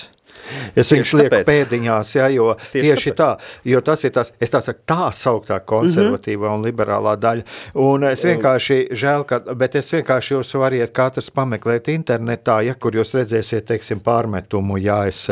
Es 0.75 0.91
viņus 0.93 1.13
lieku 1.19 1.35
tāpēc. 1.35 1.47
pēdiņās, 1.47 2.15
ja, 2.17 2.29
jo 2.35 2.49
tieši, 2.59 2.83
tieši 2.87 3.15
tā, 3.19 3.31
jo 3.65 3.81
tas 3.87 4.05
ir 4.05 4.15
tas, 4.15 4.33
es 4.41 4.53
tā 4.53 4.63
saku, 4.65 4.83
tā 4.89 5.11
sauktā 5.15 5.61
konservatīvā 5.67 6.49
mm 6.49 6.55
-hmm. 6.55 6.59
un 6.59 6.67
liberālā 6.67 7.17
daļa. 7.17 7.43
Un 7.75 8.05
es 8.11 8.25
vienkārši 8.25 8.81
žēl, 8.93 9.25
ka, 9.25 9.41
bet 9.55 9.75
es 9.75 9.93
vienkārši 9.93 10.35
jūs 10.35 10.55
variet 10.59 10.93
katrs 10.93 11.31
pameklēt 11.31 11.89
internetā, 11.89 12.61
ja 12.67 12.75
kur 12.75 12.93
jūs 12.95 13.15
redzēsiet, 13.15 13.67
teiksim, 13.67 14.01
pārmetumu, 14.01 14.79
ja 14.79 15.07
es 15.07 15.29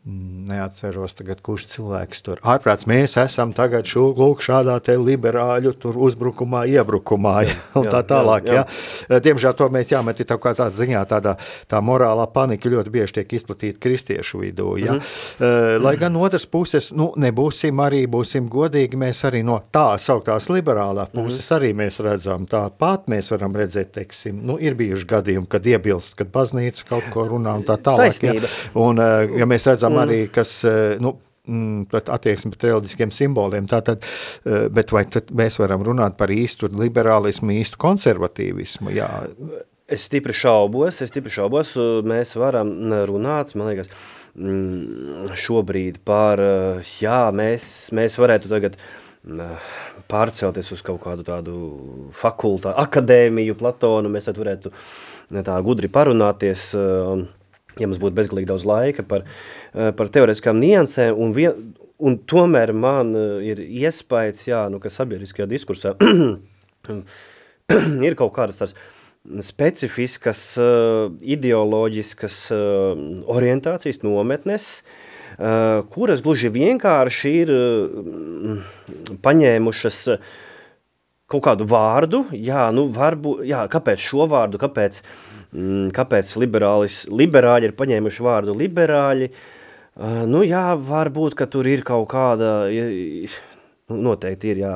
Neatceros, 0.00 1.12
tagad, 1.12 1.42
kurš 1.44 1.66
cilvēks 1.74 2.22
tur 2.24 2.38
ārprāts. 2.40 2.86
Mēs 2.88 3.18
esam 3.20 3.50
tagad 3.52 3.84
šo, 3.84 4.06
lūk, 4.16 4.40
šādā 4.40 4.78
te 4.80 4.94
liberāļu 4.96 5.74
uzbrukumā, 5.92 6.62
iebrukumā 6.72 7.34
jā, 7.44 7.56
un 7.76 7.84
jā, 7.84 7.92
tā 7.92 8.00
tālāk. 8.08 8.48
Jā, 8.48 8.62
jā. 8.64 9.18
Diemžēl 9.26 9.52
to 9.58 9.68
mēs 9.68 9.92
jāmet 9.92 10.22
tā 10.24 10.38
kā 10.40 10.54
tādā 10.56 10.70
ziņā, 10.72 11.02
tādā 11.10 11.34
tā 11.68 11.82
morālā 11.84 12.24
panika 12.32 12.72
ļoti 12.72 12.94
bieži 12.94 13.18
tiek 13.18 13.34
izplatīta 13.36 13.76
kristiešu 13.84 14.40
vidū. 14.40 14.70
Ja? 14.80 14.94
Mm 14.94 15.00
-hmm. 15.00 15.84
Lai 15.84 15.96
gan 16.00 16.16
otrs 16.16 16.46
puses, 16.46 16.90
nu, 16.96 17.12
nebūsim 17.16 17.84
arī, 17.84 18.06
būsim 18.08 18.48
godīgi, 18.48 18.96
mēs 18.96 19.20
arī 19.28 19.44
no 19.44 19.60
tā 19.72 19.98
sauktās 19.98 20.48
liberālā 20.48 21.06
mhm. 21.12 21.24
puses 21.24 21.50
mm 21.50 21.56
-hmm. 21.56 21.60
arī 21.60 21.74
mēs 21.74 22.02
redzam 22.04 22.46
tāpat, 22.46 23.04
mēs 23.06 23.30
varam 23.30 23.52
redzēt, 23.52 23.92
teiksim, 23.92 24.40
nu, 24.42 24.56
ir 24.58 24.74
bijuši 24.74 25.06
gadījumi, 25.06 25.46
kad 25.46 25.66
iebilst, 25.66 26.14
kad 26.14 26.26
baznīca 26.32 26.84
kaut 26.88 27.04
ko 27.12 27.28
runā 27.28 27.54
un 27.56 27.64
tā 27.64 27.76
tālāk. 27.76 28.48
Un, 28.74 28.96
ja 29.38 29.46
mēs 29.46 29.66
redzam, 29.66 29.89
redzam 29.90 30.04
arī, 30.04 30.20
kas 30.32 30.52
eh, 30.64 30.98
nu, 31.00 31.14
mm, 31.48 31.90
attieksmi 32.00 32.52
pret 32.54 32.68
reliģiskiem 32.68 33.10
simboliem. 33.14 33.68
Tātad, 33.70 34.04
eh, 34.44 34.68
bet 34.68 34.92
vai 34.92 35.04
mēs 35.06 35.58
varam 35.60 35.84
runāt 35.84 36.16
par 36.16 36.28
īstu 36.28 36.70
liberālismu, 36.70 37.52
īstu 37.60 37.80
konservatīvismu? 37.80 38.94
Jā. 38.94 39.10
Es 39.90 40.06
stipri 40.06 40.32
šaubos, 40.32 41.02
es 41.02 41.10
stipri 41.10 41.32
šaubos, 41.34 41.74
mēs 42.06 42.36
varam 42.38 42.70
runāt, 43.10 43.56
man 43.56 43.72
liekas, 43.72 43.90
mm, 44.38 45.32
šobrīd 45.34 45.98
par, 46.04 46.38
jā, 47.00 47.22
mēs, 47.34 47.90
mēs 47.90 48.14
varētu 48.16 48.48
tagad 48.52 48.78
pārcelties 50.08 50.70
uz 50.72 50.80
kaut 50.86 51.02
kādu 51.02 51.26
tādu 51.26 51.56
fakultātu, 52.14 52.78
akadēmiju, 52.78 53.58
Platonu, 53.58 54.08
mēs 54.08 54.30
tad 54.30 54.38
varētu 54.38 54.70
tā 55.42 55.58
gudri 55.66 55.90
parunāties, 55.92 56.70
un 56.78 57.26
ja 57.78 57.88
mums 57.88 58.00
būtu 58.02 58.16
bezgalīgi 58.18 58.50
daudz 58.50 58.66
laika 58.68 59.04
par, 59.06 59.26
eh, 59.74 59.90
par 59.96 60.10
teoretiskām 60.12 60.60
niansēm, 60.62 61.18
un, 61.18 61.34
vien, 61.36 61.74
un 61.98 62.18
tomēr 62.18 62.72
man 62.76 63.14
eh, 63.14 63.50
ir 63.52 63.62
iespējas, 63.64 64.46
jā, 64.48 64.64
nu, 64.72 64.80
ka 64.82 64.92
sabiedriskajā 64.92 65.48
diskursā 65.50 65.94
ir 68.08 68.18
kaut 68.18 68.34
kādas 68.36 68.62
tās 68.62 68.74
specifiskas, 69.44 70.40
uh, 70.56 71.10
ideoloģiskas 71.20 72.36
uh, 72.56 73.02
orientācijas 73.28 74.00
nometnes, 74.00 74.68
uh, 74.80 75.84
kuras 75.92 76.22
gluži 76.24 76.48
vienkārši 76.54 77.32
ir 77.42 77.52
uh, 77.52 78.64
paņēmušas 79.20 79.98
uh, 80.14 80.24
kaut 81.30 81.44
kādu 81.46 81.66
vārdu, 81.70 82.24
jā, 82.34 82.66
nu, 82.74 82.88
varbūt, 82.94 83.44
jā, 83.46 83.62
kāpēc 83.70 84.02
šo 84.02 84.26
vārdu, 84.30 84.58
kāpēc, 84.60 85.00
mm, 85.02 85.29
kāpēc 85.96 86.34
liberāļi 86.40 87.70
ir 87.70 87.74
paņēmuši 87.78 88.26
vārdu 88.26 88.54
liberāļi, 88.58 89.30
uh, 89.30 89.48
nu, 90.30 90.44
jā, 90.46 90.74
varbūt, 90.76 91.38
tur 91.50 91.68
ir 91.68 91.82
kaut 91.86 92.08
kāda, 92.12 92.68
nu, 92.70 93.98
noteikti 94.10 94.54
ir, 94.54 94.62
jā, 94.64 94.74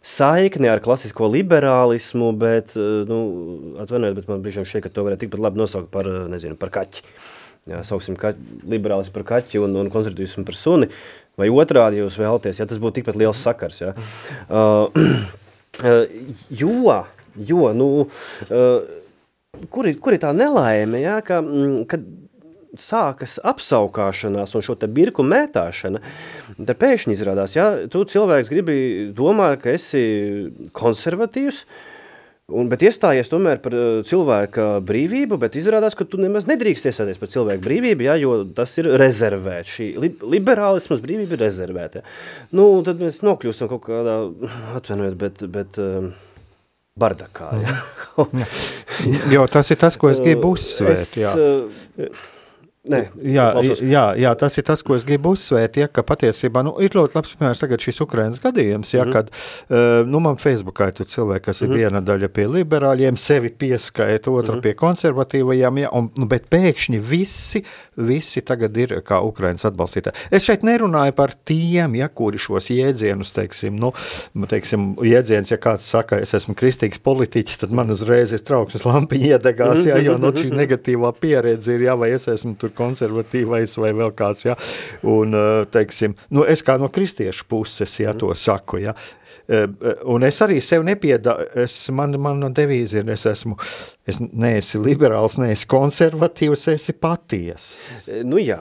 saikne 0.00 0.70
ar 0.72 0.80
klasisko 0.80 1.28
liberālismu, 1.30 2.32
bet, 2.40 2.74
nu, 3.10 3.20
atvainojiet, 3.82 4.16
bet 4.22 4.30
man 4.32 4.40
brīžiem 4.44 4.66
šķiet, 4.68 4.86
ka 4.86 4.94
to 4.94 5.04
varētu 5.06 5.26
tikpat 5.26 5.44
labi 5.44 5.60
nosaukt 5.60 5.90
par, 5.92 6.08
nezinu, 6.32 6.56
par 6.60 6.72
kaķi. 6.74 7.04
Jā, 7.68 7.82
sauksim 7.84 8.16
ka, 8.18 8.32
liberālismu 8.72 9.12
par 9.18 9.26
kaķi 9.34 9.60
un, 9.60 9.76
un 9.82 9.90
konservatīvismu 9.92 10.46
par 10.48 10.56
suni. 10.56 10.88
Vai 11.38 11.50
otrādi 11.52 12.00
jūs 12.00 12.16
vēlaties, 12.20 12.58
ja 12.58 12.66
tas 12.68 12.80
būtu 12.80 12.98
tikpat 12.98 13.20
liels 13.20 13.44
sakars. 13.44 13.82
Ja? 13.84 13.92
Uh, 15.80 16.04
jo, 16.50 17.04
jo 17.36 17.72
nu, 17.72 17.86
uh, 18.50 18.99
kur, 19.68 19.88
ir, 19.90 20.00
kur 20.02 20.16
ir 20.16 20.22
tā 20.22 20.32
nelaime, 20.36 21.02
ja, 21.02 21.20
ka, 21.26 21.40
mm, 21.44 21.84
kad 21.90 22.06
sākas 22.78 23.38
apskaukšanās 23.50 24.54
un 24.54 24.64
šo 24.64 24.76
birku 24.94 25.24
mētāšana, 25.26 26.00
tad 26.58 26.76
pēkšņi 26.78 27.16
izrādās, 27.16 27.56
ja 27.58 27.70
tu 27.90 28.04
cilvēks 28.06 28.52
gribi 28.52 28.76
domāt, 29.16 29.60
ka 29.64 29.74
esi 29.74 30.04
konservatīvs, 30.76 31.64
Un, 32.50 32.66
bet 32.66 32.82
iestājies 32.82 33.28
tomēr 33.30 33.60
par 33.62 33.74
uh, 33.76 34.00
cilvēka 34.06 34.80
brīvību, 34.86 35.38
bet 35.38 35.54
izrādās, 35.58 35.94
ka 35.94 36.06
tu 36.08 36.18
nemaz 36.18 36.48
nedrīkst 36.50 36.88
iestāties 36.90 37.20
par 37.20 37.30
cilvēku 37.30 37.62
brīvību, 37.62 38.06
ja, 38.08 38.16
jo 38.18 38.40
tas 38.56 38.72
ir 38.80 38.88
rezervēts. 38.98 39.76
Šī 39.76 39.86
li 40.02 40.10
liberālismas 40.34 41.02
brīvība 41.04 41.36
ir 41.36 41.44
rezervēta. 41.44 42.02
Nu, 42.56 42.66
tad 42.86 43.02
mēs 43.02 43.20
nokļūstam 43.26 43.70
kaut 43.70 43.84
kādā, 43.86 44.16
atvainojiet, 44.80 45.18
bet, 45.20 45.44
bet 45.54 45.78
uh, 45.78 46.10
bardakā. 47.00 47.50
Ja. 47.64 47.78
jo 49.34 49.46
tas 49.50 49.72
ir 49.72 49.80
tas, 49.80 49.96
ko 50.00 50.12
es 50.12 50.20
gribu 50.22 50.54
uzsvērt. 50.56 51.08
Es, 51.08 51.16
jā. 51.20 52.10
Nē, 52.88 53.00
jā, 53.28 53.44
jā, 53.84 54.02
jā, 54.16 54.30
tas 54.40 54.54
ir 54.56 54.64
tas, 54.64 54.80
ko 54.80 54.94
es 54.96 55.02
gribu 55.04 55.34
uzsvērt. 55.34 55.74
Ja, 55.82 55.86
ka 55.92 56.00
patiesībā 56.00 56.62
nu, 56.64 56.70
ir 56.80 56.94
ļoti 56.96 57.12
labs 57.18 57.34
piemērs 57.36 57.60
tagad 57.60 57.82
šis 57.84 57.98
Ukraiņas 58.06 58.40
gadījums. 58.40 58.94
Ja, 58.94 59.04
mm 59.04 59.10
-hmm. 59.10 59.12
kad, 59.12 59.26
uh, 59.68 60.08
nu, 60.08 60.20
man 60.24 60.38
Facebookā 60.40 60.88
ir 60.88 61.04
cilvēki, 61.04 61.44
kas 61.44 61.60
mm 61.60 61.66
-hmm. 61.66 61.70
ir 61.70 61.76
mhm. 61.76 61.80
viena 61.80 62.00
daļa 62.00 62.28
pie 62.28 62.46
liberāļiem, 62.48 63.16
sevi 63.16 63.50
pieskaita, 63.50 64.30
otra 64.30 64.54
mm 64.54 64.58
-hmm. 64.58 64.62
pie 64.62 64.74
konservatīvajiem, 64.74 65.78
ja, 65.78 65.90
un, 65.92 66.08
nu, 66.16 66.26
bet 66.26 66.48
pēkšņi 66.50 67.00
visi, 67.00 67.62
visi 67.96 68.40
tagad 68.40 68.76
ir 68.76 68.88
kā 69.04 69.20
Ukraiņas 69.20 69.64
atbalstītāji. 69.64 70.16
Es 70.30 70.44
šeit 70.44 70.62
nerunāju 70.62 71.12
par 71.12 71.34
tiem, 71.44 71.94
ja, 71.94 72.08
kuri 72.08 72.38
šos 72.38 72.70
jēdzienus, 72.70 73.32
teiksim, 73.32 73.76
nu, 73.76 73.92
teiksim, 74.48 74.96
jēdziens, 74.96 75.50
ja 75.50 75.56
kāds 75.58 75.84
saka, 75.84 76.16
es 76.16 76.34
esmu 76.34 76.54
kristīgs 76.54 76.98
politiķis, 76.98 77.58
tad 77.58 77.72
man 77.72 77.90
uzreiz 77.90 78.32
ir 78.32 78.40
trauksmes 78.40 78.84
lampiņa 78.84 79.26
iedegās, 79.26 79.84
ja, 79.84 79.98
jo 79.98 80.18
nu, 80.18 80.32
šī 80.32 80.48
negatīvā 80.48 81.12
pieredze 81.20 81.74
ir, 81.74 81.80
ja, 81.80 81.94
vai 81.94 82.10
es 82.10 82.28
esmu 82.28 82.56
tur 82.56 82.69
konservatīvais 82.76 83.76
vai 83.80 83.92
vēl 83.96 84.14
kāds. 84.16 84.46
Ja? 84.48 84.56
Un, 85.08 85.36
teiksim, 85.72 86.16
nu, 86.34 86.44
es 86.48 86.64
kā 86.66 86.78
no 86.80 86.90
kristiešu 86.92 87.46
puses 87.50 87.96
ja, 88.02 88.14
to 88.16 88.32
saku. 88.34 88.82
Ja? 88.84 88.96
Un 90.06 90.22
es 90.26 90.38
arī 90.44 90.60
sev 90.62 90.84
nepiedalu, 90.86 91.66
man, 91.96 92.14
man 92.22 92.52
devīze 92.54 93.00
ir, 93.00 93.08
es 93.10 93.24
esmu, 93.26 93.56
es 94.06 94.20
neesi 94.20 94.78
liberāls, 94.78 95.36
neesi 95.40 95.66
konservatīvs, 95.70 96.68
esi 96.74 96.94
paties. 96.94 97.66
Nu 98.26 98.38
jā, 98.38 98.60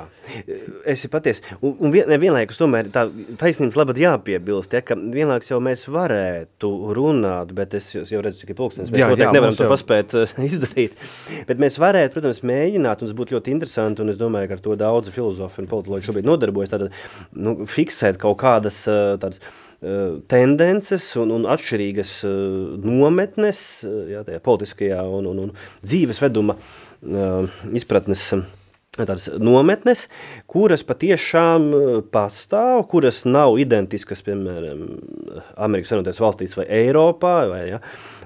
esi 0.89 1.09
paties. 1.11 1.43
Un, 1.59 1.75
un 1.77 1.93
vien, 1.93 2.09
vienlaikus 2.21 2.57
tomēr 2.61 2.89
tā 2.93 3.05
taisnības 3.41 3.77
labad 3.77 4.01
jāpiebilst, 4.01 4.73
ja, 4.73 4.81
ka 4.85 4.97
vienlaikus 4.97 5.53
jau 5.53 5.61
mēs 5.63 5.85
varētu 5.93 6.73
runāt, 6.97 7.53
bet 7.57 7.77
es 7.77 7.91
jau 7.93 8.25
redzu, 8.25 8.41
cik 8.41 8.55
ir 8.55 8.59
pulkstens, 8.59 8.89
mēs 8.89 9.03
jā, 9.03 9.11
noteikti 9.13 9.27
jā, 9.27 9.35
nevaram 9.37 9.57
to 9.57 9.67
jau... 9.67 9.71
paspēt 9.75 10.17
izdarīt. 10.49 10.97
Bet 11.49 11.61
mēs 11.61 11.77
varētu, 11.81 12.15
protams, 12.17 12.43
mēģināt, 12.49 13.05
un 13.05 13.11
tas 13.11 13.17
būtu 13.21 13.37
ļoti 13.37 13.53
interesanti, 13.53 14.05
un 14.05 14.13
es 14.13 14.21
domāju, 14.21 14.49
ka 14.49 14.57
ar 14.57 14.65
to 14.65 14.77
daudzi 14.79 15.13
filozofi 15.13 15.63
un 15.63 15.69
politologi 15.69 16.09
šobrīd 16.09 16.29
nodarbojas, 16.29 16.73
tātad, 16.73 17.01
nu, 17.37 17.59
fiksēt 17.69 18.17
kaut 18.21 18.41
kādas 18.41 18.85
tādas 18.89 19.43
Eh, 19.43 19.68
tendences 20.27 21.05
un, 21.19 21.31
un 21.31 21.47
atšķirīgas 21.47 22.13
eh, 22.27 22.37
nometnes 22.83 23.59
eh, 23.87 24.15
jā, 24.17 24.23
politiskajā 24.43 25.01
un, 25.07 25.29
un, 25.31 25.43
un 25.47 25.53
dzīvesveduma 25.85 26.57
izpratnes 27.79 28.25
tādas 28.99 29.29
nometnes, 29.39 30.01
kuras 30.51 30.81
patiešām 30.83 31.69
pastāv, 32.11 32.81
kuras 32.91 33.21
nav 33.23 33.55
identiskas, 33.61 34.19
piemēram, 34.25 34.81
Amerikas 35.55 35.93
Savienotajās 35.93 36.19
valstīs 36.19 36.57
vai 36.59 36.65
Eiropā, 36.81 37.35
vai, 37.47 37.61
ja, 37.69 37.79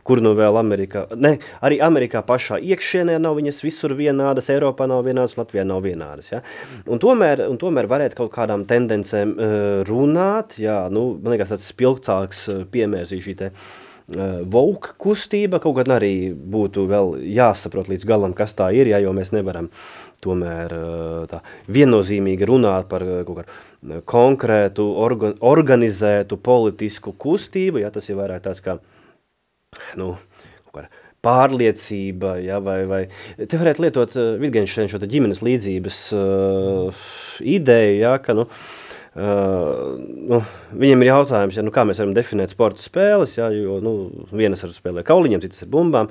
kur 0.08 0.22
nu 0.24 0.34
vēl 0.38 0.60
Amerikā, 0.60 1.06
ne, 1.16 1.38
arī 1.64 1.80
Amerikā 1.84 2.24
pašā 2.28 2.60
iekšienē 2.74 3.20
nav 3.24 3.38
viņas 3.40 3.64
visur 3.64 3.96
vienādas, 3.98 4.50
Eiropā 4.54 4.88
nav 4.92 5.06
vienādas, 5.08 5.38
Latvijā 5.40 5.64
nav 5.68 5.84
vienādas, 5.86 6.34
ja. 6.34 6.44
Un 6.88 7.02
tomēr, 7.04 7.46
un 7.50 7.60
tomēr 7.62 7.88
varētu 7.92 8.20
kaut 8.20 8.34
kādām 8.36 8.68
tendencēm 8.70 9.38
runāt, 9.88 10.60
jā, 10.62 10.84
nu, 10.94 11.14
man 11.24 11.36
liekas 11.36 11.56
tāds 11.56 11.72
spilgtāks 11.72 12.46
piemērs 12.74 13.16
šī 13.24 13.40
te, 13.40 13.52
Vouk 14.52 14.90
kustība 15.00 15.62
kaut 15.64 15.78
gan 15.78 15.94
arī 15.96 16.34
būtu 16.36 16.84
vēl 16.92 17.14
jāsaprot 17.24 17.88
līdz 17.88 18.04
galam, 18.04 18.34
kas 18.36 18.52
tā 18.58 18.68
ir, 18.76 18.90
ja, 18.92 19.00
jo 19.00 19.14
mēs 19.16 19.32
nevaram 19.32 19.70
tomēr 20.24 20.76
tā 21.32 21.40
viennozīmīgi 21.72 22.48
runāt 22.50 22.90
par 22.92 23.06
kaut 23.24 23.40
kādu 23.40 24.02
konkrētu, 24.12 24.90
organ, 25.00 25.38
organizētu 25.40 26.36
politisku 26.36 27.16
kustību, 27.16 27.80
ja 27.80 27.94
tas 27.96 28.12
ir 28.12 28.20
vairāk 28.20 28.44
tāds 28.44 28.60
kā 28.64 28.76
nu, 30.00 30.14
pārliecība, 31.24 32.36
ja, 32.44 32.60
vai, 32.64 32.82
vai 32.90 33.04
te 33.40 33.60
varētu 33.60 33.86
lietot 33.86 34.16
uh, 34.20 34.34
Wittgensteina 34.42 34.92
šo 34.92 35.00
ģimenes 35.08 35.44
līdzības 35.46 36.00
uh, 36.18 37.06
ideju, 37.40 38.02
ja, 38.02 38.18
ka, 38.24 38.36
nu, 38.36 38.50
Uh, 39.14 39.94
nu, 40.26 40.40
viņam 40.74 41.04
ir 41.04 41.10
jautājums, 41.12 41.58
ja, 41.60 41.62
nu, 41.62 41.70
kā 41.70 41.84
mēs 41.86 42.00
varam 42.02 42.16
definēt 42.18 42.50
sporta 42.50 42.82
spēles. 42.82 43.36
Ja, 43.38 43.52
jo 43.54 43.76
nu, 43.84 43.92
vienas 44.34 44.66
ar 44.66 44.72
spēlē 44.74 45.04
kauliņiem, 45.06 45.44
citas 45.44 45.62
ar 45.62 45.70
bumbām. 45.70 46.10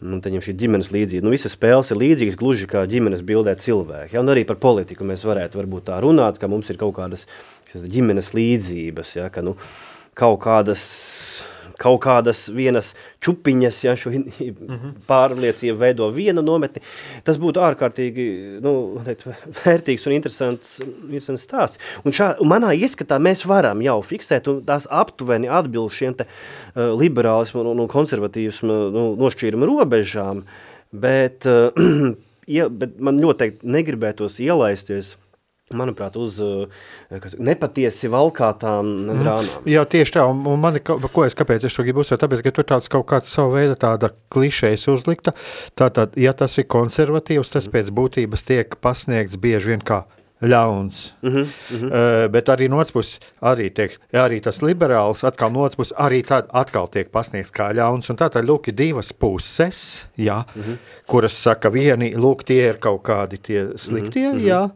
Tad 0.00 0.26
viņam 0.26 0.42
šī 0.42 0.56
ģimenes 0.58 0.90
līdzība. 0.90 1.22
Nu, 1.22 1.30
visas 1.30 1.54
spēles 1.54 1.92
ir 1.94 2.00
līdzīgas, 2.00 2.38
gluži 2.40 2.66
kā 2.70 2.82
ģimenes 2.90 3.22
bildē 3.26 3.54
cilvēki. 3.54 4.16
Ja, 4.16 4.24
arī 4.34 4.42
par 4.48 4.58
politiku 4.58 5.06
mēs 5.06 5.22
varētu 5.30 5.62
tā 5.86 6.00
runāt, 6.02 6.42
ka 6.42 6.50
mums 6.50 6.74
ir 6.74 6.80
kaut 6.80 6.96
kādas 6.98 7.28
ģimenes 7.70 8.32
līdzības. 8.34 9.14
Ja, 9.20 9.30
ka, 9.30 9.46
nu, 9.46 9.54
kaut 10.18 10.42
kādas 10.42 10.82
kaut 11.80 12.00
kādas 12.04 12.44
vienas 12.52 12.92
čupiņas, 13.24 13.78
ja 13.86 13.94
šo 13.98 14.12
pārliecību 15.08 15.76
veido 15.80 16.08
viena 16.14 16.44
nometni, 16.44 16.82
tas 17.26 17.40
būtu 17.40 17.62
ārkārtīgi 17.64 18.26
nu, 18.64 18.74
vērtīgs 19.62 20.06
un 20.08 20.16
interesants, 20.16 20.78
interesants 20.84 21.46
stāsts. 21.48 21.80
Un, 22.04 22.14
šā, 22.16 22.32
manā 22.46 22.74
ieskatā 22.76 23.20
mēs 23.22 23.46
varam 23.48 23.82
jau 23.84 23.98
fiksēt 24.04 24.50
un 24.52 24.62
tās 24.66 24.88
aptuveni 24.90 25.50
atbilst 25.50 26.00
šiem 26.00 26.18
te 26.18 26.28
uh, 26.28 26.92
liberālismu 27.00 27.64
un, 27.64 27.84
un 27.86 27.90
konservatīvismu 27.90 28.80
nu, 28.96 29.06
nošķīrumu 29.20 29.70
robežām, 29.72 30.44
bet, 30.92 31.48
uh, 31.48 32.12
ja, 32.50 32.68
bet 32.68 33.00
man 33.00 33.20
noteikti 33.22 33.68
negribētos 33.78 34.40
ielaisties 34.44 35.16
manuprāt, 35.76 36.16
uz 36.18 36.38
eh, 36.42 37.18
kas, 37.22 37.36
nepatiesi 37.38 38.10
valkātām 38.10 38.90
grāmatām. 39.06 39.66
Jā, 39.70 39.84
tieši 39.86 40.16
tā, 40.18 40.26
un, 40.30 40.42
un 40.50 40.58
mani, 40.62 40.82
ko 40.82 41.26
es, 41.26 41.36
kāpēc 41.38 41.66
es 41.68 41.76
to 41.76 41.86
gribu 41.86 42.02
uzsvērt, 42.02 42.24
tāpēc, 42.24 42.44
ka 42.46 42.54
tur 42.56 42.66
tāds 42.72 42.90
kaut 42.90 43.06
kāds 43.12 43.30
savu 43.30 43.54
veidu 43.54 43.76
tāda 43.78 44.10
klišejas 44.34 44.88
uzlikta, 44.90 45.34
tātad, 45.78 46.16
ja 46.18 46.34
tas 46.34 46.58
ir 46.58 46.66
konservatīvs, 46.70 47.54
tas 47.54 47.70
pēc 47.70 47.92
būtības 47.94 48.48
tiek 48.48 48.80
pasniegts 48.82 49.38
bieži 49.40 49.74
vien 49.74 49.84
kā 49.86 50.04
ļauns. 50.40 51.12
Mm 51.22 51.30
-hmm, 51.30 51.46
mm 51.70 51.78
-hmm. 51.78 51.86
Uh, 51.86 52.30
bet 52.30 52.48
arī 52.48 52.68
no 52.68 52.76
otras 52.76 52.92
puses, 52.92 53.20
arī, 53.42 53.70
tiek, 53.70 53.98
arī 54.12 54.40
tas 54.40 54.62
liberāls, 54.62 55.24
atkal 55.24 55.52
no 55.52 55.60
otras 55.60 55.76
puses, 55.76 55.96
arī 55.98 56.24
tā 56.24 56.42
atkal 56.48 56.88
tiek 56.88 57.10
pasniegts 57.10 57.52
kā 57.52 57.72
ļauns. 57.72 58.10
Un 58.10 58.16
tā 58.16 58.30
tad, 58.30 58.44
lūk, 58.44 58.68
ir 58.68 58.74
divas 58.74 59.12
puses, 59.12 60.06
jā, 60.18 60.44
mm 60.56 60.62
-hmm. 60.62 60.76
kuras 61.06 61.42
saka, 61.42 61.70
vieni, 61.70 62.14
lūk, 62.14 62.44
tie 62.44 62.68
ir 62.68 62.78
kaut 62.78 63.02
kādi 63.02 63.38
tie 63.42 63.68
sliktie, 63.76 64.32
mm 64.32 64.38
-hmm. 64.38 64.46
jā, 64.46 64.70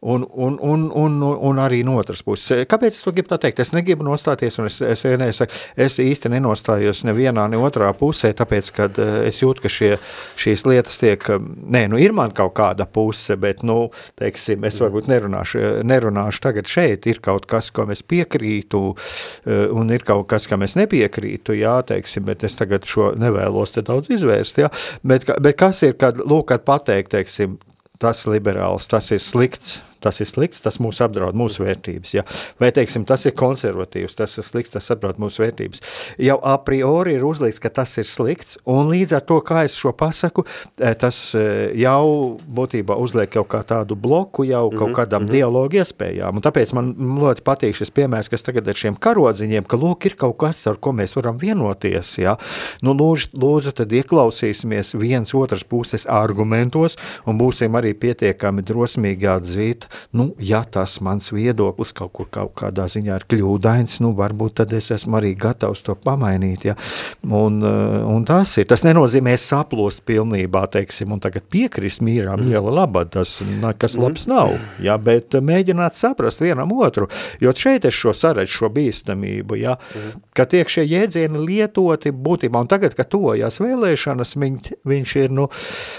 Un, 0.00 0.26
un, 0.30 0.58
un, 0.62 0.90
un, 0.94 1.22
un 1.22 1.58
arī 1.58 1.80
no 1.82 1.96
otras 1.98 2.20
puses. 2.22 2.62
Kāpēc 2.70 2.94
es 2.94 3.02
to 3.02 3.10
gribu 3.10 3.34
teikt? 3.34 3.58
Es 3.58 3.72
negribu 3.74 4.04
nostāties, 4.06 4.54
un 4.62 4.68
es, 4.68 4.76
es, 4.78 5.00
es, 5.02 5.40
es 5.74 5.96
īsti 6.04 6.30
nenostājos 6.30 7.00
nevienā, 7.08 7.48
ne 7.50 7.58
otrā 7.58 7.88
pusē, 7.98 8.30
tāpēc, 8.38 8.70
ka 8.76 8.86
eh, 8.92 9.16
es 9.26 9.40
jūtu, 9.42 9.64
ka 9.64 9.72
šie, 9.72 9.90
šīs 10.38 10.62
lietas 10.70 11.00
tiek, 11.02 11.26
eh, 11.34 11.48
nē, 11.74 11.88
nu 11.90 11.98
ir 11.98 12.14
man 12.14 12.30
kaut 12.36 12.54
kāda 12.60 12.86
puse, 12.86 13.34
bet, 13.42 13.64
nu, 13.66 13.88
teiksim, 14.22 14.68
es 14.70 14.78
varbūt 14.84 15.10
nerunāšu, 15.10 15.64
nerunāšu 15.90 16.44
tagad 16.46 16.70
šeit, 16.70 17.10
ir 17.10 17.18
kaut 17.24 17.50
kas, 17.50 17.72
ko 17.74 17.88
mēs 17.90 18.04
piekrītu, 18.06 18.84
eh, 18.94 19.66
un 19.74 19.90
ir 19.90 20.06
kaut 20.06 20.28
kas, 20.30 20.46
kam 20.46 20.62
es 20.62 20.78
nepiekrītu, 20.78 21.58
jā, 21.58 21.74
teiksim, 21.90 22.28
bet 22.30 22.46
es 22.46 22.54
tagad 22.60 22.86
šo 22.86 23.16
nevēlos 23.18 23.74
te 23.74 23.82
daudz 23.82 24.14
izvērst, 24.14 24.62
jā, 24.62 24.70
bet, 25.02 25.26
bet 25.42 25.58
kas 25.58 25.82
ir, 25.90 25.98
kad, 25.98 26.22
lūk, 26.22 26.52
kad 26.54 26.62
pateikt, 26.70 27.16
teiksim, 27.18 27.58
tas 27.98 28.22
liberāls, 28.30 28.86
tas 28.86 29.10
ir 29.10 29.18
slikts, 29.18 29.80
tas 30.04 30.20
ir 30.22 30.28
slikts, 30.30 30.62
tas 30.64 30.78
mūs 30.82 31.00
apdraud 31.04 31.36
mūsu 31.38 31.64
vērtības. 31.64 32.14
Ja? 32.14 32.24
Vai 32.60 32.70
teiksim, 32.74 33.04
tas 33.08 33.26
ir 33.28 33.34
konservatīvs, 33.38 34.16
tas 34.18 34.36
ir 34.38 34.46
slikts, 34.46 34.74
tas 34.76 34.90
apdraud 34.94 35.20
mūsu 35.22 35.42
vērtības. 35.42 35.82
Jau 36.22 36.38
a 36.42 36.56
priori 36.62 37.16
ir 37.18 37.26
uzlikts, 37.26 37.60
ka 37.62 37.72
tas 37.80 37.94
ir 38.00 38.06
slikts, 38.08 38.58
un 38.68 38.90
līdz 38.92 39.16
ar 39.18 39.26
to, 39.28 39.40
kā 39.44 39.64
es 39.66 39.76
šo 39.78 39.92
pasaku, 39.96 40.44
eh, 40.78 40.94
tas 40.98 41.18
eh, 41.38 41.74
jau 41.78 42.38
būtībā 42.38 42.96
uzliek 42.98 43.30
kaut 43.32 43.50
kā 43.52 43.62
tādu 43.66 43.98
bloku 43.98 44.46
jau 44.48 44.68
kaut 44.70 44.90
mhm, 44.90 44.96
kādam 44.96 45.22
mm 45.22 45.28
-hmm. 45.28 45.32
dialogu 45.32 45.80
iespējām. 45.82 46.36
Un 46.36 46.42
tāpēc 46.42 46.74
man 46.74 46.94
ļoti 46.94 47.42
patīk 47.42 47.74
šis 47.74 47.90
piemērs, 47.90 48.30
kas 48.30 48.42
tagad 48.42 48.68
ir 48.68 48.74
šiem 48.74 48.96
karodziņiem, 48.96 49.64
ka 49.64 49.76
lūk, 49.76 50.06
ir 50.06 50.16
kaut 50.16 50.36
kas, 50.38 50.66
ar 50.66 50.76
ko 50.76 50.92
mēs 50.92 51.16
varam 51.16 51.38
vienoties. 51.38 52.18
Ja? 52.18 52.36
Nu, 52.82 52.94
lūdzu, 52.94 53.34
lūdzu, 53.34 53.72
tad 53.72 53.92
ieklausīsimies 53.92 54.94
viens 54.98 55.34
otras 55.34 55.64
puses 55.64 56.06
argumentos 56.06 56.96
un 57.26 57.38
būsim 57.38 57.74
arī 57.78 57.94
pietiekami 57.94 58.62
drosmīgi 58.62 59.28
atzīt, 59.28 59.87
nu, 60.16 60.30
ja 60.38 60.62
tas 60.64 60.98
mans 61.04 61.32
viedoklis 61.32 61.94
kaut 61.96 62.12
kur 62.16 62.28
kaut 62.32 62.54
kādā 62.58 62.88
ziņā 62.90 63.18
ir 63.18 63.26
kļūdains, 63.30 63.98
nu, 64.04 64.12
varbūt 64.18 64.58
tad 64.62 64.72
es 64.76 64.90
esmu 64.94 65.18
arī 65.20 65.34
gatavs 65.38 65.82
to 65.86 65.94
pamainīt. 65.98 66.68
Ja? 66.70 66.76
Un, 67.24 67.60
eh, 67.62 67.98
un 68.08 68.24
tas 68.28 68.56
ir. 68.58 68.68
Tas 68.68 68.84
nenozīmē 68.86 69.36
saplost 69.40 70.04
pilnībā, 70.08 70.64
teiksim, 70.72 71.12
un 71.14 71.22
tagad 71.24 71.46
piekrist 71.50 72.02
mīrām, 72.04 72.42
mm. 72.42 72.52
iela 72.52 72.74
laba, 72.82 73.04
tas 73.08 73.38
nekas 73.48 73.96
mm. 73.96 74.04
labs 74.04 74.26
nav. 74.30 74.54
Ja? 74.84 74.98
Bet 74.98 75.34
mēģināt 75.34 75.96
saprast 75.98 76.42
vienam 76.42 76.72
otru, 76.76 77.08
jo 77.42 77.54
šeit 77.56 77.88
es 77.88 77.96
šo 77.96 78.14
saredzu, 78.16 78.60
šo 78.60 78.72
bīstamību, 78.74 79.58
ja? 79.60 79.78
mm. 79.78 80.24
ka 80.36 80.46
tiek 80.50 80.70
šie 80.70 80.84
jēdzieni 80.86 81.40
lietoti 81.42 82.12
būtībā, 82.12 82.64
un 82.64 82.70
tagad, 82.70 82.96
kad 82.98 83.10
tojas 83.12 83.60
vēlēšanas, 83.62 84.34
viņ, 84.38 84.58
viņš 84.88 85.16
ir, 85.22 85.34
nu, 85.34 85.48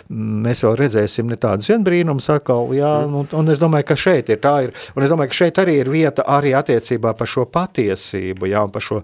mēs 0.09 0.63
vēl 0.65 0.77
redzēsim 0.79 1.29
ne 1.29 1.39
tādus 1.39 1.69
vien 1.71 1.85
brīnumus 1.85 2.29
atkal, 2.33 2.73
jā, 2.77 2.93
mm. 3.05 3.17
un, 3.21 3.29
un 3.41 3.53
es 3.53 3.61
domāju, 3.61 3.78
ka 3.87 3.97
šeit 3.99 4.31
ir 4.33 4.41
tā 4.43 4.55
ir, 4.65 4.73
un 4.95 5.05
es 5.05 5.11
domāju, 5.11 5.31
ka 5.31 5.39
šeit 5.43 5.61
arī 5.61 5.79
ir 5.81 5.91
vieta 5.91 6.25
arī 6.27 6.55
attiecībā 6.57 7.13
par 7.17 7.29
šo 7.29 7.45
patiesību, 7.51 8.49
jā, 8.51 8.63
un 8.65 8.73
par 8.73 8.85
šo, 8.85 9.01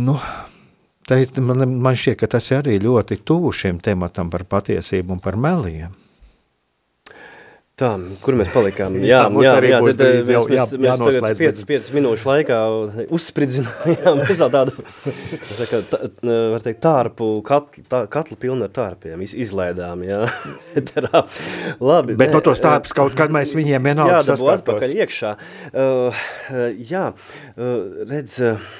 nu, 0.00 0.16
te, 1.06 1.22
man, 1.40 1.66
man 1.82 1.98
šķiet, 1.98 2.20
ka 2.22 2.30
tas 2.36 2.50
ir 2.52 2.62
arī 2.62 2.78
ļoti 2.82 3.20
tuvu 3.26 3.52
šim 3.56 3.82
tematam 3.84 4.32
par 4.32 4.46
patiesību 4.48 5.18
un 5.18 5.24
par 5.24 5.38
meliem. 5.40 5.99
Tā, 7.80 7.94
kur 8.20 8.36
mēs 8.36 8.50
palikām? 8.52 8.98
Jā, 9.00 9.22
jā, 9.40 9.52
jā, 9.64 9.70
jā 9.70 9.78
tad, 9.80 10.02
mēs, 10.02 10.30
jau, 10.34 10.42
jā, 10.52 10.66
mēs, 10.74 11.00
mēs 11.00 11.16
tagad 11.24 11.38
5, 11.38 11.62
5 11.70 11.86
minūšu 11.96 12.28
laikā 12.28 12.58
uzspridzinājām 13.16 14.20
tādu, 14.56 14.74
saka, 15.54 15.80
tā, 15.88 16.02
var 16.52 16.66
teikt, 16.66 16.82
tārpu, 16.84 17.30
katlu, 17.46 17.86
tā, 17.88 18.02
katlu 18.12 18.36
pilnu 18.42 18.68
ar 18.68 18.74
tārpiem, 18.76 19.24
iz, 19.24 19.32
izlaidām, 19.46 20.04
jā. 20.04 20.20
Terā. 20.90 21.24
Labi. 21.80 22.18
Bet 22.20 22.36
no 22.36 22.44
tos 22.44 22.60
tārpus 22.60 22.92
kaut 22.96 23.16
kad 23.16 23.32
mēs 23.32 23.56
viņiem 23.56 23.88
vienalga 23.88 24.20
saskārtos. 24.28 24.44
Jā, 24.44 24.60
atpakaļ 24.60 24.96
iekšā. 25.00 25.34
Uh, 25.72 26.22
jā, 26.92 27.08
uh, 27.16 28.06
redz, 28.12 28.38
uh, 28.44 28.70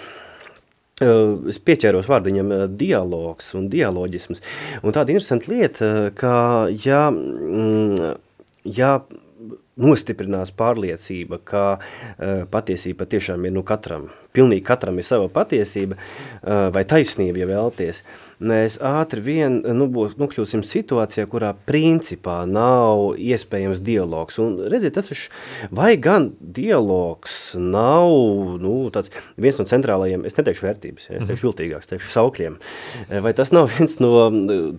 Es 1.01 1.57
pieķēros 1.65 2.11
vārdiņam 2.13 2.51
dialogs 2.77 3.55
un 3.57 3.71
dialoģisms. 3.73 4.43
Un 4.85 4.93
tāda 4.93 5.15
interesanta 5.15 5.49
lieta, 5.49 5.87
ka 6.13 6.35
ja 6.85 7.07
mm, 7.09 8.19
ja 8.65 9.01
nostiprinās 9.81 10.53
pārliecība, 10.53 11.41
ka 11.45 11.65
uh, 11.79 12.45
patiesība 12.53 13.09
tiešām 13.09 13.47
ir 13.49 13.55
nu 13.57 13.65
katram, 13.67 14.11
pilnīgi 14.37 14.65
katram 14.67 14.99
ir 15.01 15.07
sava 15.07 15.31
patiesība 15.33 15.99
vai 16.75 16.85
taisnība, 16.89 17.43
ja 17.43 17.49
vēlties, 17.51 18.03
mēs 18.41 18.79
ātri 18.85 19.21
vien 19.25 19.59
nu, 19.77 19.87
būs, 19.93 20.15
nokļūsim 20.21 20.63
situācijā, 20.65 21.27
kurā 21.31 21.51
principā 21.69 22.39
nav 22.49 23.19
iespējams 23.21 23.83
dialogs. 23.85 24.39
Un 24.41 24.57
redziet, 24.73 24.95
tas 24.97 25.11
ir, 25.13 25.21
vai 25.75 25.93
gan 26.01 26.31
dialogs 26.41 27.39
nav 27.61 28.09
nu, 28.63 28.75
tāds 28.95 29.13
viens 29.41 29.61
no 29.61 29.69
centrālajiem, 29.69 30.25
es 30.29 30.39
neteikšu 30.39 30.67
vērtības, 30.69 31.11
ja, 31.11 31.19
es 31.19 31.29
teikšu 31.29 31.43
mhm. 31.43 31.47
viltīgāks, 31.51 31.91
teikšu 31.93 32.13
saukļiem. 32.15 32.59
Vai 33.27 33.35
tas 33.37 33.53
nav 33.55 33.69
viens 33.75 33.99
no 34.01 34.15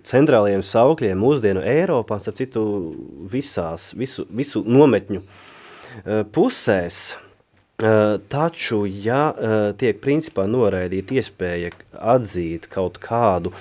centrālajiem 0.07 0.65
saukļiem 0.65 1.21
mūsdienu 1.21 1.65
Eiropā, 1.75 2.21
starp 2.23 2.41
citu 2.41 2.65
visās, 3.31 3.91
visu, 3.97 4.25
visu 4.33 4.63
nometņu 4.65 5.21
pusēs, 6.33 7.03
taču, 8.31 8.83
ja 8.85 9.21
eh, 9.31 9.59
tiek 9.77 10.01
principā 10.03 10.47
noraidīta 10.49 11.17
iespēja 11.19 11.71
atzīt 12.13 12.67
kaut 12.71 12.99
kādu 13.01 13.53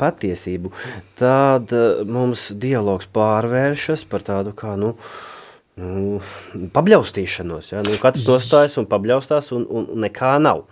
patiesību, 0.00 0.72
tad 1.18 1.74
eh, 1.76 2.02
mums 2.06 2.48
dialogs 2.54 3.10
pārvēršas 3.14 4.06
par 4.10 4.24
tādu 4.26 4.54
kā, 4.58 4.74
nu, 4.80 4.94
nu 5.78 6.20
pabļaustīšanos. 6.74 7.72
Ja? 7.74 7.84
Nu, 7.86 7.98
katrs 8.02 8.26
nostājas 8.28 8.78
un 8.80 8.88
pabļaustās 8.90 9.52
un, 9.56 9.68
un 9.68 9.90
nekā 10.06 10.36
nav. 10.42 10.66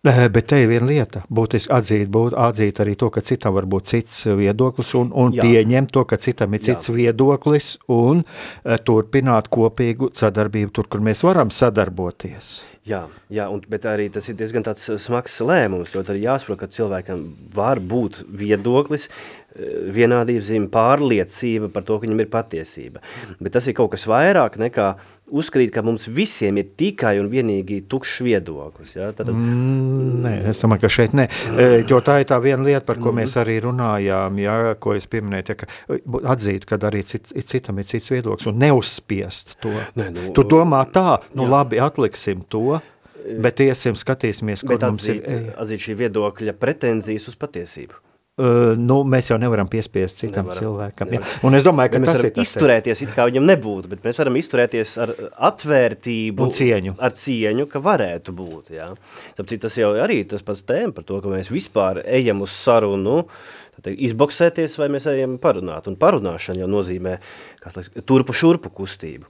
Bet 0.00 0.46
te 0.48 0.56
ir 0.62 0.70
viena 0.70 0.86
lieta, 0.88 1.20
būtiski 1.28 1.68
atzīt, 1.76 2.06
būt, 2.08 2.32
atzīt 2.32 2.78
arī 2.80 2.94
to, 2.96 3.10
ka 3.12 3.20
citam 3.20 3.52
var 3.52 3.66
būt 3.68 3.90
cits 3.90 4.22
viedoklis 4.32 4.94
un, 4.96 5.10
un 5.12 5.34
pieņemt 5.36 5.92
to, 5.92 6.06
ka 6.08 6.16
citam 6.16 6.56
ir 6.56 6.62
cits 6.64 6.88
Jā. 6.88 6.94
viedoklis 6.96 7.74
un 7.92 8.22
uh, 8.24 8.78
turpināt 8.80 9.50
kopīgu 9.52 10.08
sadarbību 10.16 10.72
tur, 10.72 10.88
kur 10.88 11.04
mēs 11.04 11.20
varam 11.26 11.52
sadarboties. 11.52 12.48
Jā, 12.88 13.02
jā 13.28 13.44
un, 13.52 13.60
bet 13.68 13.84
arī 13.84 14.08
tas 14.08 14.24
ir 14.32 14.38
diezgan 14.40 14.64
smags 14.80 15.36
lēmums, 15.44 15.92
jo 15.92 16.00
tad 16.00 16.16
ir 16.16 16.24
jāsaprot, 16.24 16.62
ka 16.62 16.72
cilvēkam 16.72 17.26
var 17.52 17.76
būt 17.84 18.22
viedoklis, 18.40 19.10
vienādības 19.56 20.46
zīme, 20.46 20.68
pārliecība 20.70 21.70
par 21.74 21.86
to, 21.86 21.98
ka 21.98 22.06
viņam 22.06 22.22
ir 22.22 22.28
patiesība. 22.30 23.02
Bet 23.42 23.56
tas 23.56 23.66
ir 23.66 23.74
kaut 23.78 23.90
kas 23.94 24.06
vairāk 24.08 24.58
nekā 24.60 24.92
uzskatīt, 25.30 25.72
ka 25.74 25.82
mums 25.86 26.06
visiem 26.10 26.58
ir 26.60 26.70
tikai 26.78 27.16
un 27.20 27.28
vienīgi 27.30 27.80
tukšs 27.90 28.20
viedoklis. 28.26 28.94
Ja? 28.96 29.10
Tad... 29.16 29.30
Mm, 29.34 30.20
nē, 30.24 30.34
es 30.50 30.62
domāju, 30.62 30.84
ka 30.84 30.92
šeit 30.92 31.14
nē. 31.18 31.26
E, 31.54 31.68
jo 31.90 32.00
tā 32.04 32.20
ir 32.22 32.28
tā 32.30 32.38
viena 32.42 32.66
lieta, 32.66 32.84
par 32.86 33.00
ko 33.02 33.14
mēs 33.16 33.36
arī 33.40 33.58
runājām, 33.64 34.40
ja, 34.42 34.58
ko 34.82 34.94
es 34.98 35.08
pieminēju, 35.10 35.46
ja, 35.50 35.58
ka 35.62 36.30
atzīt, 36.34 36.66
ka 36.68 36.80
arī 36.90 37.02
cit, 37.06 37.32
citam 37.50 37.80
ir 37.82 37.88
cits 37.90 38.14
viedoklis 38.14 38.50
un 38.50 38.60
neuzspiest 38.62 39.56
to. 39.62 39.74
Nē, 39.98 40.10
nu, 40.14 40.28
tu 40.36 40.46
domā 40.46 40.82
tā, 40.94 41.20
nu 41.34 41.46
jā. 41.46 41.54
labi, 41.56 41.82
atliksim 41.82 42.44
to, 42.50 42.80
bet 43.42 43.62
iesim, 43.62 43.98
skatīsimies, 43.98 44.64
kur 44.66 44.78
bet 44.78 44.86
mums 44.88 45.06
atzīt, 45.06 45.26
ir. 45.26 45.50
Atzīt 45.60 45.88
šī 45.88 45.98
viedokļa 46.06 46.56
pretenzijas 46.58 47.30
uz 47.30 47.38
patiesību. 47.38 47.98
Uh, 48.38 48.72
nu, 48.78 49.00
mēs 49.10 49.26
jau 49.28 49.36
nevaram 49.42 49.68
piespiest 49.68 50.20
citam 50.22 50.46
nevaram, 50.46 50.62
cilvēkam. 50.62 51.10
Ja? 51.12 51.20
Un 51.44 51.56
es 51.58 51.64
domāju, 51.66 51.90
ka 51.92 51.98
ja 51.98 52.06
tas 52.06 52.20
ir 52.22 52.32
tas 52.36 52.46
izturēties, 52.46 53.02
it 53.04 53.10
kā 53.16 53.26
viņam 53.28 53.48
nebūtu, 53.50 53.90
bet 53.90 54.06
mēs 54.06 54.20
varam 54.22 54.38
izturēties 54.38 54.92
ar 55.02 55.12
atvērtību 55.50 56.46
un 56.46 56.54
cieņu. 56.56 56.94
Ar 57.02 57.12
cieņu, 57.20 57.66
ka 57.68 57.82
varētu 57.84 58.32
būt. 58.38 58.70
Ja? 58.78 58.86
Tāpēc 59.36 59.66
tas 59.66 59.76
jau 59.82 59.90
arī 60.06 60.22
tas 60.30 60.46
pats 60.46 60.62
tēma 60.64 60.94
par 60.96 61.04
to, 61.10 61.18
ka 61.20 61.34
mēs 61.34 61.50
vispār 61.52 62.00
ejam 62.06 62.40
uz 62.46 62.54
sarunu, 62.54 63.18
teikt, 63.82 64.00
izboksēties 64.08 64.78
vai 64.80 64.88
mēs 64.94 65.10
ejam 65.10 65.36
parunāt. 65.42 65.90
Un 65.90 65.98
parunāšana 66.00 66.62
jau 66.62 66.70
nozīmē 66.70 67.18
liekas, 67.66 67.92
turpu 68.08 68.36
šurpu 68.40 68.72
kustību. 68.78 69.28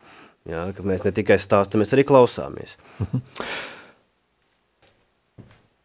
Ja? 0.52 0.68
Ka 0.76 0.86
mēs 0.86 1.08
ne 1.08 1.16
tikai 1.16 1.40
stāstam, 1.40 1.82
mēs 1.82 1.96
arī 1.96 2.06
klausāmies. 2.06 2.76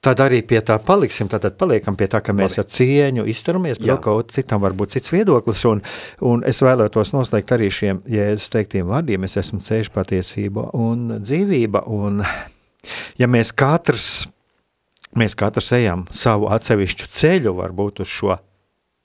Tad 0.05 0.19
arī 0.21 0.43
pie 0.45 0.59
tā 0.61 0.75
paliksim, 0.85 1.29
tad 1.31 1.47
paliekam 1.57 1.95
pie 1.97 2.05
tā, 2.11 2.19
ka 2.21 2.33
mēs 2.35 2.59
ar 2.61 2.67
cieņu 2.69 3.23
izturamies, 3.31 3.79
bet 3.81 4.03
kaut 4.05 4.29
citam 4.35 4.61
var 4.61 4.75
būt 4.77 4.93
cits 4.93 5.09
viedoklis, 5.09 5.63
un, 5.65 5.81
un 6.29 6.43
es 6.45 6.61
vēlētos 6.61 7.15
noslēgt 7.15 7.55
arī 7.55 7.71
šiem 7.73 8.03
Jēzus 8.13 8.53
teiktiem 8.53 8.91
vārdiem, 8.91 9.25
es 9.25 9.39
esmu 9.41 9.63
ceļš 9.65 9.89
patiesība 9.95 10.67
un 10.77 11.17
dzīvība, 11.23 11.87
un 11.89 12.21
ja 13.17 13.31
mēs 13.31 13.49
katrs, 13.57 14.11
mēs 15.17 15.33
katrs 15.41 15.71
ejam 15.79 16.05
savu 16.13 16.53
atsevišķu 16.53 17.09
ceļu, 17.17 17.57
varbūt 17.63 18.05
uz 18.05 18.13
šo, 18.13 18.37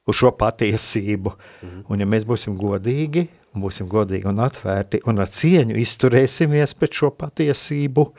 uz 0.05 0.21
šo 0.21 0.37
patiesību, 0.37 1.33
mhm. 1.65 1.83
un 1.89 2.05
ja 2.05 2.13
mēs 2.13 2.29
būsim 2.29 2.61
godīgi, 2.61 3.25
būsim 3.57 3.89
godīgi 3.89 4.29
un 4.29 4.45
atvērti, 4.45 5.01
un 5.09 5.25
ar 5.25 5.33
cieņu 5.33 5.81
izturēsimies 5.81 6.77
pret 6.77 7.01
šo 7.01 7.15
patiesību, 7.17 8.11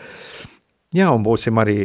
jā, 0.97 1.13
un 1.13 1.29
būsim 1.29 1.61
arī 1.61 1.84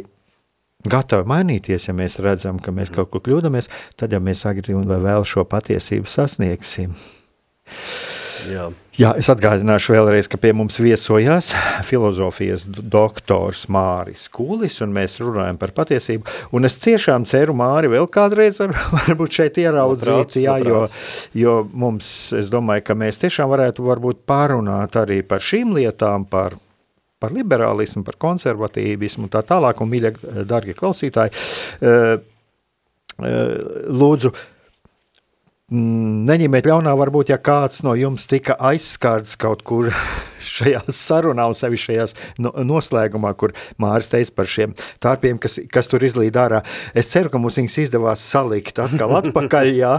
gatavi 0.93 1.29
mainīties, 1.31 1.89
ja 1.89 1.97
mēs 1.97 2.21
redzam, 2.25 2.61
ka 2.63 2.75
mēs 2.75 2.93
kaut 2.95 3.13
kur 3.13 3.25
kļūdāmies, 3.27 3.71
tad 3.99 4.15
jau 4.17 4.23
mēs 4.23 4.45
agri 4.49 4.77
un 4.77 4.89
vēl 4.89 5.27
šo 5.29 5.47
patiesību 5.51 6.11
sasniegsim. 6.11 6.97
Jā. 8.47 8.67
Jā, 8.97 9.11
es 9.21 9.29
atgādināšu 9.29 9.93
vēlreiz, 9.93 10.29
ka 10.33 10.39
pie 10.41 10.55
mums 10.57 10.79
viesojās 10.81 11.51
filozofijas 11.85 12.63
doktors 12.65 13.67
Māris 13.73 14.23
Kūlis, 14.33 14.79
un 14.87 14.95
mēs 14.97 15.19
runājam 15.21 15.59
par 15.61 15.75
patiesību. 15.77 16.25
Un 16.57 16.65
es 16.65 16.79
tiešām 16.81 17.27
ceru, 17.29 17.53
Māri, 17.59 17.91
vēl 17.93 18.09
kādreiz 18.13 18.63
var, 18.63 18.73
varbūt 18.97 19.37
šeit 19.37 19.61
ieraudzīt, 19.61 20.39
jā, 20.41 20.57
jo, 20.65 20.87
jo 21.37 21.59
mums, 21.77 22.09
es 22.41 22.49
domāju, 22.53 22.87
ka 22.89 22.97
mēs 22.97 23.21
tiešām 23.27 23.53
varētu 23.53 23.85
varbūt 23.85 24.25
pārunāt 24.29 24.97
arī 25.03 25.21
par 25.29 25.45
šīm 25.45 25.77
lietām, 25.77 26.25
par 26.31 26.57
par 27.23 27.33
liberālismu, 27.33 28.05
par 28.07 28.19
konservatīvismu 28.21 29.27
un 29.27 29.33
tā 29.33 29.43
tālāk, 29.47 29.81
un 29.81 29.91
mīļie, 29.93 30.13
darbie 30.49 30.77
klausītāji, 30.77 31.33
eh, 31.81 32.17
eh, 33.23 33.55
lūdzu, 33.89 34.33
mm, 35.73 36.25
neņemiet 36.31 36.69
ļaunā, 36.69 36.97
varbūt, 37.01 37.33
ja 37.33 37.39
kāds 37.39 37.83
no 37.87 37.97
jums 37.97 38.27
tika 38.29 38.59
aizskārts 38.61 39.37
kaut 39.37 39.65
kur 39.65 39.91
šajā 40.43 40.83
sarunā, 40.93 41.47
un 41.51 41.57
sevišķi 41.57 41.93
šajās 41.93 42.15
no, 42.43 42.53
noslēgumā, 42.67 43.33
kur 43.39 43.55
Mārcis 43.83 44.13
teica 44.13 44.37
par 44.41 44.51
šiem 44.51 44.75
tārpiem, 45.03 45.41
kas, 45.43 45.59
kas 45.73 45.91
tur 45.91 46.05
izlīd 46.07 46.37
ārā. 46.41 46.63
Es 46.97 47.11
ceru, 47.13 47.31
ka 47.33 47.41
mums 47.43 47.59
viņas 47.61 47.79
izdevās 47.87 48.25
salikt 48.25 48.81
atkal 48.83 49.17
atpakaļ, 49.21 49.71
jā, 49.77 49.95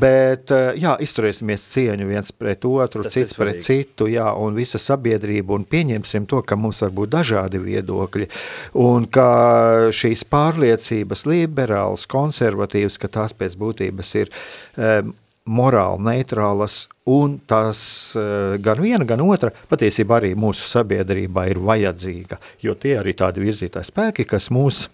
bet 0.00 0.52
eh, 0.54 0.70
jā, 0.82 0.96
izturēsimies 1.04 1.68
cieņu 1.74 2.08
viens 2.08 2.34
pret 2.34 2.66
otru, 2.68 3.04
Tas 3.06 3.16
cits 3.16 3.38
pret 3.38 3.62
citu, 3.64 4.08
jā, 4.10 4.28
un 4.38 4.56
visa 4.58 4.80
sabiedrība, 4.82 5.56
un 5.58 5.66
pieņemsim 5.68 6.28
to, 6.30 6.42
ka 6.46 6.58
mums 6.60 6.82
var 6.84 6.94
būt 6.96 7.14
dažādi 7.14 7.62
viedokļi, 7.62 8.28
un 8.84 9.08
ka 9.12 9.28
šīs 9.94 10.26
pārliecības 10.30 11.24
liberāls, 11.28 12.08
konservatīvs, 12.10 12.98
ka 13.00 13.10
tās 13.18 13.36
pēc 13.36 13.56
būtības 13.60 14.14
ir 14.22 14.32
um, 14.76 15.14
morāli 15.48 16.04
neitrālas, 16.06 16.86
un 17.08 17.38
tās 17.48 17.80
eh, 18.18 18.56
gan 18.62 18.80
viena, 18.84 19.06
gan 19.08 19.22
otra 19.24 19.50
patiesībā 19.70 20.20
arī 20.20 20.34
mūsu 20.38 20.68
sabiedrībā 20.68 21.48
ir 21.50 21.60
vajadzīga, 21.64 22.38
jo 22.64 22.76
tie 22.78 22.98
arī 23.00 23.16
tādi 23.18 23.44
virzītāji 23.46 23.90
spēki, 23.90 24.28
kas 24.28 24.50
mūs, 24.54 24.86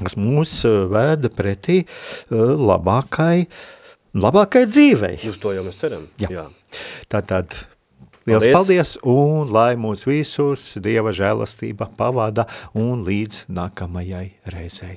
kas 0.00 0.18
mūs 0.20 0.58
eh, 0.68 0.82
vēda 0.92 1.32
pretī 1.34 1.82
eh, 1.82 1.88
labākai, 2.70 3.46
labākai 4.16 4.66
dzīvei. 4.70 5.16
Uz 5.28 5.40
to 5.42 5.54
jau 5.56 5.64
mēs 5.66 5.80
ceram. 5.82 6.06
Jā. 6.22 6.30
Jā. 6.38 6.46
Tātad 7.12 7.58
Liels 8.26 8.42
paldies. 8.42 8.54
paldies, 8.56 8.90
un 9.06 9.52
lai 9.54 9.76
mūs 9.78 10.02
visus 10.08 10.72
Dieva 10.82 11.12
žēlastība 11.14 11.92
pavada 11.98 12.48
un 12.74 13.06
līdz 13.06 13.46
nākamajai 13.54 14.28
reizei. 14.50 14.96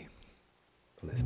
Paldies. 0.98 1.26